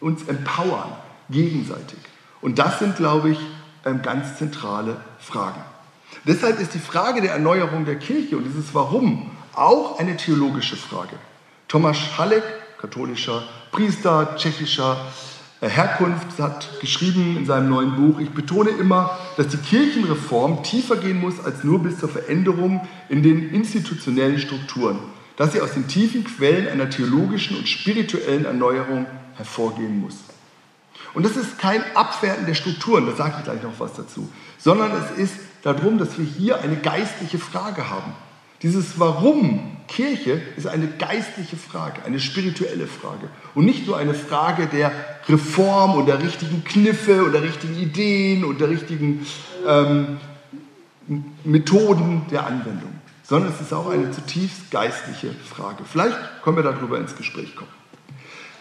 uns 0.00 0.24
empowern 0.24 0.92
gegenseitig? 1.30 1.98
Und 2.40 2.58
das 2.58 2.78
sind, 2.78 2.96
glaube 2.96 3.30
ich, 3.30 3.38
ähm, 3.84 4.02
ganz 4.02 4.38
zentrale 4.38 5.00
Fragen. 5.18 5.60
Deshalb 6.24 6.60
ist 6.60 6.74
die 6.74 6.78
Frage 6.78 7.20
der 7.20 7.32
Erneuerung 7.32 7.84
der 7.84 7.96
Kirche 7.96 8.36
und 8.36 8.44
dieses 8.44 8.74
Warum 8.74 9.30
auch 9.54 9.98
eine 9.98 10.16
theologische 10.16 10.76
Frage. 10.76 11.16
Thomas 11.68 11.98
Halleck, 12.18 12.44
katholischer 12.78 13.42
Priester 13.70 14.36
tschechischer 14.36 15.06
Herkunft, 15.68 16.38
hat 16.40 16.80
geschrieben 16.80 17.36
in 17.36 17.46
seinem 17.46 17.68
neuen 17.68 17.94
Buch, 17.94 18.18
ich 18.18 18.30
betone 18.30 18.70
immer, 18.70 19.18
dass 19.36 19.48
die 19.48 19.58
Kirchenreform 19.58 20.62
tiefer 20.62 20.96
gehen 20.96 21.20
muss 21.20 21.44
als 21.44 21.62
nur 21.62 21.82
bis 21.82 21.98
zur 21.98 22.08
Veränderung 22.08 22.86
in 23.08 23.22
den 23.22 23.50
institutionellen 23.50 24.38
Strukturen, 24.38 24.98
dass 25.36 25.52
sie 25.52 25.60
aus 25.60 25.74
den 25.74 25.86
tiefen 25.86 26.24
Quellen 26.24 26.68
einer 26.68 26.90
theologischen 26.90 27.56
und 27.56 27.68
spirituellen 27.68 28.44
Erneuerung 28.44 29.06
hervorgehen 29.36 30.00
muss. 30.00 30.16
Und 31.14 31.24
das 31.24 31.36
ist 31.36 31.58
kein 31.58 31.82
Abwerten 31.94 32.46
der 32.46 32.54
Strukturen, 32.54 33.06
da 33.06 33.14
sage 33.14 33.36
ich 33.38 33.44
gleich 33.44 33.62
noch 33.62 33.78
was 33.78 33.92
dazu, 33.94 34.28
sondern 34.58 34.90
es 34.92 35.18
ist 35.18 35.34
darum, 35.62 35.98
dass 35.98 36.18
wir 36.18 36.24
hier 36.24 36.60
eine 36.60 36.76
geistliche 36.76 37.38
Frage 37.38 37.88
haben. 37.88 38.12
Dieses 38.62 38.98
Warum 38.98 39.76
Kirche 39.88 40.40
ist 40.56 40.66
eine 40.66 40.86
geistliche 40.86 41.56
Frage, 41.56 42.04
eine 42.04 42.20
spirituelle 42.20 42.86
Frage 42.86 43.28
und 43.54 43.64
nicht 43.64 43.86
nur 43.86 43.96
eine 43.96 44.14
Frage 44.14 44.66
der 44.66 44.92
Reform 45.28 45.96
und 45.96 46.06
der 46.06 46.22
richtigen 46.22 46.64
Kniffe 46.64 47.24
und 47.24 47.32
der 47.32 47.42
richtigen 47.42 47.76
Ideen 47.76 48.44
und 48.44 48.60
der 48.60 48.68
richtigen 48.68 49.26
ähm, 49.66 50.18
Methoden 51.44 52.22
der 52.30 52.46
Anwendung, 52.46 52.92
sondern 53.24 53.52
es 53.52 53.60
ist 53.60 53.72
auch 53.72 53.90
eine 53.90 54.10
zutiefst 54.12 54.70
geistliche 54.70 55.32
Frage. 55.32 55.84
Vielleicht 55.84 56.16
können 56.42 56.56
wir 56.56 56.62
darüber 56.62 56.98
ins 56.98 57.16
Gespräch 57.16 57.56
kommen. 57.56 57.70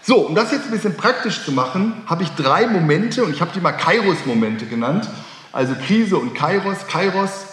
So, 0.01 0.15
um 0.17 0.33
das 0.33 0.51
jetzt 0.51 0.65
ein 0.65 0.71
bisschen 0.71 0.97
praktisch 0.97 1.45
zu 1.45 1.51
machen, 1.51 1.93
habe 2.07 2.23
ich 2.23 2.29
drei 2.29 2.65
Momente 2.65 3.23
und 3.23 3.31
ich 3.31 3.39
habe 3.39 3.51
die 3.53 3.61
mal 3.61 3.73
Kairos-Momente 3.73 4.65
genannt. 4.65 5.07
Also 5.51 5.75
Krise 5.75 6.17
und 6.17 6.33
Kairos. 6.33 6.87
Kairos 6.87 7.50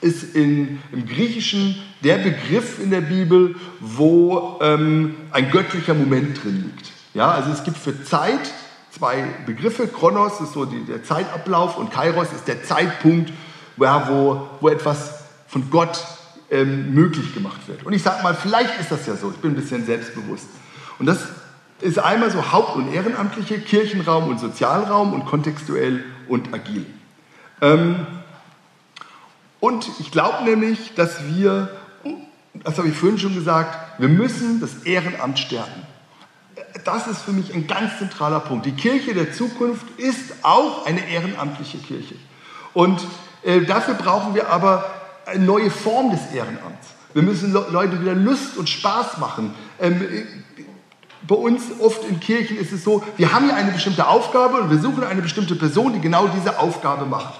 ist 0.00 0.34
in, 0.34 0.80
im 0.92 1.06
Griechischen 1.06 1.76
der 2.02 2.18
Begriff 2.18 2.78
in 2.78 2.90
der 2.90 3.00
Bibel, 3.00 3.56
wo 3.80 4.58
ähm, 4.60 5.16
ein 5.30 5.50
göttlicher 5.50 5.94
Moment 5.94 6.42
drin 6.42 6.64
liegt. 6.64 6.90
Ja, 7.14 7.32
also 7.32 7.50
es 7.50 7.64
gibt 7.64 7.76
für 7.76 8.04
Zeit 8.04 8.52
zwei 8.90 9.24
Begriffe. 9.46 9.88
Chronos 9.88 10.40
ist 10.40 10.52
so 10.52 10.64
die, 10.64 10.84
der 10.84 11.02
Zeitablauf 11.02 11.76
und 11.76 11.90
Kairos 11.90 12.32
ist 12.32 12.46
der 12.46 12.62
Zeitpunkt, 12.62 13.32
ja, 13.76 14.08
wo, 14.08 14.48
wo 14.60 14.68
etwas 14.68 15.24
von 15.46 15.70
Gott 15.70 15.98
ähm, 16.50 16.94
möglich 16.94 17.34
gemacht 17.34 17.66
wird. 17.66 17.84
Und 17.84 17.92
ich 17.92 18.02
sage 18.02 18.22
mal, 18.22 18.34
vielleicht 18.34 18.78
ist 18.80 18.90
das 18.90 19.06
ja 19.06 19.16
so. 19.16 19.30
Ich 19.30 19.38
bin 19.38 19.52
ein 19.52 19.56
bisschen 19.56 19.84
selbstbewusst. 19.84 20.46
Und 20.98 21.06
das 21.06 21.18
ist 21.80 21.98
einmal 21.98 22.30
so 22.30 22.52
Haupt- 22.52 22.76
und 22.76 22.92
Ehrenamtliche, 22.92 23.60
Kirchenraum 23.60 24.28
und 24.28 24.40
Sozialraum 24.40 25.12
und 25.12 25.26
kontextuell 25.26 26.04
und 26.28 26.52
agil. 26.52 26.86
Ähm, 27.60 28.06
und 29.60 29.88
ich 29.98 30.10
glaube 30.10 30.44
nämlich, 30.44 30.94
dass 30.94 31.24
wir, 31.26 31.70
das 32.54 32.78
habe 32.78 32.88
ich 32.88 32.96
vorhin 32.96 33.18
schon 33.18 33.34
gesagt, 33.34 33.76
wir 33.98 34.08
müssen 34.08 34.60
das 34.60 34.84
Ehrenamt 34.84 35.38
stärken. 35.38 35.82
Das 36.84 37.06
ist 37.06 37.22
für 37.22 37.32
mich 37.32 37.52
ein 37.54 37.66
ganz 37.66 37.98
zentraler 37.98 38.40
Punkt. 38.40 38.66
Die 38.66 38.72
Kirche 38.72 39.14
der 39.14 39.32
Zukunft 39.32 39.86
ist 39.98 40.34
auch 40.42 40.86
eine 40.86 41.08
ehrenamtliche 41.08 41.78
Kirche. 41.78 42.14
Und 42.74 43.00
äh, 43.42 43.62
dafür 43.62 43.94
brauchen 43.94 44.34
wir 44.34 44.48
aber 44.48 44.84
eine 45.26 45.44
neue 45.44 45.70
Form 45.70 46.10
des 46.10 46.20
Ehrenamts. 46.32 46.88
Wir 47.14 47.22
müssen 47.22 47.52
Leute 47.52 48.00
wieder 48.00 48.14
Lust 48.14 48.56
und 48.56 48.68
Spaß 48.68 49.18
machen. 49.18 49.54
Ähm, 49.80 50.00
bei 51.26 51.34
uns 51.34 51.64
oft 51.80 52.04
in 52.08 52.20
Kirchen 52.20 52.56
ist 52.58 52.72
es 52.72 52.84
so, 52.84 53.02
wir 53.16 53.32
haben 53.32 53.48
ja 53.48 53.54
eine 53.54 53.72
bestimmte 53.72 54.06
Aufgabe 54.06 54.60
und 54.60 54.70
wir 54.70 54.78
suchen 54.78 55.04
eine 55.04 55.20
bestimmte 55.20 55.56
Person, 55.56 55.92
die 55.92 56.00
genau 56.00 56.28
diese 56.28 56.58
Aufgabe 56.58 57.06
macht. 57.06 57.34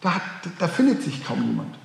Da, 0.00 0.14
hat, 0.14 0.22
da 0.58 0.68
findet 0.68 1.02
sich 1.02 1.24
kaum 1.24 1.42
jemand. 1.44 1.76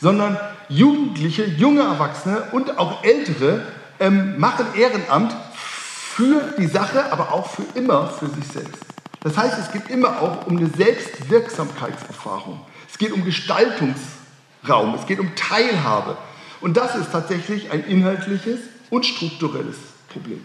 Sondern 0.00 0.38
Jugendliche, 0.68 1.44
junge 1.44 1.82
Erwachsene 1.82 2.42
und 2.52 2.78
auch 2.78 3.04
Ältere 3.04 3.62
ähm, 3.98 4.38
machen 4.38 4.66
Ehrenamt 4.74 5.34
für 5.52 6.54
die 6.58 6.66
Sache, 6.66 7.12
aber 7.12 7.32
auch 7.32 7.50
für 7.50 7.64
immer 7.74 8.08
für 8.08 8.28
sich 8.28 8.46
selbst. 8.46 8.84
Das 9.20 9.36
heißt, 9.36 9.58
es 9.58 9.72
geht 9.72 9.90
immer 9.90 10.20
auch 10.22 10.46
um 10.46 10.56
eine 10.56 10.68
Selbstwirksamkeitserfahrung. 10.68 12.60
Es 12.90 12.98
geht 12.98 13.12
um 13.12 13.24
Gestaltungsraum, 13.24 14.94
es 14.94 15.06
geht 15.06 15.20
um 15.20 15.34
Teilhabe. 15.34 16.16
Und 16.60 16.76
das 16.76 16.96
ist 16.96 17.12
tatsächlich 17.12 17.70
ein 17.70 17.84
inhaltliches 17.84 18.60
und 18.90 19.06
strukturelles 19.06 19.76
Problem. 20.08 20.42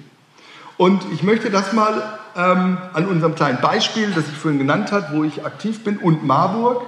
Und 0.78 1.04
ich 1.14 1.24
möchte 1.24 1.50
das 1.50 1.72
mal 1.72 2.20
ähm, 2.36 2.78
an 2.94 3.08
unserem 3.08 3.36
kleinen 3.36 3.62
Beispiel, 3.62 4.12
das 4.12 4.26
ich 4.28 4.38
vorhin 4.38 4.60
genannt 4.60 4.92
habe, 4.92 5.16
wo 5.16 5.24
ich 5.24 5.46
aktiv 5.46 5.84
bin, 5.84 5.98
und 5.98 6.26
Marburg. 6.26 6.84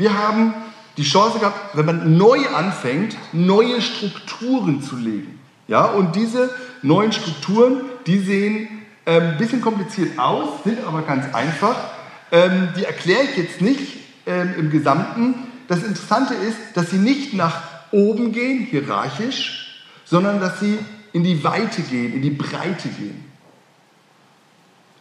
Wir 0.00 0.16
haben 0.16 0.54
die 0.96 1.02
Chance 1.02 1.40
gehabt, 1.40 1.76
wenn 1.76 1.84
man 1.84 2.16
neu 2.16 2.38
anfängt, 2.56 3.18
neue 3.34 3.82
Strukturen 3.82 4.82
zu 4.82 4.96
legen. 4.96 5.38
Ja, 5.68 5.84
und 5.84 6.16
diese 6.16 6.48
neuen 6.80 7.12
Strukturen, 7.12 7.82
die 8.06 8.18
sehen 8.18 8.86
ähm, 9.04 9.32
ein 9.32 9.36
bisschen 9.36 9.60
kompliziert 9.60 10.18
aus, 10.18 10.64
sind 10.64 10.82
aber 10.86 11.02
ganz 11.02 11.34
einfach. 11.34 11.76
Ähm, 12.32 12.70
die 12.78 12.84
erkläre 12.84 13.24
ich 13.24 13.36
jetzt 13.36 13.60
nicht 13.60 13.98
ähm, 14.24 14.54
im 14.56 14.70
Gesamten. 14.70 15.34
Das 15.68 15.82
Interessante 15.82 16.32
ist, 16.32 16.56
dass 16.72 16.88
sie 16.88 16.96
nicht 16.96 17.34
nach 17.34 17.60
oben 17.90 18.32
gehen, 18.32 18.60
hierarchisch, 18.60 19.84
sondern 20.06 20.40
dass 20.40 20.60
sie 20.60 20.78
in 21.12 21.24
die 21.24 21.44
Weite 21.44 21.82
gehen, 21.82 22.14
in 22.14 22.22
die 22.22 22.30
Breite 22.30 22.88
gehen. 22.88 23.30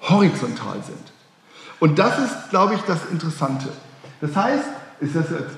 Horizontal 0.02 0.84
sind. 0.86 1.14
Und 1.80 2.00
das 2.00 2.20
ist, 2.20 2.50
glaube 2.50 2.74
ich, 2.74 2.82
das 2.82 3.06
Interessante. 3.10 3.70
Das 4.20 4.36
heißt, 4.36 4.66
ist 5.02 5.16
das 5.16 5.30
jetzt, 5.30 5.58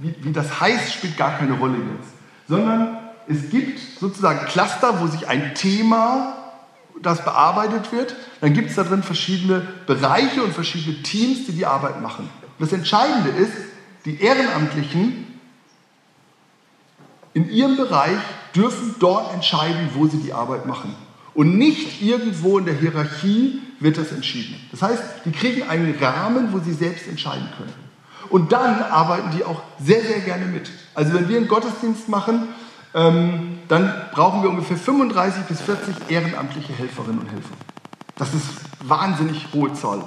wie, 0.00 0.14
wie 0.20 0.32
das 0.32 0.60
heißt, 0.60 0.92
spielt 0.92 1.16
gar 1.16 1.38
keine 1.38 1.54
Rolle 1.54 1.76
jetzt. 1.76 2.12
Sondern 2.48 2.98
es 3.28 3.50
gibt 3.50 3.78
sozusagen 4.00 4.46
Cluster, 4.46 5.00
wo 5.00 5.06
sich 5.06 5.28
ein 5.28 5.54
Thema, 5.54 6.34
das 7.02 7.24
bearbeitet 7.24 7.92
wird, 7.92 8.16
dann 8.40 8.54
gibt 8.54 8.70
es 8.70 8.76
da 8.76 8.84
drin 8.84 9.02
verschiedene 9.02 9.66
Bereiche 9.86 10.42
und 10.42 10.52
verschiedene 10.52 11.02
Teams, 11.02 11.46
die 11.46 11.52
die 11.52 11.66
Arbeit 11.66 12.00
machen. 12.00 12.28
Das 12.58 12.72
Entscheidende 12.72 13.30
ist, 13.30 13.52
die 14.04 14.20
Ehrenamtlichen 14.20 15.26
in 17.34 17.50
ihrem 17.50 17.76
Bereich 17.76 18.18
dürfen 18.54 18.96
dort 18.98 19.32
entscheiden, 19.34 19.90
wo 19.94 20.06
sie 20.06 20.16
die 20.16 20.32
Arbeit 20.32 20.66
machen. 20.66 20.94
Und 21.34 21.56
nicht 21.56 22.02
irgendwo 22.02 22.58
in 22.58 22.64
der 22.64 22.74
Hierarchie 22.74 23.60
wird 23.78 23.96
das 23.96 24.10
entschieden. 24.10 24.56
Das 24.72 24.82
heißt, 24.82 25.02
die 25.24 25.30
kriegen 25.30 25.68
einen 25.68 25.94
Rahmen, 26.00 26.52
wo 26.52 26.58
sie 26.58 26.72
selbst 26.72 27.06
entscheiden 27.06 27.48
können. 27.56 27.87
Und 28.30 28.52
dann 28.52 28.82
arbeiten 28.82 29.30
die 29.36 29.44
auch 29.44 29.62
sehr, 29.80 30.02
sehr 30.02 30.20
gerne 30.20 30.46
mit. 30.46 30.70
Also 30.94 31.14
wenn 31.14 31.28
wir 31.28 31.36
einen 31.38 31.48
Gottesdienst 31.48 32.08
machen, 32.08 32.48
ähm, 32.94 33.58
dann 33.68 33.92
brauchen 34.12 34.42
wir 34.42 34.50
ungefähr 34.50 34.76
35 34.76 35.44
bis 35.44 35.60
40 35.60 35.94
ehrenamtliche 36.08 36.72
Helferinnen 36.72 37.20
und 37.20 37.30
Helfer. 37.30 37.54
Das 38.16 38.34
ist 38.34 38.46
wahnsinnig 38.82 39.48
hohe 39.52 39.72
Zahl. 39.74 40.02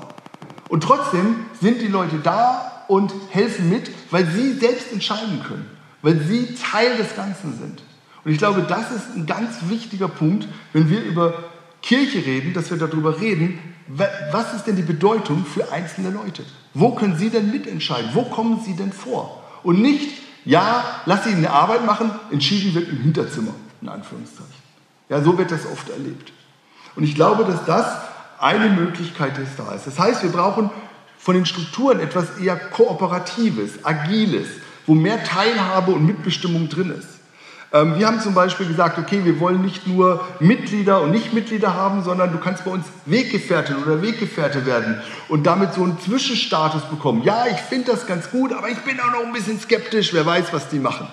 Und 0.67 0.83
trotzdem 0.83 1.35
sind 1.59 1.81
die 1.81 1.87
Leute 1.87 2.17
da 2.23 2.83
und 2.87 3.13
helfen 3.29 3.69
mit, 3.69 3.91
weil 4.11 4.25
sie 4.25 4.53
selbst 4.53 4.91
entscheiden 4.91 5.43
können 5.47 5.65
weil 6.01 6.19
sie 6.19 6.55
Teil 6.55 6.97
des 6.97 7.15
Ganzen 7.15 7.57
sind. 7.57 7.83
Und 8.23 8.31
ich 8.31 8.37
glaube, 8.37 8.63
das 8.63 8.91
ist 8.91 9.15
ein 9.15 9.25
ganz 9.25 9.57
wichtiger 9.69 10.07
Punkt, 10.07 10.47
wenn 10.73 10.89
wir 10.89 11.01
über 11.03 11.33
Kirche 11.81 12.25
reden, 12.25 12.53
dass 12.53 12.69
wir 12.69 12.77
darüber 12.77 13.19
reden, 13.19 13.59
was 13.87 14.53
ist 14.53 14.67
denn 14.67 14.75
die 14.75 14.81
Bedeutung 14.83 15.45
für 15.45 15.71
einzelne 15.71 16.11
Leute? 16.11 16.43
Wo 16.73 16.95
können 16.95 17.17
sie 17.17 17.29
denn 17.29 17.51
mitentscheiden? 17.51 18.11
Wo 18.13 18.23
kommen 18.23 18.61
sie 18.63 18.75
denn 18.75 18.93
vor? 18.93 19.43
Und 19.63 19.81
nicht, 19.81 20.21
ja, 20.45 20.83
lass 21.05 21.25
sie 21.25 21.31
eine 21.31 21.51
Arbeit 21.51 21.85
machen, 21.85 22.11
entschieden 22.31 22.73
wird 22.73 22.89
im 22.89 22.97
Hinterzimmer, 22.97 23.53
in 23.81 23.89
Anführungszeichen. 23.89 24.53
Ja, 25.09 25.21
so 25.21 25.37
wird 25.37 25.51
das 25.51 25.65
oft 25.65 25.89
erlebt. 25.89 26.31
Und 26.95 27.03
ich 27.03 27.15
glaube, 27.15 27.43
dass 27.43 27.65
das 27.65 27.85
eine 28.39 28.69
Möglichkeit 28.69 29.37
ist, 29.37 29.51
da 29.57 29.73
ist. 29.73 29.87
Das 29.87 29.99
heißt, 29.99 30.23
wir 30.23 30.31
brauchen 30.31 30.69
von 31.17 31.35
den 31.35 31.45
Strukturen 31.45 31.99
etwas 31.99 32.37
eher 32.39 32.55
Kooperatives, 32.55 33.85
Agiles, 33.85 34.47
wo 34.87 34.95
mehr 34.95 35.23
Teilhabe 35.23 35.91
und 35.91 36.05
Mitbestimmung 36.05 36.69
drin 36.69 36.91
ist. 36.97 37.10
Ähm, 37.73 37.97
wir 37.97 38.05
haben 38.05 38.19
zum 38.19 38.33
Beispiel 38.33 38.67
gesagt, 38.67 38.97
okay, 38.97 39.23
wir 39.23 39.39
wollen 39.39 39.61
nicht 39.61 39.87
nur 39.87 40.25
Mitglieder 40.39 41.01
und 41.01 41.11
Nichtmitglieder 41.11 41.73
haben, 41.73 42.03
sondern 42.03 42.31
du 42.31 42.37
kannst 42.37 42.65
bei 42.65 42.71
uns 42.71 42.85
Weggefährtin 43.05 43.77
oder 43.77 44.01
Weggefährte 44.01 44.65
werden 44.65 45.01
und 45.29 45.45
damit 45.45 45.73
so 45.73 45.83
einen 45.83 45.99
Zwischenstatus 45.99 46.83
bekommen. 46.83 47.23
Ja, 47.23 47.45
ich 47.49 47.57
finde 47.57 47.91
das 47.91 48.05
ganz 48.07 48.29
gut, 48.29 48.51
aber 48.51 48.69
ich 48.69 48.79
bin 48.79 48.99
auch 48.99 49.11
noch 49.11 49.25
ein 49.25 49.31
bisschen 49.31 49.59
skeptisch, 49.59 50.13
wer 50.13 50.25
weiß, 50.25 50.51
was 50.51 50.67
die 50.67 50.79
machen. 50.79 51.07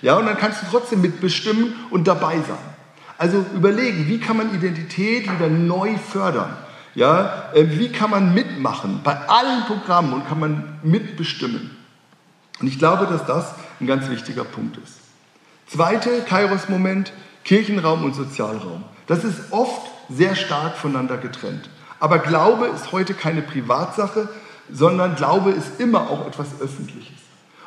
Ja, 0.00 0.16
und 0.16 0.26
dann 0.26 0.36
kannst 0.36 0.62
du 0.62 0.66
trotzdem 0.70 1.00
mitbestimmen 1.00 1.74
und 1.90 2.06
dabei 2.06 2.36
sein. 2.36 2.70
Also 3.18 3.44
überlegen, 3.54 4.06
wie 4.06 4.18
kann 4.18 4.36
man 4.36 4.54
Identität 4.54 5.24
wieder 5.24 5.48
neu 5.48 5.98
fördern? 5.98 6.56
Ja, 6.94 7.50
äh, 7.52 7.66
wie 7.68 7.90
kann 7.90 8.10
man 8.10 8.32
mitmachen 8.32 9.00
bei 9.02 9.16
allen 9.28 9.64
Programmen 9.66 10.12
und 10.12 10.28
kann 10.28 10.40
man 10.40 10.78
mitbestimmen? 10.82 11.76
Und 12.60 12.66
ich 12.66 12.78
glaube, 12.78 13.06
dass 13.06 13.26
das 13.26 13.54
ein 13.80 13.86
ganz 13.86 14.08
wichtiger 14.08 14.44
Punkt 14.44 14.76
ist. 14.78 14.99
Zweite 15.70 16.22
Kairos-Moment, 16.22 17.12
Kirchenraum 17.44 18.04
und 18.04 18.14
Sozialraum. 18.14 18.84
Das 19.06 19.24
ist 19.24 19.52
oft 19.52 19.90
sehr 20.08 20.34
stark 20.34 20.76
voneinander 20.76 21.16
getrennt. 21.16 21.68
Aber 21.98 22.18
Glaube 22.18 22.66
ist 22.66 22.92
heute 22.92 23.14
keine 23.14 23.42
Privatsache, 23.42 24.28
sondern 24.72 25.16
Glaube 25.16 25.50
ist 25.50 25.78
immer 25.78 26.10
auch 26.10 26.26
etwas 26.26 26.60
Öffentliches. 26.60 27.18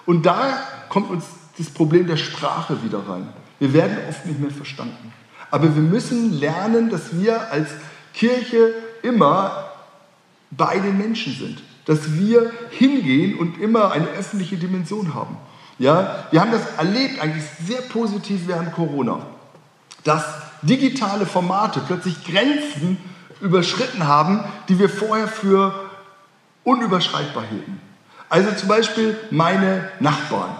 Und 0.06 0.26
da 0.26 0.58
kommt 0.90 1.10
uns 1.10 1.26
das 1.58 1.70
Problem 1.70 2.08
der 2.08 2.18
Sprache 2.18 2.84
wieder 2.84 3.08
rein. 3.08 3.30
Wir 3.60 3.74
werden 3.74 3.98
oft 4.10 4.26
nicht 4.26 4.40
mehr 4.40 4.52
verstanden. 4.52 5.14
Aber 5.52 5.76
wir 5.76 5.84
müssen 5.84 6.34
lernen, 6.34 6.90
dass 6.90 7.18
wir 7.18 7.52
als 7.52 7.70
Kirche 8.14 8.74
immer 9.02 9.70
bei 10.52 10.80
den 10.80 10.98
Menschen 10.98 11.34
sind 11.34 11.62
dass 11.86 12.18
wir 12.18 12.52
hingehen 12.70 13.38
und 13.38 13.60
immer 13.60 13.92
eine 13.92 14.08
öffentliche 14.08 14.58
Dimension 14.58 15.14
haben. 15.14 15.38
Ja, 15.80 16.26
wir 16.32 16.40
haben 16.42 16.52
das 16.52 16.62
erlebt 16.78 17.20
eigentlich 17.20 17.44
sehr 17.66 17.82
positiv 17.82 18.48
während 18.48 18.74
Corona, 18.74 19.26
dass 20.04 20.24
digitale 20.62 21.26
Formate 21.26 21.82
plötzlich 21.86 22.24
Grenzen 22.24 22.98
überschritten 23.42 24.08
haben, 24.08 24.44
die 24.70 24.80
wir 24.80 24.90
vorher 24.90 25.28
für 25.28 25.74
unüberschreitbar 26.64 27.44
hielten. 27.50 27.82
Also 28.30 28.52
zum 28.52 28.70
Beispiel 28.70 29.18
meine 29.32 29.90
Nachbarn. 30.00 30.56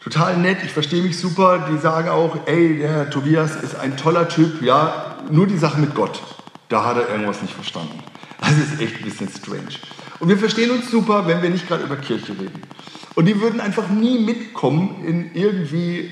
Total 0.00 0.36
nett, 0.36 0.58
ich 0.64 0.70
verstehe 0.70 1.02
mich 1.02 1.18
super. 1.18 1.66
Die 1.70 1.78
sagen 1.78 2.08
auch, 2.08 2.36
ey, 2.46 2.78
der 2.78 2.88
Herr 2.90 3.10
Tobias 3.10 3.56
ist 3.56 3.74
ein 3.74 3.96
toller 3.96 4.28
Typ. 4.28 4.62
Ja, 4.62 5.16
nur 5.30 5.48
die 5.48 5.58
Sache 5.58 5.80
mit 5.80 5.94
Gott, 5.96 6.22
da 6.68 6.84
hat 6.84 6.96
er 6.96 7.08
irgendwas 7.08 7.42
nicht 7.42 7.54
verstanden. 7.54 7.98
Das 8.40 8.52
ist 8.52 8.80
echt 8.80 8.98
ein 8.98 9.04
bisschen 9.04 9.28
strange. 9.28 9.74
Und 10.20 10.28
wir 10.28 10.38
verstehen 10.38 10.70
uns 10.70 10.90
super, 10.90 11.26
wenn 11.26 11.42
wir 11.42 11.50
nicht 11.50 11.66
gerade 11.66 11.82
über 11.82 11.96
Kirche 11.96 12.32
reden. 12.32 12.62
Und 13.16 13.24
die 13.24 13.40
würden 13.40 13.60
einfach 13.60 13.88
nie 13.88 14.20
mitkommen 14.20 15.02
in 15.04 15.34
irgendwie 15.34 16.10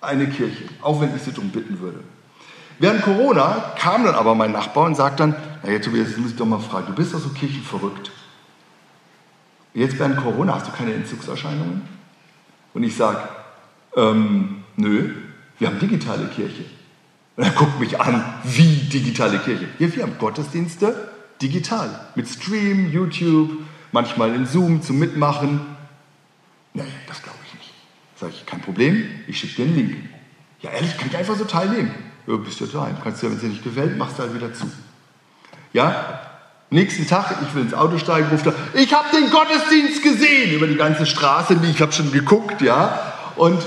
eine 0.00 0.28
Kirche, 0.28 0.64
auch 0.80 1.00
wenn 1.00 1.14
ich 1.14 1.22
sie 1.22 1.32
darum 1.32 1.50
bitten 1.50 1.80
würde. 1.80 2.00
Während 2.78 3.02
Corona 3.02 3.74
kam 3.78 4.04
dann 4.04 4.14
aber 4.14 4.34
mein 4.34 4.52
Nachbar 4.52 4.84
und 4.84 4.94
sagt 4.94 5.20
dann, 5.20 5.34
hey 5.62 5.80
Tobias, 5.80 6.08
jetzt 6.08 6.18
muss 6.18 6.30
ich 6.30 6.36
doch 6.36 6.46
mal 6.46 6.60
fragen, 6.60 6.86
du 6.86 6.92
bist 6.94 7.12
doch 7.12 7.18
so 7.18 7.30
kirchenverrückt. 7.30 8.12
Jetzt 9.74 9.98
während 9.98 10.16
Corona 10.18 10.54
hast 10.54 10.68
du 10.68 10.72
keine 10.72 10.94
Entzugserscheinungen? 10.94 11.82
Und 12.72 12.82
ich 12.82 12.96
sage, 12.96 13.18
ähm, 13.96 14.62
nö, 14.76 15.14
wir 15.58 15.68
haben 15.68 15.78
digitale 15.78 16.26
Kirche. 16.28 16.64
Und 17.36 17.44
er 17.44 17.50
guckt 17.50 17.80
mich 17.80 18.00
an, 18.00 18.24
wie 18.44 18.88
digitale 18.88 19.38
Kirche? 19.38 19.66
Ja, 19.78 19.94
wir 19.94 20.02
haben 20.02 20.16
Gottesdienste 20.18 21.10
digital, 21.42 22.08
mit 22.14 22.28
Stream, 22.28 22.90
YouTube, 22.90 23.50
manchmal 23.92 24.34
in 24.34 24.46
Zoom 24.46 24.80
zum 24.80 24.98
Mitmachen. 24.98 25.75
Das 27.06 27.22
glaube 27.22 27.38
ich 27.46 27.54
nicht. 27.54 27.72
Sage 28.18 28.32
ich, 28.34 28.46
kein 28.46 28.60
Problem, 28.60 29.08
ich 29.26 29.38
schicke 29.38 29.56
dir 29.56 29.64
einen 29.64 29.76
Link. 29.76 29.96
Ja, 30.60 30.70
ehrlich, 30.70 30.96
kann 30.96 31.08
ich 31.08 31.16
einfach 31.16 31.36
so 31.36 31.44
teilnehmen? 31.44 31.94
Ja, 32.26 32.36
bist 32.36 32.60
du 32.60 32.66
daheim. 32.66 32.96
Kannst 33.02 33.22
du 33.22 33.26
ja, 33.26 33.30
wenn 33.30 33.36
es 33.36 33.42
dir 33.42 33.50
nicht 33.50 33.64
gefällt, 33.64 33.96
machst 33.98 34.18
du 34.18 34.22
halt 34.22 34.34
wieder 34.34 34.52
zu. 34.52 34.66
Ja, 35.72 36.20
nächsten 36.70 37.06
Tag, 37.06 37.36
ich 37.46 37.54
will 37.54 37.62
ins 37.62 37.74
Auto 37.74 37.98
steigen, 37.98 38.28
ruft 38.30 38.46
er, 38.46 38.54
ich 38.74 38.92
habe 38.92 39.08
den 39.16 39.30
Gottesdienst 39.30 40.02
gesehen 40.02 40.52
über 40.52 40.66
die 40.66 40.76
ganze 40.76 41.06
Straße, 41.06 41.58
ich 41.62 41.80
habe 41.80 41.92
schon 41.92 42.10
geguckt, 42.10 42.62
ja. 42.62 43.12
Und 43.36 43.62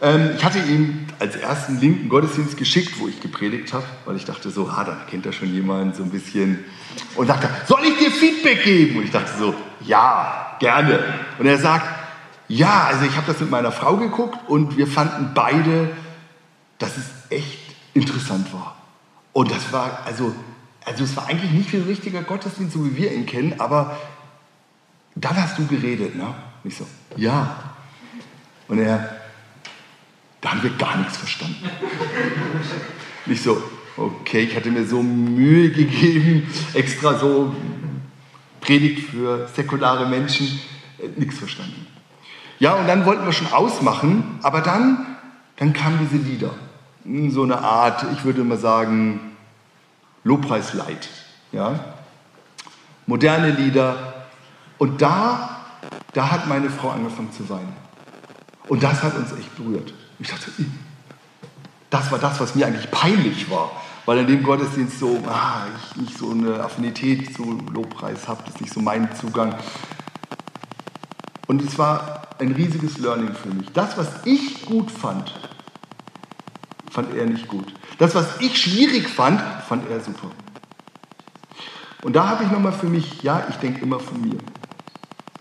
ähm, 0.00 0.32
ich 0.36 0.44
hatte 0.44 0.58
ihm 0.58 1.06
als 1.20 1.36
ersten 1.36 1.78
Link 1.78 2.00
einen 2.00 2.08
Gottesdienst 2.08 2.56
geschickt, 2.56 2.98
wo 2.98 3.06
ich 3.06 3.20
gepredigt 3.20 3.72
habe, 3.72 3.84
weil 4.04 4.16
ich 4.16 4.24
dachte 4.24 4.50
so, 4.50 4.68
ah, 4.68 4.84
dann 4.84 5.06
kennt 5.08 5.24
er 5.24 5.32
schon 5.32 5.52
jemanden 5.52 5.94
so 5.94 6.02
ein 6.02 6.10
bisschen. 6.10 6.64
Und 7.14 7.28
sagte, 7.28 7.48
soll 7.66 7.84
ich 7.84 7.96
dir 7.98 8.10
Feedback 8.10 8.64
geben? 8.64 8.98
Und 8.98 9.04
ich 9.04 9.12
dachte 9.12 9.30
so, 9.38 9.54
ja, 9.80 10.56
gerne. 10.58 10.98
Und 11.38 11.46
er 11.46 11.58
sagt, 11.58 11.86
ja, 12.52 12.84
also 12.84 13.06
ich 13.06 13.16
habe 13.16 13.26
das 13.26 13.40
mit 13.40 13.50
meiner 13.50 13.72
Frau 13.72 13.96
geguckt 13.96 14.38
und 14.46 14.76
wir 14.76 14.86
fanden 14.86 15.30
beide, 15.34 15.88
dass 16.78 16.98
es 16.98 17.06
echt 17.30 17.58
interessant 17.94 18.52
war. 18.52 18.76
Und 19.32 19.50
das 19.50 19.72
war, 19.72 20.02
also, 20.04 20.34
also 20.84 21.04
es 21.04 21.16
war 21.16 21.28
eigentlich 21.28 21.50
nicht 21.50 21.72
wie 21.72 21.78
ein 21.78 21.84
richtiger 21.84 22.22
Gottesdienst, 22.22 22.74
so 22.74 22.84
wie 22.84 22.94
wir 22.94 23.10
ihn 23.10 23.24
kennen, 23.24 23.54
aber 23.58 23.98
dann 25.14 25.34
hast 25.34 25.56
du 25.56 25.66
geredet, 25.66 26.14
ne? 26.14 26.34
Ich 26.62 26.76
so, 26.76 26.86
ja. 27.16 27.56
Und 28.68 28.80
er, 28.80 29.16
da 30.42 30.50
haben 30.50 30.62
wir 30.62 30.76
gar 30.76 30.98
nichts 30.98 31.16
verstanden. 31.16 31.64
Und 33.24 33.32
ich 33.32 33.40
so, 33.40 33.62
okay, 33.96 34.40
ich 34.40 34.54
hatte 34.54 34.70
mir 34.70 34.86
so 34.86 35.02
Mühe 35.02 35.70
gegeben, 35.70 36.46
extra 36.74 37.18
so 37.18 37.56
Predigt 38.60 39.08
für 39.08 39.48
säkulare 39.48 40.06
Menschen, 40.06 40.60
äh, 40.98 41.08
nichts 41.18 41.38
verstanden. 41.38 41.81
Ja, 42.62 42.74
und 42.74 42.86
dann 42.86 43.04
wollten 43.06 43.24
wir 43.24 43.32
schon 43.32 43.52
ausmachen, 43.52 44.38
aber 44.44 44.60
dann, 44.60 45.04
dann 45.56 45.72
kamen 45.72 45.98
diese 46.08 46.22
Lieder 46.22 46.50
so 47.30 47.42
eine 47.42 47.58
Art, 47.58 48.06
ich 48.12 48.24
würde 48.24 48.44
mal 48.44 48.56
sagen, 48.56 49.32
Lobpreis-Light. 50.22 51.08
Ja? 51.50 51.80
Moderne 53.06 53.50
Lieder. 53.50 53.96
Und 54.78 55.02
da, 55.02 55.56
da 56.12 56.30
hat 56.30 56.46
meine 56.46 56.70
Frau 56.70 56.90
angefangen 56.90 57.32
zu 57.32 57.48
weinen. 57.48 57.74
Und 58.68 58.84
das 58.84 59.02
hat 59.02 59.16
uns 59.16 59.32
echt 59.32 59.56
berührt. 59.56 59.92
Ich 60.20 60.28
dachte, 60.28 60.52
das 61.90 62.12
war 62.12 62.20
das, 62.20 62.38
was 62.38 62.54
mir 62.54 62.68
eigentlich 62.68 62.92
peinlich 62.92 63.50
war. 63.50 63.72
Weil 64.06 64.18
in 64.18 64.28
dem 64.28 64.44
Gottesdienst 64.44 65.00
so, 65.00 65.18
ah, 65.26 65.64
ich 65.76 65.96
nicht 65.96 66.16
so 66.16 66.30
eine 66.30 66.62
Affinität 66.62 67.34
zu 67.34 67.60
Lobpreis 67.72 68.28
habe, 68.28 68.44
das 68.44 68.54
ist 68.54 68.60
nicht 68.60 68.72
so 68.72 68.80
mein 68.80 69.12
Zugang. 69.16 69.56
Und 71.52 71.60
es 71.60 71.78
war 71.78 72.22
ein 72.38 72.52
riesiges 72.52 72.96
Learning 72.96 73.34
für 73.34 73.50
mich. 73.50 73.68
Das, 73.74 73.98
was 73.98 74.08
ich 74.24 74.64
gut 74.64 74.90
fand, 74.90 75.38
fand 76.90 77.14
er 77.14 77.26
nicht 77.26 77.46
gut. 77.46 77.74
Das, 77.98 78.14
was 78.14 78.40
ich 78.40 78.56
schwierig 78.58 79.06
fand, 79.06 79.38
fand 79.68 79.86
er 79.90 80.00
super. 80.00 80.30
Und 82.00 82.16
da 82.16 82.26
habe 82.26 82.44
ich 82.44 82.50
nochmal 82.50 82.72
für 82.72 82.86
mich, 82.86 83.22
ja, 83.22 83.46
ich 83.50 83.56
denke 83.56 83.82
immer 83.82 84.00
von 84.00 84.18
mir. 84.22 84.38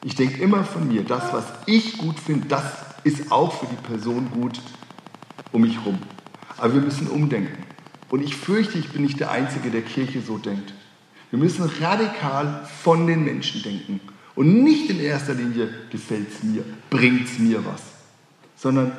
Ich 0.04 0.16
denke 0.16 0.42
immer 0.42 0.66
von 0.66 0.86
mir. 0.86 1.04
Das, 1.06 1.32
was 1.32 1.46
ich 1.66 1.98
gut 1.98 2.20
finde, 2.20 2.50
das 2.50 2.66
ist 3.06 3.32
auch 3.32 3.54
für 3.54 3.68
die 3.68 3.82
Person 3.88 4.30
gut 4.32 4.60
um 5.54 5.62
mich 5.62 5.78
herum. 5.78 5.98
Aber 6.58 6.74
wir 6.74 6.82
müssen 6.82 7.08
umdenken. 7.08 7.64
Und 8.10 8.22
ich 8.22 8.36
fürchte, 8.36 8.78
ich 8.78 8.92
bin 8.92 9.04
nicht 9.04 9.22
der 9.22 9.32
Einzige, 9.32 9.72
der 9.72 9.84
Kirche 9.84 10.22
so 10.22 10.38
denkt. 10.38 10.74
Wir 11.30 11.40
müssen 11.40 11.72
radikal 11.80 12.68
von 12.84 13.08
den 13.08 13.24
Menschen 13.24 13.64
denken. 13.64 14.02
Und 14.36 14.64
nicht 14.64 14.90
in 14.90 15.00
erster 15.00 15.34
Linie 15.34 15.70
gefällt 15.90 16.28
es 16.30 16.44
mir, 16.44 16.64
bringt 16.90 17.28
es 17.28 17.40
mir 17.40 17.66
was, 17.66 17.82
sondern 18.56 18.94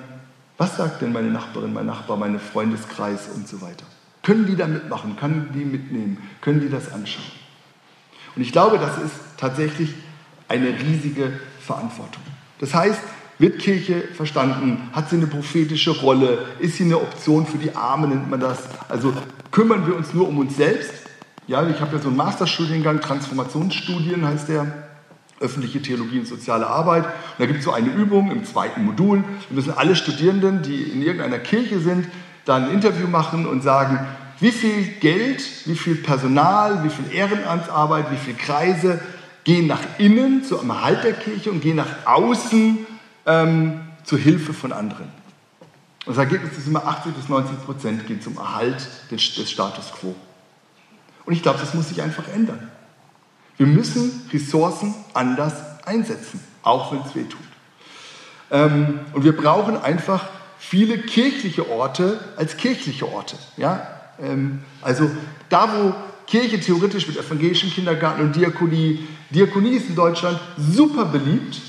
was 0.58 0.76
sagt 0.76 1.02
denn 1.02 1.12
meine 1.12 1.30
Nachbarin, 1.30 1.72
mein 1.72 1.86
Nachbar, 1.86 2.16
mein 2.16 2.38
Freundeskreis 2.38 3.28
und 3.34 3.48
so 3.48 3.60
weiter? 3.60 3.86
Können 4.22 4.46
die 4.46 4.54
da 4.54 4.66
mitmachen? 4.66 5.16
Können 5.16 5.50
die 5.54 5.64
mitnehmen? 5.64 6.18
Können 6.40 6.60
die 6.60 6.68
das 6.68 6.92
anschauen? 6.92 7.24
Und 8.36 8.42
ich 8.42 8.52
glaube, 8.52 8.78
das 8.78 8.98
ist 8.98 9.14
tatsächlich 9.36 9.94
eine 10.48 10.68
riesige 10.68 11.32
Verantwortung. 11.60 12.22
Das 12.60 12.74
heißt, 12.74 13.00
wird 13.38 13.58
Kirche 13.58 14.02
verstanden? 14.14 14.90
Hat 14.92 15.10
sie 15.10 15.16
eine 15.16 15.26
prophetische 15.26 15.90
Rolle? 15.90 16.46
Ist 16.60 16.76
sie 16.76 16.84
eine 16.84 16.98
Option 16.98 17.46
für 17.46 17.58
die 17.58 17.74
Armen, 17.74 18.10
nennt 18.10 18.30
man 18.30 18.38
das? 18.38 18.58
Also 18.88 19.12
kümmern 19.50 19.86
wir 19.86 19.96
uns 19.96 20.14
nur 20.14 20.28
um 20.28 20.38
uns 20.38 20.56
selbst? 20.56 20.92
Ja, 21.48 21.66
ich 21.68 21.80
habe 21.80 21.96
ja 21.96 22.02
so 22.02 22.08
einen 22.08 22.16
Masterstudiengang, 22.16 23.00
Transformationsstudien 23.00 24.24
heißt 24.24 24.48
der 24.48 24.91
öffentliche 25.42 25.82
Theologie 25.82 26.20
und 26.20 26.26
soziale 26.26 26.66
Arbeit. 26.66 27.04
Und 27.04 27.12
da 27.38 27.46
gibt 27.46 27.58
es 27.58 27.64
so 27.64 27.72
eine 27.72 27.88
Übung 27.88 28.30
im 28.30 28.44
zweiten 28.44 28.84
Modul. 28.84 29.24
Da 29.48 29.54
müssen 29.54 29.72
alle 29.72 29.96
Studierenden, 29.96 30.62
die 30.62 30.82
in 30.82 31.02
irgendeiner 31.02 31.38
Kirche 31.38 31.80
sind, 31.80 32.08
dann 32.44 32.64
ein 32.64 32.72
Interview 32.72 33.08
machen 33.08 33.46
und 33.46 33.62
sagen, 33.62 33.98
wie 34.40 34.50
viel 34.50 34.84
Geld, 35.00 35.42
wie 35.66 35.76
viel 35.76 35.96
Personal, 35.96 36.82
wie 36.84 36.90
viel 36.90 37.12
Ehrenamtsarbeit, 37.12 38.10
wie 38.10 38.16
viele 38.16 38.36
Kreise 38.36 39.00
gehen 39.44 39.66
nach 39.66 39.80
innen 39.98 40.44
zum 40.44 40.70
Erhalt 40.70 41.04
der 41.04 41.12
Kirche 41.12 41.50
und 41.50 41.60
gehen 41.60 41.76
nach 41.76 42.06
außen 42.06 42.86
ähm, 43.26 43.80
zur 44.04 44.18
Hilfe 44.18 44.52
von 44.52 44.72
anderen. 44.72 45.06
Und 46.04 46.16
das 46.16 46.18
Ergebnis 46.18 46.58
ist 46.58 46.66
immer 46.66 46.84
80 46.84 47.14
bis 47.14 47.28
90 47.28 47.64
Prozent 47.64 48.06
gehen 48.06 48.20
zum 48.20 48.36
Erhalt 48.36 48.88
des, 49.10 49.34
des 49.34 49.50
Status 49.50 49.92
quo. 49.92 50.14
Und 51.24 51.32
ich 51.32 51.42
glaube, 51.42 51.60
das 51.60 51.74
muss 51.74 51.88
sich 51.88 52.02
einfach 52.02 52.26
ändern. 52.34 52.68
Wir 53.62 53.68
müssen 53.68 54.28
Ressourcen 54.32 54.92
anders 55.14 55.54
einsetzen, 55.86 56.40
auch 56.64 56.90
wenn 56.90 56.98
es 57.02 57.14
weh 57.14 57.22
tut. 57.22 57.38
Ähm, 58.50 58.98
und 59.12 59.22
wir 59.22 59.36
brauchen 59.36 59.80
einfach 59.80 60.24
viele 60.58 60.98
kirchliche 60.98 61.70
Orte 61.70 62.18
als 62.36 62.56
kirchliche 62.56 63.06
Orte. 63.06 63.36
Ja? 63.56 63.86
Ähm, 64.20 64.64
also 64.80 65.08
da, 65.48 65.68
wo 65.72 65.94
Kirche 66.26 66.58
theoretisch 66.58 67.06
mit 67.06 67.16
evangelischen 67.16 67.70
Kindergarten 67.70 68.22
und 68.22 68.34
Diakonie, 68.34 69.06
Diakonie 69.30 69.76
ist 69.76 69.88
in 69.88 69.94
Deutschland 69.94 70.40
super 70.58 71.04
beliebt, 71.04 71.60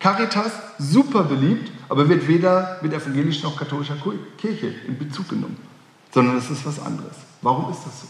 Caritas 0.00 0.52
super 0.78 1.24
beliebt, 1.24 1.70
aber 1.90 2.08
wird 2.08 2.26
weder 2.26 2.78
mit 2.80 2.94
evangelischer 2.94 3.48
noch 3.48 3.58
katholischer 3.58 3.98
Kirche 4.38 4.74
in 4.88 4.96
Bezug 4.96 5.28
genommen, 5.28 5.58
sondern 6.10 6.38
es 6.38 6.48
ist 6.48 6.64
was 6.64 6.80
anderes. 6.80 7.16
Warum 7.42 7.70
ist 7.70 7.80
das 7.84 8.00
so? 8.00 8.06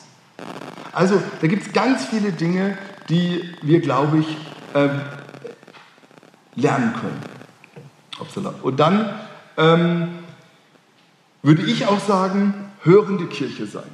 Also 0.93 1.21
da 1.41 1.47
gibt 1.49 1.67
es 1.67 1.73
ganz 1.73 2.05
viele 2.05 2.31
Dinge, 2.31 2.79
die 3.09 3.55
wir, 3.63 3.81
glaube 3.81 4.19
ich, 4.19 4.37
ähm, 4.75 5.01
lernen 6.55 6.95
können. 6.95 7.21
Und 8.63 8.79
dann 8.79 9.15
ähm, 9.57 10.09
würde 11.43 11.63
ich 11.63 11.87
auch 11.87 12.01
sagen, 12.01 12.55
hörende 12.83 13.27
Kirche 13.27 13.67
sein. 13.67 13.91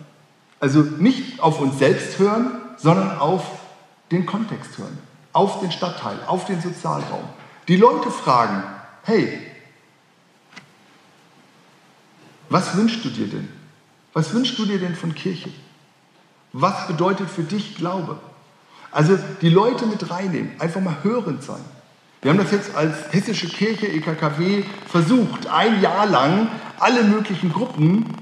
Also 0.61 0.81
nicht 0.81 1.41
auf 1.41 1.61
uns 1.61 1.79
selbst 1.79 2.19
hören, 2.19 2.53
sondern 2.77 3.19
auf 3.19 3.45
den 4.11 4.27
Kontext 4.27 4.79
hören, 4.79 4.99
auf 5.33 5.61
den 5.61 5.73
Stadtteil, 5.73 6.19
auf 6.27 6.45
den 6.45 6.61
Sozialraum. 6.61 7.25
Die 7.69 7.77
Leute 7.77 8.11
fragen, 8.11 8.63
hey, 9.05 9.41
was 12.49 12.77
wünschst 12.77 13.05
du 13.05 13.11
dir 13.11 13.29
denn? 13.29 13.49
Was 14.13 14.35
wünschst 14.35 14.59
du 14.59 14.67
dir 14.67 14.79
denn 14.79 14.97
von 14.97 15.15
Kirche? 15.15 15.51
Was 16.53 16.89
bedeutet 16.89 17.31
für 17.31 17.45
dich 17.45 17.77
Glaube? 17.77 18.19
Also 18.93 19.19
die 19.41 19.49
Leute 19.49 19.87
mit 19.87 20.11
reinnehmen, 20.11 20.53
einfach 20.59 20.81
mal 20.81 20.97
hörend 21.03 21.43
sein. 21.43 21.61
Wir 22.23 22.33
haben 22.33 22.39
das 22.39 22.51
jetzt 22.51 22.75
als 22.75 22.95
hessische 23.13 23.49
Kirche, 23.49 23.87
EKKW, 23.87 24.65
versucht, 24.87 25.47
ein 25.47 25.81
Jahr 25.81 26.07
lang 26.07 26.49
alle 26.79 27.05
möglichen 27.05 27.53
Gruppen 27.53 28.15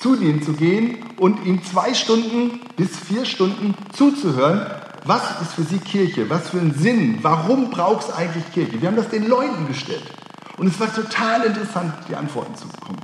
zu 0.00 0.16
denen 0.16 0.42
zu 0.42 0.52
gehen 0.52 0.98
und 1.16 1.44
ihnen 1.44 1.62
zwei 1.64 1.94
Stunden 1.94 2.60
bis 2.76 2.96
vier 2.96 3.24
Stunden 3.24 3.74
zuzuhören. 3.92 4.66
Was 5.04 5.40
ist 5.42 5.52
für 5.54 5.62
sie 5.62 5.78
Kirche? 5.78 6.28
Was 6.28 6.50
für 6.50 6.60
einen 6.60 6.74
Sinn? 6.74 7.18
Warum 7.22 7.70
braucht 7.70 8.08
es 8.08 8.14
eigentlich 8.14 8.44
Kirche? 8.52 8.80
Wir 8.80 8.88
haben 8.88 8.96
das 8.96 9.08
den 9.08 9.26
Leuten 9.26 9.66
gestellt. 9.66 10.04
Und 10.56 10.66
es 10.66 10.78
war 10.78 10.92
total 10.92 11.44
interessant, 11.44 11.94
die 12.08 12.14
Antworten 12.14 12.54
zu 12.56 12.68
bekommen. 12.68 13.00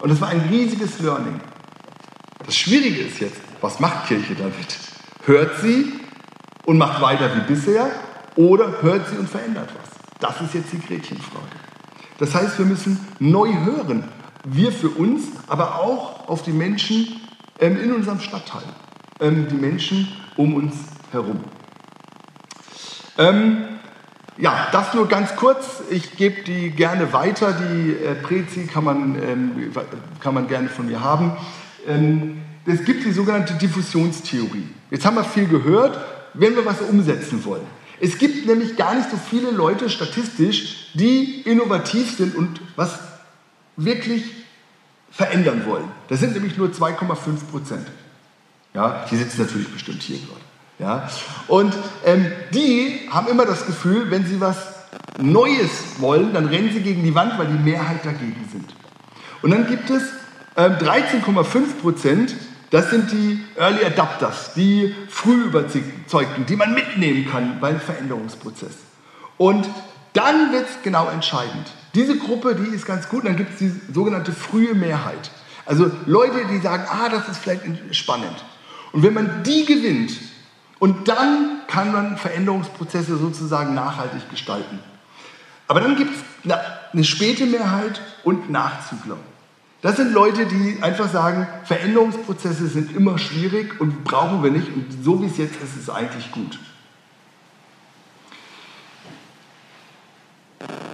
Und 0.00 0.10
es 0.10 0.20
war 0.20 0.28
ein 0.28 0.40
riesiges 0.50 0.98
Learning. 1.00 1.40
Das 2.44 2.56
Schwierige 2.56 3.02
ist 3.02 3.20
jetzt, 3.20 3.40
was 3.60 3.78
macht 3.78 4.08
Kirche 4.08 4.34
damit? 4.34 4.87
Hört 5.28 5.60
sie 5.60 5.92
und 6.64 6.78
macht 6.78 7.02
weiter 7.02 7.28
wie 7.36 7.52
bisher 7.52 7.90
oder 8.34 8.80
hört 8.80 9.10
sie 9.10 9.18
und 9.18 9.28
verändert 9.28 9.68
was? 9.78 9.90
Das 10.20 10.40
ist 10.40 10.54
jetzt 10.54 10.72
die 10.72 10.80
Gretchenfrage. 10.80 11.44
Das 12.16 12.34
heißt, 12.34 12.58
wir 12.58 12.64
müssen 12.64 13.06
neu 13.18 13.52
hören. 13.52 14.04
Wir 14.44 14.72
für 14.72 14.88
uns, 14.88 15.24
aber 15.46 15.80
auch 15.80 16.30
auf 16.30 16.44
die 16.44 16.52
Menschen 16.52 17.20
ähm, 17.60 17.78
in 17.78 17.92
unserem 17.92 18.20
Stadtteil. 18.20 18.62
Ähm, 19.20 19.48
die 19.50 19.56
Menschen 19.56 20.08
um 20.38 20.54
uns 20.54 20.76
herum. 21.12 21.40
Ähm, 23.18 23.64
ja, 24.38 24.68
das 24.72 24.94
nur 24.94 25.08
ganz 25.08 25.36
kurz. 25.36 25.82
Ich 25.90 26.16
gebe 26.16 26.42
die 26.44 26.70
gerne 26.70 27.12
weiter. 27.12 27.52
Die 27.52 27.90
äh, 28.02 28.14
Prezi 28.14 28.66
kann 28.66 28.84
man, 28.84 29.22
ähm, 29.22 29.72
kann 30.20 30.32
man 30.32 30.48
gerne 30.48 30.70
von 30.70 30.86
mir 30.86 31.04
haben. 31.04 31.36
Ähm, 31.86 32.40
es 32.68 32.84
gibt 32.84 33.04
die 33.04 33.12
sogenannte 33.12 33.54
Diffusionstheorie. 33.54 34.68
Jetzt 34.90 35.04
haben 35.04 35.16
wir 35.16 35.24
viel 35.24 35.46
gehört, 35.46 35.98
wenn 36.34 36.54
wir 36.54 36.64
was 36.66 36.80
umsetzen 36.80 37.44
wollen. 37.44 37.66
Es 38.00 38.18
gibt 38.18 38.46
nämlich 38.46 38.76
gar 38.76 38.94
nicht 38.94 39.10
so 39.10 39.16
viele 39.16 39.50
Leute 39.50 39.90
statistisch, 39.90 40.90
die 40.94 41.40
innovativ 41.42 42.16
sind 42.16 42.36
und 42.36 42.60
was 42.76 42.98
wirklich 43.76 44.24
verändern 45.10 45.64
wollen. 45.66 45.84
Das 46.08 46.20
sind 46.20 46.34
nämlich 46.34 46.56
nur 46.56 46.68
2,5 46.68 47.50
Prozent. 47.50 47.86
Ja, 48.74 49.04
die 49.10 49.16
sitzen 49.16 49.40
natürlich 49.40 49.68
bestimmt 49.68 50.02
hier 50.02 50.18
gerade. 50.18 50.40
Ja? 50.78 51.08
Und 51.48 51.74
ähm, 52.04 52.30
die 52.52 53.08
haben 53.10 53.28
immer 53.28 53.46
das 53.46 53.66
Gefühl, 53.66 54.10
wenn 54.10 54.26
sie 54.26 54.40
was 54.40 54.56
Neues 55.20 55.70
wollen, 55.98 56.32
dann 56.32 56.46
rennen 56.46 56.70
sie 56.72 56.80
gegen 56.80 57.02
die 57.02 57.14
Wand, 57.14 57.38
weil 57.38 57.48
die 57.48 57.58
Mehrheit 57.58 58.04
dagegen 58.04 58.48
sind. 58.52 58.72
Und 59.42 59.50
dann 59.50 59.66
gibt 59.66 59.90
es 59.90 60.02
ähm, 60.56 60.74
13,5 60.74 61.80
Prozent, 61.80 62.34
das 62.70 62.90
sind 62.90 63.10
die 63.12 63.44
Early 63.56 63.84
Adapters, 63.84 64.52
die 64.54 64.94
Frühüberzeugten, 65.08 66.46
die 66.46 66.56
man 66.56 66.74
mitnehmen 66.74 67.26
kann 67.30 67.60
beim 67.60 67.80
Veränderungsprozess. 67.80 68.74
Und 69.36 69.68
dann 70.12 70.52
wird 70.52 70.68
es 70.68 70.82
genau 70.82 71.08
entscheidend. 71.08 71.72
Diese 71.94 72.18
Gruppe, 72.18 72.54
die 72.54 72.74
ist 72.74 72.86
ganz 72.86 73.08
gut, 73.08 73.24
dann 73.24 73.36
gibt 73.36 73.52
es 73.52 73.58
die 73.58 73.72
sogenannte 73.92 74.32
frühe 74.32 74.74
Mehrheit. 74.74 75.30
Also 75.64 75.90
Leute, 76.06 76.46
die 76.50 76.58
sagen, 76.58 76.84
ah, 76.88 77.08
das 77.08 77.28
ist 77.28 77.38
vielleicht 77.38 77.62
spannend. 77.92 78.44
Und 78.92 79.02
wenn 79.02 79.14
man 79.14 79.42
die 79.42 79.64
gewinnt, 79.64 80.12
und 80.78 81.08
dann 81.08 81.62
kann 81.66 81.92
man 81.92 82.16
Veränderungsprozesse 82.16 83.16
sozusagen 83.16 83.74
nachhaltig 83.74 84.30
gestalten. 84.30 84.78
Aber 85.66 85.80
dann 85.80 85.96
gibt 85.96 86.14
es 86.14 86.52
eine 86.92 87.04
späte 87.04 87.46
Mehrheit 87.46 88.00
und 88.24 88.50
Nachzügler. 88.50 89.18
Das 89.80 89.96
sind 89.96 90.12
Leute, 90.12 90.46
die 90.46 90.78
einfach 90.82 91.08
sagen, 91.08 91.46
Veränderungsprozesse 91.64 92.66
sind 92.66 92.96
immer 92.96 93.16
schwierig 93.18 93.80
und 93.80 94.02
brauchen 94.02 94.42
wir 94.42 94.50
nicht. 94.50 94.68
Und 94.74 94.86
so 95.04 95.22
wie 95.22 95.26
es 95.26 95.36
jetzt 95.36 95.56
ist, 95.62 95.76
ist 95.76 95.82
es 95.82 95.90
eigentlich 95.90 96.32
gut. 96.32 96.58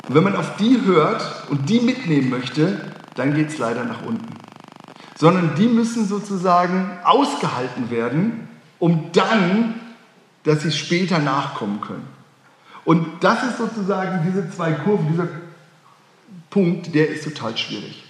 Und 0.06 0.14
wenn 0.14 0.22
man 0.22 0.36
auf 0.36 0.56
die 0.56 0.82
hört 0.84 1.48
und 1.48 1.70
die 1.70 1.80
mitnehmen 1.80 2.28
möchte, 2.28 2.92
dann 3.14 3.34
geht 3.34 3.48
es 3.48 3.58
leider 3.58 3.84
nach 3.84 4.04
unten. 4.04 4.34
Sondern 5.16 5.54
die 5.54 5.68
müssen 5.68 6.06
sozusagen 6.06 6.90
ausgehalten 7.04 7.90
werden, 7.90 8.48
um 8.78 9.12
dann, 9.12 9.80
dass 10.42 10.62
sie 10.62 10.72
später 10.72 11.20
nachkommen 11.20 11.80
können. 11.80 12.06
Und 12.84 13.24
das 13.24 13.44
ist 13.44 13.56
sozusagen 13.56 14.26
diese 14.26 14.50
zwei 14.50 14.72
Kurven, 14.72 15.08
dieser 15.08 15.28
Punkt, 16.50 16.94
der 16.94 17.08
ist 17.08 17.24
total 17.24 17.56
schwierig. 17.56 18.04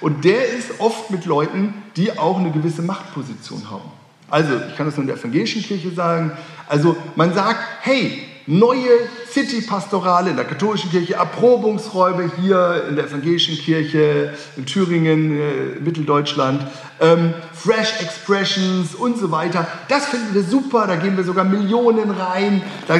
Und 0.00 0.24
der 0.24 0.48
ist 0.48 0.80
oft 0.80 1.10
mit 1.10 1.24
Leuten, 1.24 1.74
die 1.96 2.16
auch 2.18 2.38
eine 2.38 2.50
gewisse 2.50 2.82
Machtposition 2.82 3.70
haben. 3.70 3.90
Also, 4.30 4.52
ich 4.68 4.76
kann 4.76 4.86
das 4.86 4.96
nur 4.96 5.02
in 5.02 5.08
der 5.08 5.16
evangelischen 5.16 5.62
Kirche 5.62 5.90
sagen. 5.90 6.32
Also, 6.68 6.96
man 7.16 7.32
sagt, 7.32 7.60
hey, 7.80 8.22
neue 8.48 8.88
City-Pastorale 9.30 10.30
in 10.30 10.36
der 10.36 10.46
katholischen 10.46 10.90
Kirche, 10.90 11.14
Erprobungsräume 11.14 12.30
hier 12.40 12.84
in 12.88 12.96
der 12.96 13.06
evangelischen 13.06 13.56
Kirche, 13.56 14.34
in 14.56 14.64
Thüringen, 14.64 15.38
äh, 15.38 15.80
Mitteldeutschland, 15.80 16.66
ähm, 17.00 17.34
Fresh 17.52 18.00
Expressions 18.00 18.94
und 18.94 19.18
so 19.18 19.30
weiter. 19.30 19.66
Das 19.88 20.06
finden 20.06 20.34
wir 20.34 20.42
super, 20.42 20.86
da 20.86 20.96
gehen 20.96 21.16
wir 21.16 21.24
sogar 21.24 21.44
Millionen 21.44 22.10
rein, 22.10 22.62
da 22.86 22.96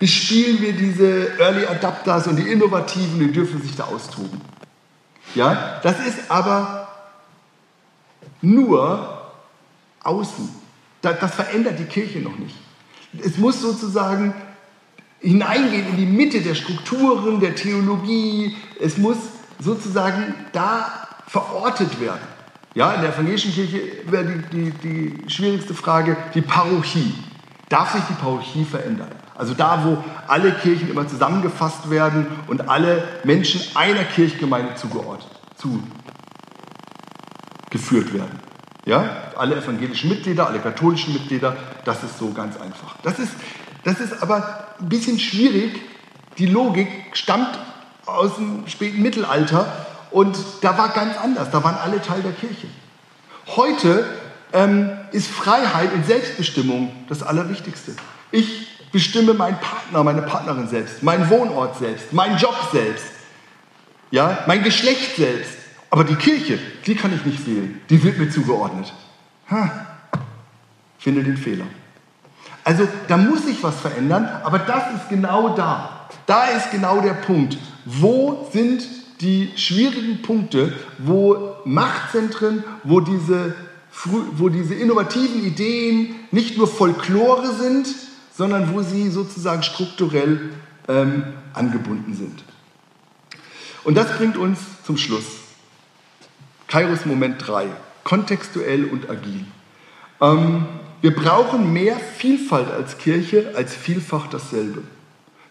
bespielen 0.00 0.60
wir 0.60 0.72
diese 0.72 1.38
Early 1.38 1.66
Adapters 1.66 2.26
und 2.26 2.36
die 2.36 2.50
Innovativen, 2.50 3.20
die 3.20 3.32
dürfen 3.32 3.62
sich 3.62 3.76
da 3.76 3.84
austoben. 3.84 4.40
Ja, 5.34 5.80
das 5.82 6.06
ist 6.06 6.30
aber 6.30 6.88
nur 8.42 9.32
außen. 10.02 10.48
Das 11.02 11.34
verändert 11.34 11.78
die 11.78 11.84
Kirche 11.84 12.18
noch 12.20 12.36
nicht. 12.36 12.56
Es 13.22 13.38
muss 13.38 13.60
sozusagen 13.60 14.34
hineingehen 15.20 15.88
in 15.88 15.96
die 15.96 16.06
Mitte 16.06 16.40
der 16.40 16.54
Strukturen, 16.54 17.40
der 17.40 17.54
Theologie. 17.54 18.56
Es 18.80 18.98
muss 18.98 19.18
sozusagen 19.58 20.34
da 20.52 21.08
verortet 21.26 22.00
werden. 22.00 22.20
Ja, 22.74 22.92
in 22.92 23.02
der 23.02 23.12
evangelischen 23.12 23.52
Kirche 23.52 23.80
wäre 24.06 24.24
die, 24.24 24.42
die, 24.52 24.70
die 24.70 25.30
schwierigste 25.30 25.74
Frage 25.74 26.16
die 26.34 26.40
Parochie. 26.40 27.14
Darf 27.68 27.92
sich 27.92 28.02
die 28.08 28.14
Parochie 28.14 28.64
verändern? 28.64 29.10
Also 29.40 29.54
da, 29.54 29.82
wo 29.86 30.04
alle 30.28 30.52
Kirchen 30.52 30.90
immer 30.90 31.08
zusammengefasst 31.08 31.88
werden 31.88 32.26
und 32.46 32.68
alle 32.68 33.02
Menschen 33.24 33.62
einer 33.74 34.04
Kirchgemeinde 34.04 34.74
zugeordnet, 34.74 35.30
zugeführt 37.70 38.12
werden. 38.12 38.38
Ja? 38.84 39.08
Alle 39.36 39.56
evangelischen 39.56 40.10
Mitglieder, 40.10 40.46
alle 40.46 40.58
katholischen 40.58 41.14
Mitglieder, 41.14 41.56
das 41.86 42.04
ist 42.04 42.18
so 42.18 42.34
ganz 42.34 42.60
einfach. 42.60 42.96
Das 43.02 43.18
ist, 43.18 43.32
das 43.82 43.98
ist 43.98 44.22
aber 44.22 44.66
ein 44.78 44.90
bisschen 44.90 45.18
schwierig. 45.18 45.80
Die 46.36 46.44
Logik 46.44 46.88
stammt 47.14 47.58
aus 48.04 48.34
dem 48.36 48.66
späten 48.66 49.00
Mittelalter 49.00 49.86
und 50.10 50.36
da 50.60 50.76
war 50.76 50.90
ganz 50.90 51.16
anders. 51.16 51.50
Da 51.50 51.64
waren 51.64 51.76
alle 51.76 52.02
Teil 52.02 52.20
der 52.20 52.32
Kirche. 52.32 52.66
Heute 53.56 54.04
ähm, 54.52 54.90
ist 55.12 55.28
Freiheit 55.28 55.94
und 55.94 56.04
Selbstbestimmung 56.04 56.92
das 57.08 57.22
Allerwichtigste. 57.22 57.92
Ich 58.32 58.79
bestimme 58.92 59.34
meinen 59.34 59.58
Partner, 59.58 60.04
meine 60.04 60.22
Partnerin 60.22 60.68
selbst, 60.68 61.02
meinen 61.02 61.28
Wohnort 61.30 61.78
selbst, 61.78 62.12
meinen 62.12 62.38
Job 62.38 62.56
selbst, 62.72 63.06
ja, 64.10 64.44
mein 64.46 64.62
Geschlecht 64.62 65.16
selbst. 65.16 65.52
Aber 65.90 66.04
die 66.04 66.14
Kirche, 66.14 66.58
die 66.86 66.94
kann 66.94 67.12
ich 67.14 67.24
nicht 67.24 67.46
wählen. 67.46 67.80
Die 67.90 68.02
wird 68.02 68.18
mir 68.18 68.30
zugeordnet. 68.30 68.92
Ha, 69.50 69.86
finde 70.98 71.24
den 71.24 71.36
Fehler. 71.36 71.64
Also 72.62 72.86
da 73.08 73.16
muss 73.16 73.46
sich 73.46 73.62
was 73.62 73.80
verändern, 73.80 74.28
aber 74.44 74.60
das 74.60 74.94
ist 74.94 75.08
genau 75.08 75.56
da. 75.56 76.08
Da 76.26 76.44
ist 76.46 76.70
genau 76.70 77.00
der 77.00 77.14
Punkt. 77.14 77.58
Wo 77.84 78.48
sind 78.52 78.84
die 79.20 79.50
schwierigen 79.56 80.22
Punkte, 80.22 80.72
wo 80.98 81.54
Machtzentren, 81.64 82.62
wo 82.84 83.00
diese, 83.00 83.54
wo 84.36 84.48
diese 84.48 84.74
innovativen 84.74 85.44
Ideen 85.44 86.14
nicht 86.30 86.56
nur 86.56 86.68
Folklore 86.68 87.52
sind, 87.54 87.88
sondern 88.40 88.72
wo 88.72 88.80
sie 88.80 89.10
sozusagen 89.10 89.62
strukturell 89.62 90.48
ähm, 90.88 91.24
angebunden 91.52 92.14
sind. 92.14 92.42
Und 93.84 93.98
das 93.98 94.16
bringt 94.16 94.38
uns 94.38 94.58
zum 94.82 94.96
Schluss. 94.96 95.26
Kairos 96.66 97.04
Moment 97.04 97.46
3, 97.46 97.66
kontextuell 98.02 98.86
und 98.86 99.10
agil. 99.10 99.44
Ähm, 100.22 100.64
wir 101.02 101.14
brauchen 101.14 101.74
mehr 101.74 101.98
Vielfalt 101.98 102.70
als 102.70 102.96
Kirche 102.96 103.52
als 103.56 103.76
vielfach 103.76 104.28
dasselbe. 104.28 104.84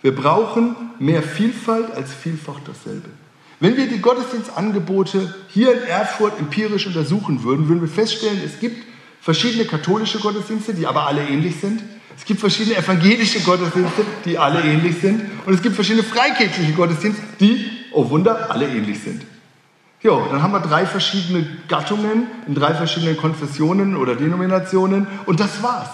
Wir 0.02 0.16
brauchen 0.16 0.76
mehr 0.98 1.22
Vielfalt 1.22 1.92
als 1.92 2.12
vielfach 2.12 2.60
dasselbe. 2.66 3.10
Wenn 3.60 3.78
wir 3.78 3.88
die 3.88 4.02
Gottesdienstangebote 4.02 5.36
hier 5.50 5.74
in 5.74 5.88
Erfurt 5.88 6.40
empirisch 6.40 6.88
untersuchen 6.88 7.44
würden, 7.44 7.68
würden 7.68 7.82
wir 7.82 7.88
feststellen, 7.88 8.42
es 8.44 8.60
gibt 8.60 8.84
verschiedene 9.22 9.66
katholische 9.66 10.18
Gottesdienste, 10.18 10.74
die 10.74 10.88
aber 10.88 11.06
alle 11.06 11.28
ähnlich 11.28 11.60
sind. 11.60 11.84
Es 12.18 12.26
gibt 12.26 12.40
verschiedene 12.40 12.78
evangelische 12.78 13.40
Gottesdienste, 13.42 14.06
die 14.26 14.38
alle 14.38 14.62
ähnlich 14.62 15.00
sind. 15.02 15.22
Und 15.46 15.54
es 15.54 15.62
gibt 15.62 15.76
verschiedene 15.76 16.04
freikirchliche 16.04 16.74
Gottesdienste, 16.74 17.22
die, 17.40 17.70
oh 17.92 18.10
Wunder, 18.10 18.52
alle 18.52 18.68
ähnlich 18.68 19.00
sind. 19.02 19.24
Jo, 20.02 20.26
dann 20.32 20.42
haben 20.42 20.52
wir 20.52 20.62
drei 20.62 20.86
verschiedene 20.86 21.46
Gattungen 21.68 22.28
in 22.48 22.56
drei 22.56 22.74
verschiedenen 22.74 23.18
Konfessionen 23.18 23.98
oder 23.98 24.16
Denominationen 24.16 25.08
und 25.26 25.40
das 25.40 25.62
war's. 25.62 25.90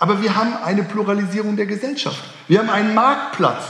Aber 0.00 0.20
wir 0.20 0.34
haben 0.34 0.52
eine 0.64 0.82
Pluralisierung 0.82 1.56
der 1.56 1.66
Gesellschaft. 1.66 2.22
Wir 2.48 2.58
haben 2.58 2.70
einen 2.70 2.94
Marktplatz. 2.94 3.62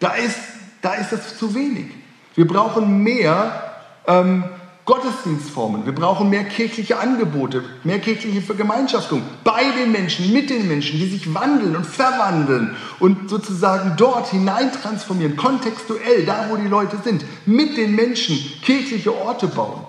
Da 0.00 0.14
ist, 0.14 0.38
da 0.80 0.94
ist 0.94 1.12
das 1.12 1.38
zu 1.38 1.54
wenig. 1.54 1.86
Wir 2.34 2.46
brauchen 2.46 3.02
mehr 3.02 3.74
ähm, 4.06 4.44
Gottesdienstformen, 4.84 5.86
wir 5.86 5.94
brauchen 5.94 6.28
mehr 6.28 6.42
kirchliche 6.42 6.98
Angebote, 6.98 7.62
mehr 7.84 8.00
kirchliche 8.00 8.42
Vergemeinschaftung 8.42 9.22
bei 9.44 9.62
den 9.78 9.92
Menschen, 9.92 10.32
mit 10.32 10.50
den 10.50 10.66
Menschen, 10.66 10.98
die 10.98 11.06
sich 11.06 11.32
wandeln 11.32 11.76
und 11.76 11.86
verwandeln 11.86 12.74
und 12.98 13.30
sozusagen 13.30 13.94
dort 13.96 14.28
hinein 14.30 14.72
transformieren, 14.72 15.36
kontextuell, 15.36 16.26
da 16.26 16.46
wo 16.50 16.56
die 16.56 16.66
Leute 16.66 16.96
sind, 17.04 17.24
mit 17.46 17.76
den 17.76 17.94
Menschen 17.94 18.36
kirchliche 18.62 19.14
Orte 19.14 19.46
bauen. 19.46 19.86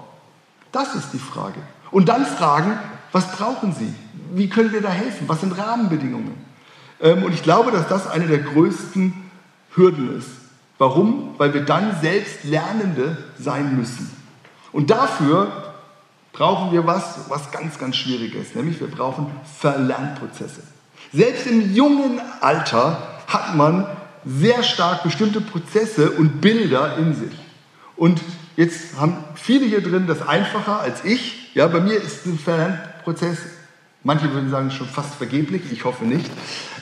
Das 0.72 0.94
ist 0.94 1.10
die 1.12 1.20
Frage. 1.20 1.60
Und 1.90 2.10
dann 2.10 2.26
fragen, 2.26 2.78
was 3.12 3.32
brauchen 3.32 3.74
sie? 3.74 3.94
Wie 4.36 4.50
können 4.50 4.74
wir 4.74 4.82
da 4.82 4.90
helfen? 4.90 5.28
Was 5.28 5.42
sind 5.42 5.58
Rahmenbedingungen? 5.58 6.34
Ähm, 7.02 7.24
und 7.24 7.34
ich 7.34 7.42
glaube, 7.42 7.72
dass 7.72 7.88
das 7.88 8.08
eine 8.08 8.28
der 8.28 8.40
größten 8.40 9.14
Hürden 9.76 10.18
ist. 10.18 10.30
Warum? 10.78 11.36
Weil 11.38 11.54
wir 11.54 11.62
dann 11.62 11.96
selbst 12.02 12.44
Lernende 12.44 13.18
sein 13.40 13.76
müssen. 13.76 14.23
Und 14.74 14.90
dafür 14.90 15.52
brauchen 16.34 16.72
wir 16.74 16.86
was, 16.86 17.30
was 17.30 17.52
ganz, 17.52 17.80
ganz 17.80 17.96
schwierig 17.96 18.36
ist, 18.36 18.56
nämlich 18.56 18.80
wir 18.80 18.88
brauchen 18.88 19.28
Verlernprozesse. 19.60 20.64
Selbst 21.14 21.46
im 21.46 21.74
jungen 21.74 22.20
Alter 22.42 22.98
hat 23.28 23.56
man 23.56 23.86
sehr 24.26 24.64
stark 24.64 25.04
bestimmte 25.04 25.42
Prozesse 25.42 26.12
und 26.12 26.42
Bilder 26.42 26.98
in 26.98 27.14
sich. 27.14 27.34
Und 27.96 28.22
jetzt 28.56 29.00
haben 29.00 29.24
viele 29.36 29.66
hier 29.66 29.82
drin 29.82 30.08
das 30.08 30.28
einfacher 30.28 30.80
als 30.80 31.06
ich. 31.06 31.54
Ja, 31.54 31.68
bei 31.68 31.80
mir 31.80 32.02
ist 32.02 32.26
ein 32.26 32.40
Verlernprozess, 32.40 33.38
manche 34.04 34.34
würden 34.34 34.50
sagen 34.50 34.72
schon 34.72 34.88
fast 34.88 35.14
vergeblich, 35.16 35.62
ich 35.72 35.86
hoffe 35.86 36.06
nicht, 36.06 36.32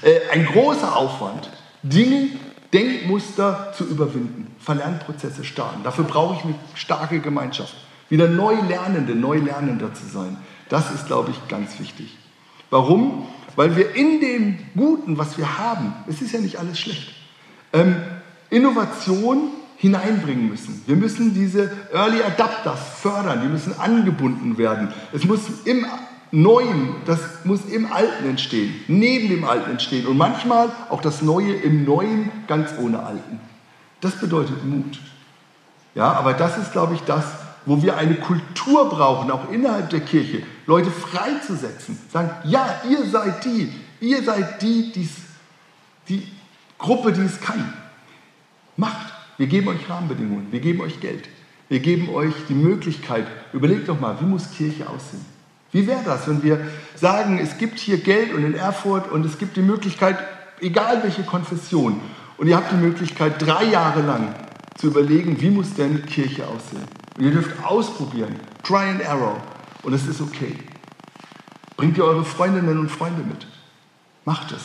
äh, 0.02 0.30
ein 0.32 0.46
großer 0.46 0.96
Aufwand, 0.96 1.50
Dinge, 1.84 2.30
Denkmuster 2.72 3.74
zu 3.78 3.86
überwinden, 3.86 4.51
Verlernprozesse 4.62 5.44
starten. 5.44 5.84
Dafür 5.84 6.04
brauche 6.04 6.36
ich 6.36 6.44
eine 6.44 6.56
starke 6.76 7.20
Gemeinschaft. 7.20 7.76
Wieder 8.10 8.28
neu 8.28 8.56
Lernende, 8.68 9.16
neu 9.16 9.38
Lernender 9.38 9.94
zu 9.94 10.06
sein. 10.06 10.38
Das 10.70 10.92
ist, 10.92 11.08
glaube 11.08 11.32
ich, 11.32 11.48
ganz 11.48 11.80
wichtig. 11.80 12.18
Warum? 12.70 13.28
Weil 13.56 13.76
wir 13.76 13.96
in 13.96 14.22
dem 14.22 14.60
Guten, 14.76 15.18
was 15.18 15.38
wir 15.38 15.58
haben, 15.58 15.94
es 16.08 16.22
ist 16.22 16.32
ja 16.32 16.40
nicht 16.40 16.58
alles 16.58 16.80
schlecht, 16.80 17.12
ähm, 17.74 17.96
Innovation 18.50 19.50
hineinbringen 19.78 20.48
müssen. 20.50 20.84
Wir 20.86 20.96
müssen 20.96 21.34
diese 21.34 21.72
Early 21.92 22.22
Adapters 22.22 22.80
fördern, 23.02 23.42
die 23.42 23.48
müssen 23.48 23.78
angebunden 23.80 24.58
werden. 24.58 24.94
Es 25.12 25.26
muss 25.26 25.42
im 25.66 25.86
Neuen, 26.32 26.96
das 27.06 27.20
muss 27.44 27.66
im 27.66 27.92
Alten 27.92 28.30
entstehen, 28.30 28.74
neben 28.88 29.28
dem 29.30 29.44
Alten 29.44 29.72
entstehen 29.72 30.06
und 30.06 30.18
manchmal 30.18 30.70
auch 30.90 31.02
das 31.02 31.22
Neue 31.22 31.54
im 31.54 31.84
Neuen 31.84 32.30
ganz 32.48 32.72
ohne 32.80 33.04
Alten. 33.04 33.40
Das 34.02 34.20
bedeutet 34.20 34.66
Mut. 34.66 35.00
Ja, 35.94 36.14
aber 36.14 36.34
das 36.34 36.58
ist, 36.58 36.72
glaube 36.72 36.96
ich, 36.96 37.02
das, 37.02 37.26
wo 37.66 37.82
wir 37.82 37.98
eine 37.98 38.16
Kultur 38.16 38.90
brauchen, 38.90 39.30
auch 39.30 39.50
innerhalb 39.52 39.90
der 39.90 40.02
Kirche, 40.02 40.44
Leute 40.66 40.90
freizusetzen. 40.90 41.98
Sagen, 42.12 42.32
ja, 42.46 42.82
ihr 42.90 43.06
seid 43.06 43.46
die, 43.46 43.72
ihr 44.00 44.24
seid 44.24 44.62
die, 44.62 44.92
die's, 44.92 45.12
die 46.10 46.28
Gruppe, 46.78 47.14
die 47.14 47.22
es 47.22 47.40
kann. 47.40 47.74
Macht. 48.76 49.14
Wir 49.38 49.48
geben 49.48 49.70
euch 49.70 49.90
Rahmenbedingungen, 49.90 50.52
wir 50.52 50.60
geben 50.60 50.82
euch 50.82 51.00
Geld, 51.00 51.28
wir 51.68 51.80
geben 51.80 52.10
euch 52.14 52.34
die 52.48 52.54
Möglichkeit. 52.54 53.26
Überlegt 53.54 53.90
doch 53.90 54.00
mal, 54.00 54.20
wie 54.20 54.26
muss 54.26 54.52
Kirche 54.52 54.88
aussehen? 54.88 55.26
Wie 55.72 55.88
wäre 55.88 56.04
das, 56.04 56.28
wenn 56.28 56.44
wir 56.44 56.60
sagen, 56.96 57.40
es 57.40 57.58
gibt 57.58 57.80
hier 57.80 57.98
Geld 57.98 58.34
und 58.34 58.44
in 58.44 58.54
Erfurt 58.54 59.10
und 59.12 59.26
es 59.26 59.38
gibt 59.38 59.56
die 59.58 59.62
Möglichkeit, 59.62 60.18
egal 60.60 61.02
welche 61.04 61.24
Konfession, 61.24 62.02
und 62.42 62.48
ihr 62.48 62.56
habt 62.56 62.72
die 62.72 62.78
Möglichkeit, 62.78 63.40
drei 63.40 63.66
Jahre 63.66 64.02
lang 64.02 64.34
zu 64.76 64.88
überlegen, 64.88 65.40
wie 65.40 65.52
muss 65.52 65.76
denn 65.76 66.04
Kirche 66.08 66.48
aussehen? 66.48 66.88
Und 67.16 67.26
ihr 67.26 67.30
dürft 67.30 67.64
ausprobieren, 67.64 68.36
try 68.64 68.90
and 68.90 69.00
error, 69.00 69.40
und 69.84 69.94
es 69.94 70.08
ist 70.08 70.22
okay. 70.22 70.56
Bringt 71.78 72.00
ihr 72.00 72.04
eure 72.04 72.26
Freundinnen 72.26 72.80
und 72.80 72.90
Freunde 72.90 73.22
mit. 73.22 73.46
Macht 74.26 74.52
es. 74.54 74.64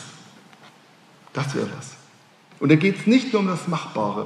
Das 1.33 1.53
wäre 1.53 1.67
was. 1.77 1.91
Und 2.59 2.69
da 2.69 2.75
geht 2.75 3.01
es 3.01 3.05
nicht 3.05 3.31
nur 3.31 3.43
um 3.43 3.47
das 3.47 3.67
Machbare, 3.67 4.25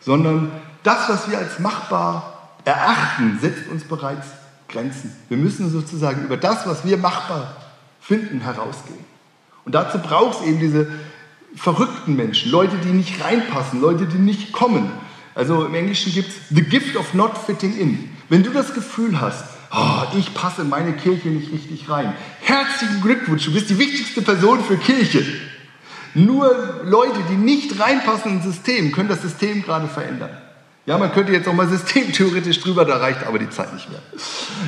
sondern 0.00 0.50
das, 0.82 1.10
was 1.10 1.30
wir 1.30 1.36
als 1.36 1.58
machbar 1.58 2.56
erachten, 2.64 3.38
setzt 3.38 3.68
uns 3.68 3.84
bereits 3.84 4.28
Grenzen. 4.66 5.14
Wir 5.28 5.36
müssen 5.36 5.70
sozusagen 5.70 6.24
über 6.24 6.38
das, 6.38 6.66
was 6.66 6.86
wir 6.86 6.96
machbar 6.96 7.54
finden, 8.00 8.40
herausgehen. 8.40 9.04
Und 9.66 9.74
dazu 9.74 9.98
braucht 9.98 10.40
es 10.40 10.46
eben 10.46 10.58
diese 10.58 10.90
verrückten 11.58 12.16
Menschen, 12.16 12.50
Leute, 12.50 12.76
die 12.84 12.90
nicht 12.90 13.22
reinpassen, 13.22 13.80
Leute, 13.80 14.06
die 14.06 14.18
nicht 14.18 14.52
kommen. 14.52 14.90
Also 15.34 15.64
im 15.64 15.74
Englischen 15.74 16.12
gibt 16.12 16.28
es 16.28 16.34
the 16.50 16.62
gift 16.62 16.96
of 16.96 17.14
not 17.14 17.36
fitting 17.38 17.76
in. 17.76 18.10
Wenn 18.28 18.42
du 18.42 18.50
das 18.50 18.74
Gefühl 18.74 19.20
hast, 19.20 19.44
oh, 19.72 20.02
ich 20.16 20.34
passe 20.34 20.62
in 20.62 20.68
meine 20.68 20.92
Kirche 20.94 21.28
nicht 21.28 21.52
richtig 21.52 21.88
rein, 21.88 22.14
herzlichen 22.40 23.00
Glückwunsch, 23.00 23.44
du 23.44 23.52
bist 23.52 23.70
die 23.70 23.78
wichtigste 23.78 24.22
Person 24.22 24.62
für 24.64 24.76
Kirche. 24.76 25.24
Nur 26.14 26.82
Leute, 26.84 27.20
die 27.30 27.36
nicht 27.36 27.78
reinpassen 27.78 28.32
ins 28.32 28.44
System, 28.44 28.92
können 28.92 29.08
das 29.08 29.22
System 29.22 29.62
gerade 29.62 29.88
verändern. 29.88 30.30
Ja, 30.86 30.96
man 30.96 31.12
könnte 31.12 31.32
jetzt 31.32 31.46
auch 31.46 31.52
mal 31.52 31.68
systemtheoretisch 31.68 32.60
drüber, 32.60 32.84
da 32.84 32.96
reicht 32.96 33.26
aber 33.26 33.38
die 33.38 33.50
Zeit 33.50 33.74
nicht 33.74 33.90
mehr. 33.90 34.00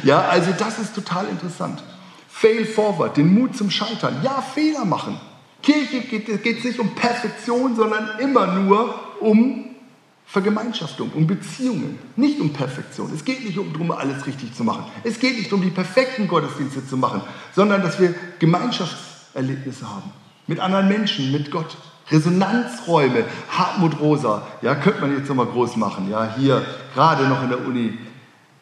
Ja, 0.04 0.20
also 0.28 0.52
das 0.56 0.78
ist 0.78 0.94
total 0.94 1.26
interessant. 1.28 1.82
Fail 2.28 2.66
forward, 2.66 3.16
den 3.16 3.32
Mut 3.32 3.56
zum 3.56 3.70
Scheitern. 3.70 4.16
Ja, 4.22 4.42
Fehler 4.42 4.84
machen. 4.84 5.18
Kirche 5.62 6.00
geht 6.00 6.28
es 6.28 6.64
nicht 6.64 6.78
um 6.78 6.94
Perfektion, 6.94 7.76
sondern 7.76 8.18
immer 8.18 8.46
nur 8.46 8.94
um 9.20 9.66
Vergemeinschaftung, 10.30 11.10
um 11.14 11.26
Beziehungen, 11.26 11.98
nicht 12.14 12.40
um 12.40 12.52
Perfektion. 12.52 13.10
Es 13.12 13.24
geht 13.24 13.44
nicht 13.44 13.58
darum, 13.58 13.90
alles 13.90 14.26
richtig 14.26 14.54
zu 14.54 14.62
machen. 14.62 14.84
Es 15.02 15.18
geht 15.18 15.36
nicht 15.36 15.50
darum, 15.50 15.64
die 15.64 15.70
perfekten 15.70 16.28
Gottesdienste 16.28 16.86
zu 16.86 16.96
machen, 16.96 17.22
sondern 17.52 17.82
dass 17.82 17.98
wir 17.98 18.14
Gemeinschaftserlebnisse 18.38 19.88
haben. 19.88 20.12
Mit 20.46 20.60
anderen 20.60 20.88
Menschen, 20.88 21.32
mit 21.32 21.50
Gott. 21.50 21.76
Resonanzräume, 22.12 23.24
Hartmut 23.50 24.00
Rosa, 24.00 24.46
ja, 24.62 24.74
könnte 24.74 25.00
man 25.00 25.16
jetzt 25.16 25.28
nochmal 25.28 25.46
groß 25.46 25.76
machen, 25.76 26.10
ja, 26.10 26.34
hier 26.36 26.64
gerade 26.94 27.28
noch 27.28 27.42
in 27.42 27.50
der 27.50 27.64
Uni 27.66 27.98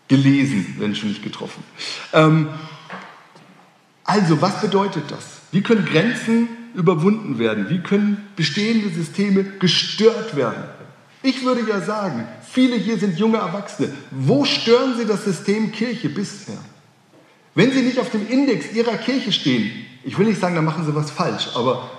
gelesen, 0.06 0.76
wenn 0.78 0.94
schon 0.94 1.10
nicht 1.10 1.22
getroffen. 1.22 1.62
Ähm, 2.12 2.48
also, 4.04 4.40
was 4.40 4.60
bedeutet 4.60 5.04
das? 5.10 5.40
Wie 5.52 5.62
können 5.62 5.84
Grenzen 5.84 6.48
überwunden 6.78 7.40
werden? 7.40 7.68
Wie 7.68 7.80
können 7.80 8.28
bestehende 8.36 8.88
Systeme 8.88 9.42
gestört 9.42 10.36
werden? 10.36 10.62
Ich 11.24 11.44
würde 11.44 11.68
ja 11.68 11.80
sagen, 11.80 12.26
viele 12.48 12.76
hier 12.76 12.96
sind 12.96 13.18
junge 13.18 13.38
Erwachsene. 13.38 13.92
Wo 14.12 14.44
stören 14.44 14.96
sie 14.96 15.04
das 15.04 15.24
System 15.24 15.72
Kirche 15.72 16.08
bisher? 16.08 16.58
Wenn 17.56 17.72
sie 17.72 17.82
nicht 17.82 17.98
auf 17.98 18.10
dem 18.10 18.28
Index 18.28 18.72
ihrer 18.72 18.96
Kirche 18.96 19.32
stehen, 19.32 19.72
ich 20.04 20.16
will 20.16 20.26
nicht 20.26 20.40
sagen, 20.40 20.54
dann 20.54 20.64
machen 20.64 20.86
sie 20.86 20.94
was 20.94 21.10
falsch, 21.10 21.48
aber 21.56 21.90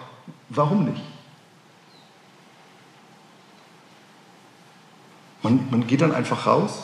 warum 0.48 0.86
nicht? 0.86 1.02
Man, 5.44 5.68
man 5.70 5.86
geht 5.86 6.00
dann 6.00 6.14
einfach 6.14 6.48
raus. 6.48 6.84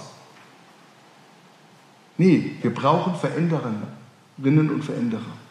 Nee, 2.18 2.58
wir 2.62 2.74
brauchen 2.74 3.16
Verändererinnen 3.16 4.70
und 4.70 4.84
Veränderer. 4.84 5.45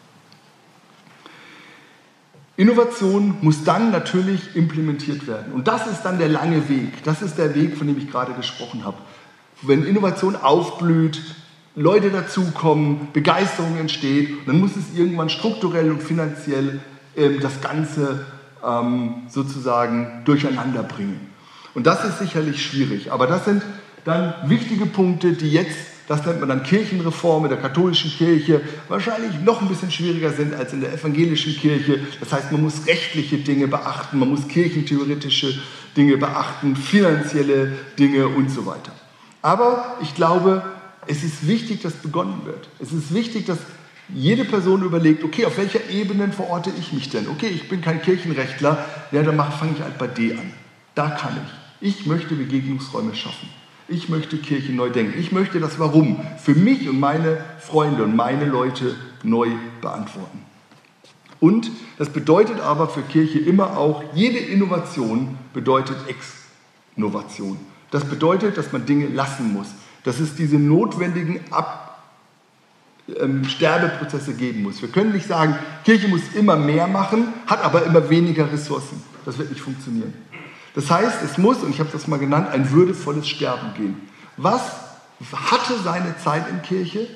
Innovation 2.57 3.37
muss 3.41 3.63
dann 3.63 3.91
natürlich 3.91 4.55
implementiert 4.55 5.27
werden. 5.27 5.51
Und 5.53 5.67
das 5.67 5.87
ist 5.87 6.03
dann 6.03 6.17
der 6.17 6.29
lange 6.29 6.69
Weg. 6.69 7.03
Das 7.03 7.21
ist 7.21 7.37
der 7.37 7.53
Weg, 7.53 7.77
von 7.77 7.87
dem 7.87 7.97
ich 7.97 8.09
gerade 8.09 8.33
gesprochen 8.33 8.85
habe. 8.85 8.97
Wenn 9.61 9.83
Innovation 9.83 10.35
aufblüht, 10.35 11.21
Leute 11.75 12.09
dazukommen, 12.09 13.09
Begeisterung 13.11 13.77
entsteht, 13.77 14.47
dann 14.47 14.59
muss 14.59 14.77
es 14.77 14.97
irgendwann 14.97 15.29
strukturell 15.29 15.91
und 15.91 16.01
finanziell 16.01 16.79
ähm, 17.17 17.39
das 17.41 17.59
Ganze 17.59 18.25
ähm, 18.65 19.23
sozusagen 19.27 20.21
durcheinander 20.23 20.83
bringen. 20.83 21.29
Und 21.73 21.85
das 21.85 22.05
ist 22.05 22.19
sicherlich 22.19 22.65
schwierig. 22.65 23.11
Aber 23.11 23.27
das 23.27 23.43
sind 23.43 23.61
dann 24.05 24.33
wichtige 24.45 24.85
Punkte, 24.85 25.33
die 25.33 25.51
jetzt, 25.51 25.77
das 26.07 26.25
nennt 26.25 26.39
man 26.39 26.49
dann 26.49 26.63
Kirchenreform 26.63 27.45
in 27.45 27.49
der 27.49 27.59
katholischen 27.59 28.11
Kirche, 28.11 28.61
wahrscheinlich 28.87 29.39
noch 29.41 29.61
ein 29.61 29.67
bisschen 29.67 29.89
schwieriger 29.89 30.31
sind 30.31 30.53
als 30.53 30.71
in 30.73 30.81
der 30.81 30.93
evangelischen 30.93 31.55
Kirche. 31.55 31.99
Das 32.19 32.31
heißt, 32.31 32.51
man 32.51 32.61
muss 32.61 32.85
rechtliche 32.85 33.37
Dinge 33.37 33.67
beachten, 33.67 34.19
man 34.19 34.29
muss 34.29 34.47
kirchentheoretische 34.47 35.59
Dinge 35.97 36.17
beachten, 36.17 36.75
finanzielle 36.75 37.73
Dinge 37.97 38.27
und 38.27 38.51
so 38.51 38.65
weiter. 38.65 38.91
Aber 39.41 39.97
ich 40.01 40.13
glaube, 40.13 40.63
es 41.07 41.23
ist 41.23 41.47
wichtig, 41.47 41.81
dass 41.81 41.93
begonnen 41.93 42.41
wird. 42.45 42.69
Es 42.79 42.91
ist 42.91 43.13
wichtig, 43.13 43.45
dass 43.45 43.59
jede 44.09 44.45
Person 44.45 44.83
überlegt, 44.83 45.23
okay, 45.23 45.45
auf 45.45 45.57
welcher 45.57 45.89
Ebene 45.89 46.31
verorte 46.31 46.71
ich 46.79 46.93
mich 46.93 47.09
denn? 47.09 47.27
Okay, 47.27 47.47
ich 47.47 47.67
bin 47.67 47.81
kein 47.81 48.01
Kirchenrechtler, 48.01 48.85
ja, 49.11 49.23
dann 49.23 49.37
fange 49.37 49.73
ich 49.75 49.81
halt 49.81 49.97
bei 49.97 50.07
D 50.07 50.33
an. 50.33 50.53
Da 50.93 51.09
kann 51.09 51.37
ich. 51.81 51.99
Ich 51.99 52.05
möchte 52.05 52.35
Begegnungsräume 52.35 53.15
schaffen. 53.15 53.49
Ich 53.87 54.09
möchte 54.09 54.37
Kirche 54.37 54.71
neu 54.71 54.89
denken. 54.89 55.19
Ich 55.19 55.31
möchte 55.31 55.59
das 55.59 55.77
Warum 55.77 56.19
für 56.37 56.55
mich 56.55 56.89
und 56.89 56.99
meine 56.99 57.43
Freunde 57.59 58.03
und 58.03 58.15
meine 58.15 58.45
Leute 58.45 58.95
neu 59.23 59.49
beantworten. 59.81 60.39
Und 61.39 61.69
das 61.97 62.09
bedeutet 62.09 62.59
aber 62.59 62.87
für 62.87 63.01
Kirche 63.01 63.39
immer 63.39 63.77
auch, 63.77 64.03
jede 64.13 64.39
Innovation 64.39 65.37
bedeutet 65.53 65.97
Exnovation. 66.07 67.59
Das 67.91 68.05
bedeutet, 68.05 68.57
dass 68.57 68.71
man 68.71 68.85
Dinge 68.85 69.07
lassen 69.07 69.53
muss, 69.53 69.67
dass 70.03 70.19
es 70.19 70.35
diese 70.35 70.57
notwendigen 70.57 71.41
Ab 71.51 71.85
ähm, 73.19 73.43
Sterbeprozesse 73.45 74.33
geben 74.33 74.63
muss. 74.63 74.81
Wir 74.81 74.89
können 74.89 75.13
nicht 75.13 75.27
sagen, 75.27 75.55
Kirche 75.83 76.07
muss 76.07 76.21
immer 76.33 76.55
mehr 76.55 76.87
machen, 76.87 77.27
hat 77.45 77.63
aber 77.63 77.85
immer 77.85 78.09
weniger 78.09 78.51
Ressourcen. 78.51 79.03
Das 79.25 79.37
wird 79.37 79.51
nicht 79.51 79.61
funktionieren. 79.61 80.13
Das 80.75 80.91
heißt, 80.91 81.23
es 81.23 81.37
muss, 81.37 81.63
und 81.63 81.71
ich 81.71 81.79
habe 81.79 81.89
das 81.91 82.07
mal 82.07 82.19
genannt, 82.19 82.49
ein 82.51 82.71
würdevolles 82.71 83.27
Sterben 83.27 83.73
gehen. 83.75 84.09
Was 84.37 84.61
hatte 85.49 85.73
seine 85.83 86.17
Zeit 86.17 86.49
in 86.49 86.61
Kirche 86.61 87.07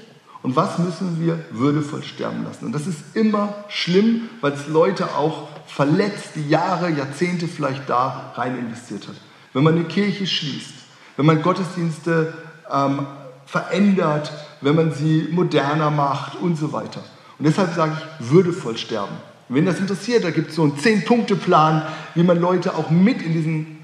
und 0.42 0.56
was 0.56 0.80
müssen 0.80 1.20
wir 1.20 1.46
würdevoll 1.52 2.02
sterben 2.04 2.46
lassen? 2.46 2.66
Und 2.66 2.72
das 2.72 2.88
ist 2.88 3.16
immer 3.16 3.66
schlimm, 3.68 4.30
weil 4.40 4.54
es 4.54 4.68
Leute 4.68 5.16
auch 5.16 5.50
verletzt, 5.68 6.32
die 6.36 6.48
Jahre, 6.48 6.90
Jahrzehnte 6.90 7.48
vielleicht 7.48 7.90
da 7.90 8.32
rein 8.36 8.58
investiert 8.58 9.08
hat. 9.08 9.16
Wenn 9.52 9.64
man 9.64 9.76
eine 9.76 9.86
Kirche 9.86 10.26
schließt, 10.26 10.74
wenn 11.18 11.26
man 11.26 11.42
Gottesdienste 11.42 12.34
ähm, 12.72 13.06
verändert, 13.46 14.32
wenn 14.62 14.76
man 14.76 14.94
sie 14.94 15.28
moderner 15.32 15.90
macht 15.90 16.36
und 16.36 16.56
so 16.56 16.72
weiter. 16.72 17.04
Und 17.38 17.46
deshalb 17.46 17.74
sage 17.74 17.98
ich, 17.98 18.30
würdevoll 18.32 18.78
sterben. 18.78 19.16
Wenn 19.50 19.66
das 19.66 19.80
interessiert, 19.80 20.24
da 20.24 20.30
gibt 20.30 20.52
es 20.52 20.56
so 20.56 20.64
einen 20.64 20.78
Zehn-Punkte-Plan, 20.78 21.84
wie 22.16 22.24
man 22.24 22.40
Leute 22.40 22.76
auch 22.76 22.90
mit 22.92 23.22
in 23.22 23.34
diesen 23.34 23.80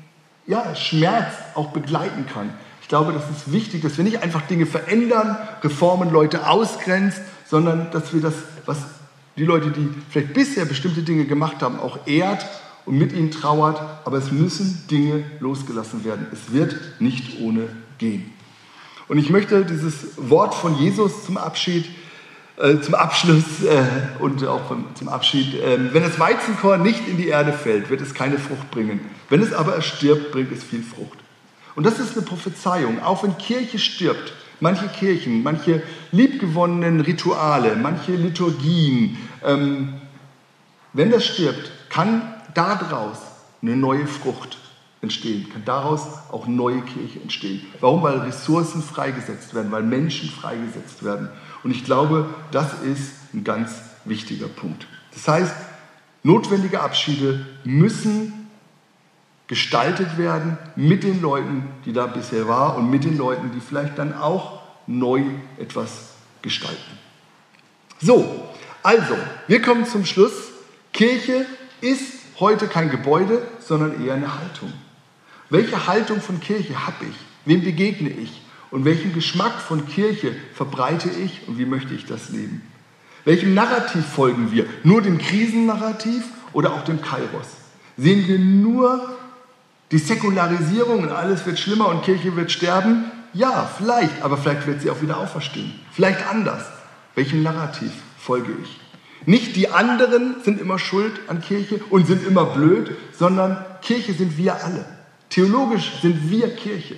ja, 0.45 0.75
Schmerz 0.75 1.33
auch 1.55 1.71
begleiten 1.71 2.25
kann. 2.31 2.51
Ich 2.81 2.87
glaube, 2.87 3.13
das 3.13 3.23
ist 3.31 3.51
wichtig, 3.51 3.81
dass 3.81 3.97
wir 3.97 4.03
nicht 4.03 4.21
einfach 4.21 4.43
Dinge 4.43 4.67
verändern, 4.67 5.37
Reformen 5.63 6.11
Leute 6.11 6.47
ausgrenzt, 6.47 7.19
sondern 7.47 7.89
dass 7.91 8.13
wir 8.13 8.21
das, 8.21 8.35
was 8.67 8.77
die 9.37 9.43
Leute, 9.43 9.71
die 9.71 9.89
vielleicht 10.09 10.33
bisher 10.33 10.65
bestimmte 10.65 11.01
Dinge 11.01 11.25
gemacht 11.25 11.63
haben, 11.63 11.79
auch 11.79 12.05
ehrt 12.05 12.45
und 12.85 12.97
mit 12.99 13.11
ihnen 13.11 13.31
trauert. 13.31 13.81
Aber 14.05 14.17
es 14.17 14.31
müssen 14.31 14.83
Dinge 14.89 15.23
losgelassen 15.39 16.05
werden. 16.05 16.27
Es 16.31 16.53
wird 16.53 16.77
nicht 16.99 17.41
ohne 17.41 17.67
gehen. 17.97 18.31
Und 19.07 19.17
ich 19.17 19.31
möchte 19.31 19.65
dieses 19.65 20.09
Wort 20.17 20.53
von 20.53 20.77
Jesus 20.77 21.25
zum 21.25 21.37
Abschied, 21.37 21.89
äh, 22.57 22.79
zum 22.79 22.95
Abschluss 22.95 23.63
äh, 23.63 23.83
und 24.19 24.45
auch 24.45 24.67
vom, 24.67 24.85
zum 24.95 25.09
Abschied, 25.09 25.55
äh, 25.55 25.93
wenn 25.93 26.03
das 26.03 26.19
Weizenkorn 26.19 26.81
nicht 26.81 27.07
in 27.07 27.17
die 27.17 27.27
Erde 27.27 27.51
fällt, 27.51 27.89
wird 27.89 28.01
es 28.01 28.13
keine 28.13 28.39
Frucht 28.39 28.71
bringen. 28.71 29.01
Wenn 29.29 29.41
es 29.41 29.53
aber 29.53 29.75
erstirbt, 29.75 30.31
bringt 30.31 30.51
es 30.51 30.63
viel 30.63 30.81
Frucht. 30.83 31.19
Und 31.75 31.85
das 31.85 31.99
ist 31.99 32.15
eine 32.15 32.25
Prophezeiung. 32.25 33.03
Auch 33.03 33.23
wenn 33.23 33.37
Kirche 33.37 33.79
stirbt, 33.79 34.33
manche 34.59 34.87
Kirchen, 34.87 35.43
manche 35.43 35.83
liebgewonnenen 36.11 37.01
Rituale, 37.01 37.75
manche 37.75 38.13
Liturgien, 38.13 39.17
ähm, 39.43 39.95
wenn 40.93 41.11
das 41.11 41.25
stirbt, 41.25 41.71
kann 41.89 42.21
daraus 42.53 43.17
eine 43.61 43.75
neue 43.75 44.07
Frucht 44.07 44.57
entstehen, 45.05 45.49
kann 45.51 45.63
daraus 45.65 46.01
auch 46.31 46.47
neue 46.47 46.81
Kirche 46.81 47.21
entstehen. 47.21 47.61
Warum? 47.79 48.03
Weil 48.03 48.19
Ressourcen 48.19 48.83
freigesetzt 48.83 49.53
werden, 49.53 49.71
weil 49.71 49.83
Menschen 49.83 50.29
freigesetzt 50.29 51.03
werden. 51.03 51.29
Und 51.63 51.71
ich 51.71 51.85
glaube, 51.85 52.27
das 52.51 52.73
ist 52.83 53.13
ein 53.33 53.43
ganz 53.43 53.71
wichtiger 54.03 54.47
Punkt. 54.47 54.87
Das 55.13 55.27
heißt, 55.27 55.55
notwendige 56.23 56.81
Abschiede 56.81 57.45
müssen 57.63 58.47
gestaltet 59.47 60.17
werden 60.17 60.57
mit 60.75 61.03
den 61.03 61.21
Leuten, 61.21 61.67
die 61.85 61.93
da 61.93 62.07
bisher 62.07 62.47
waren 62.47 62.77
und 62.77 62.89
mit 62.89 63.03
den 63.03 63.17
Leuten, 63.17 63.51
die 63.53 63.59
vielleicht 63.59 63.97
dann 63.97 64.13
auch 64.13 64.61
neu 64.87 65.21
etwas 65.57 66.09
gestalten. 66.41 66.99
So, 68.01 68.49
also, 68.83 69.15
wir 69.47 69.61
kommen 69.61 69.85
zum 69.85 70.05
Schluss. 70.05 70.33
Kirche 70.93 71.45
ist 71.81 72.13
heute 72.39 72.67
kein 72.67 72.89
Gebäude, 72.89 73.41
sondern 73.59 74.05
eher 74.05 74.13
eine 74.13 74.39
Haltung. 74.39 74.71
Welche 75.49 75.87
Haltung 75.87 76.21
von 76.21 76.39
Kirche 76.39 76.85
habe 76.85 77.05
ich? 77.09 77.15
Wem 77.45 77.63
begegne 77.63 78.09
ich? 78.09 78.41
Und 78.71 78.83
welchen 78.83 79.13
Geschmack 79.13 79.61
von 79.61 79.87
Kirche 79.87 80.35
verbreite 80.53 81.09
ich 81.09 81.47
und 81.47 81.57
wie 81.59 81.65
möchte 81.65 81.93
ich 81.93 82.05
das 82.05 82.29
leben? 82.29 82.61
Welchem 83.23 83.53
Narrativ 83.53 84.05
folgen 84.05 84.51
wir? 84.51 84.65
Nur 84.83 85.01
dem 85.01 85.17
Krisennarrativ 85.17 86.23
oder 86.53 86.73
auch 86.73 86.83
dem 86.83 87.01
Kairos? 87.01 87.47
Sehen 87.97 88.27
wir 88.27 88.39
nur 88.39 89.17
die 89.91 89.97
Säkularisierung 89.97 91.03
und 91.03 91.09
alles 91.09 91.45
wird 91.45 91.59
schlimmer 91.59 91.89
und 91.89 92.03
Kirche 92.03 92.35
wird 92.35 92.51
sterben? 92.51 93.05
Ja, 93.33 93.69
vielleicht, 93.77 94.21
aber 94.23 94.37
vielleicht 94.37 94.65
wird 94.67 94.81
sie 94.81 94.89
auch 94.89 95.01
wieder 95.01 95.17
auferstehen. 95.17 95.73
Vielleicht 95.91 96.27
anders. 96.27 96.65
Welchem 97.13 97.43
Narrativ 97.43 97.91
folge 98.17 98.51
ich? 98.63 98.79
Nicht 99.27 99.55
die 99.55 99.69
anderen 99.69 100.35
sind 100.43 100.59
immer 100.59 100.77
schuld 100.77 101.13
an 101.27 101.41
Kirche 101.41 101.79
und 101.89 102.07
sind 102.07 102.25
immer 102.27 102.45
blöd, 102.45 102.91
sondern 103.17 103.63
Kirche 103.81 104.13
sind 104.13 104.37
wir 104.37 104.63
alle. 104.63 104.85
Theologisch 105.35 105.99
sind 106.01 106.31
wir 106.31 106.55
Kirche. 106.55 106.95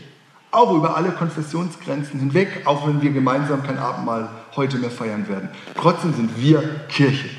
Auch 0.52 0.72
über 0.72 0.96
alle 0.96 1.10
Konfessionsgrenzen 1.10 2.20
hinweg, 2.20 2.62
auch 2.66 2.88
wenn 2.88 3.02
wir 3.02 3.10
gemeinsam 3.10 3.64
kein 3.64 3.80
Abendmahl 3.80 4.30
heute 4.56 4.78
mehr 4.78 4.92
feiern 4.92 5.28
werden. 5.28 5.50
Trotzdem 5.74 6.14
sind 6.14 6.40
wir 6.40 6.62
Kirche. 6.88 7.32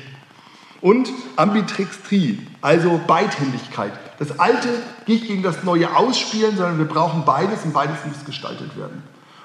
Und 0.81 1.09
Ambitrixtrie, 1.37 2.45
also 2.59 2.99
Beidhändigkeit. 3.07 3.93
Das 4.19 4.39
Alte 4.41 4.67
nicht 5.07 5.27
gegen 5.27 5.41
das 5.41 5.63
Neue 5.63 5.95
ausspielen, 5.95 6.57
sondern 6.57 6.79
wir 6.79 6.85
brauchen 6.89 7.23
beides 7.23 7.63
und 7.63 7.71
beides 7.71 7.95
muss 8.05 8.25
gestaltet 8.25 8.75
werden. 8.75 9.01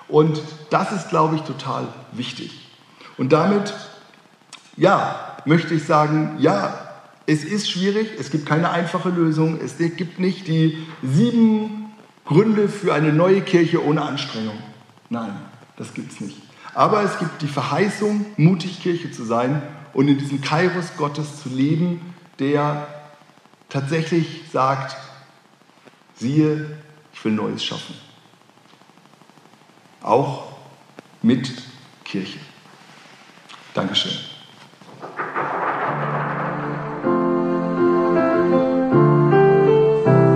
Und 0.09 0.43
das 0.71 0.91
ist, 0.91 1.09
glaube 1.09 1.37
ich, 1.37 1.43
total 1.43 1.87
wichtig. 2.11 2.69
Und 3.17 3.33
damit, 3.33 3.73
ja, 4.77 5.37
möchte 5.45 5.75
ich 5.75 5.85
sagen, 5.85 6.35
ja, 6.41 6.84
es 7.27 7.45
ist 7.45 7.71
schwierig, 7.71 8.09
es 8.19 8.31
gibt 8.31 8.47
keine 8.47 8.71
einfache 8.71 9.09
Lösung, 9.09 9.59
es 9.61 9.79
gibt 9.79 10.19
nicht 10.19 10.47
die 10.47 10.87
sieben 11.03 11.93
Gründe 12.25 12.69
für 12.69 12.95
eine 12.95 13.13
neue 13.13 13.41
Kirche 13.41 13.85
ohne 13.85 14.03
Anstrengung. 14.03 14.59
Nein, 15.11 15.35
das 15.77 15.95
gibt 15.95 16.13
es 16.13 16.21
nicht. 16.21 16.41
Aber 16.75 17.03
es 17.03 17.19
gibt 17.19 17.41
die 17.43 17.49
Verheißung, 17.49 18.27
mutig 18.37 18.83
Kirche 18.83 19.11
zu 19.11 19.25
sein 19.25 19.63
und 19.93 20.09
in 20.09 20.19
diesem 20.19 20.41
Kairos 20.41 20.97
Gottes 20.97 21.43
zu 21.43 21.49
leben, 21.49 22.01
der 22.39 22.89
tatsächlich 23.69 24.43
sagt, 24.53 24.97
siehe, 26.17 26.79
ich 27.13 27.25
will 27.25 27.33
Neues 27.33 27.65
schaffen. 27.65 27.95
Auch 30.03 30.53
mit 31.23 31.51
Kirche. 32.05 32.39
Dankeschön. 33.73 34.34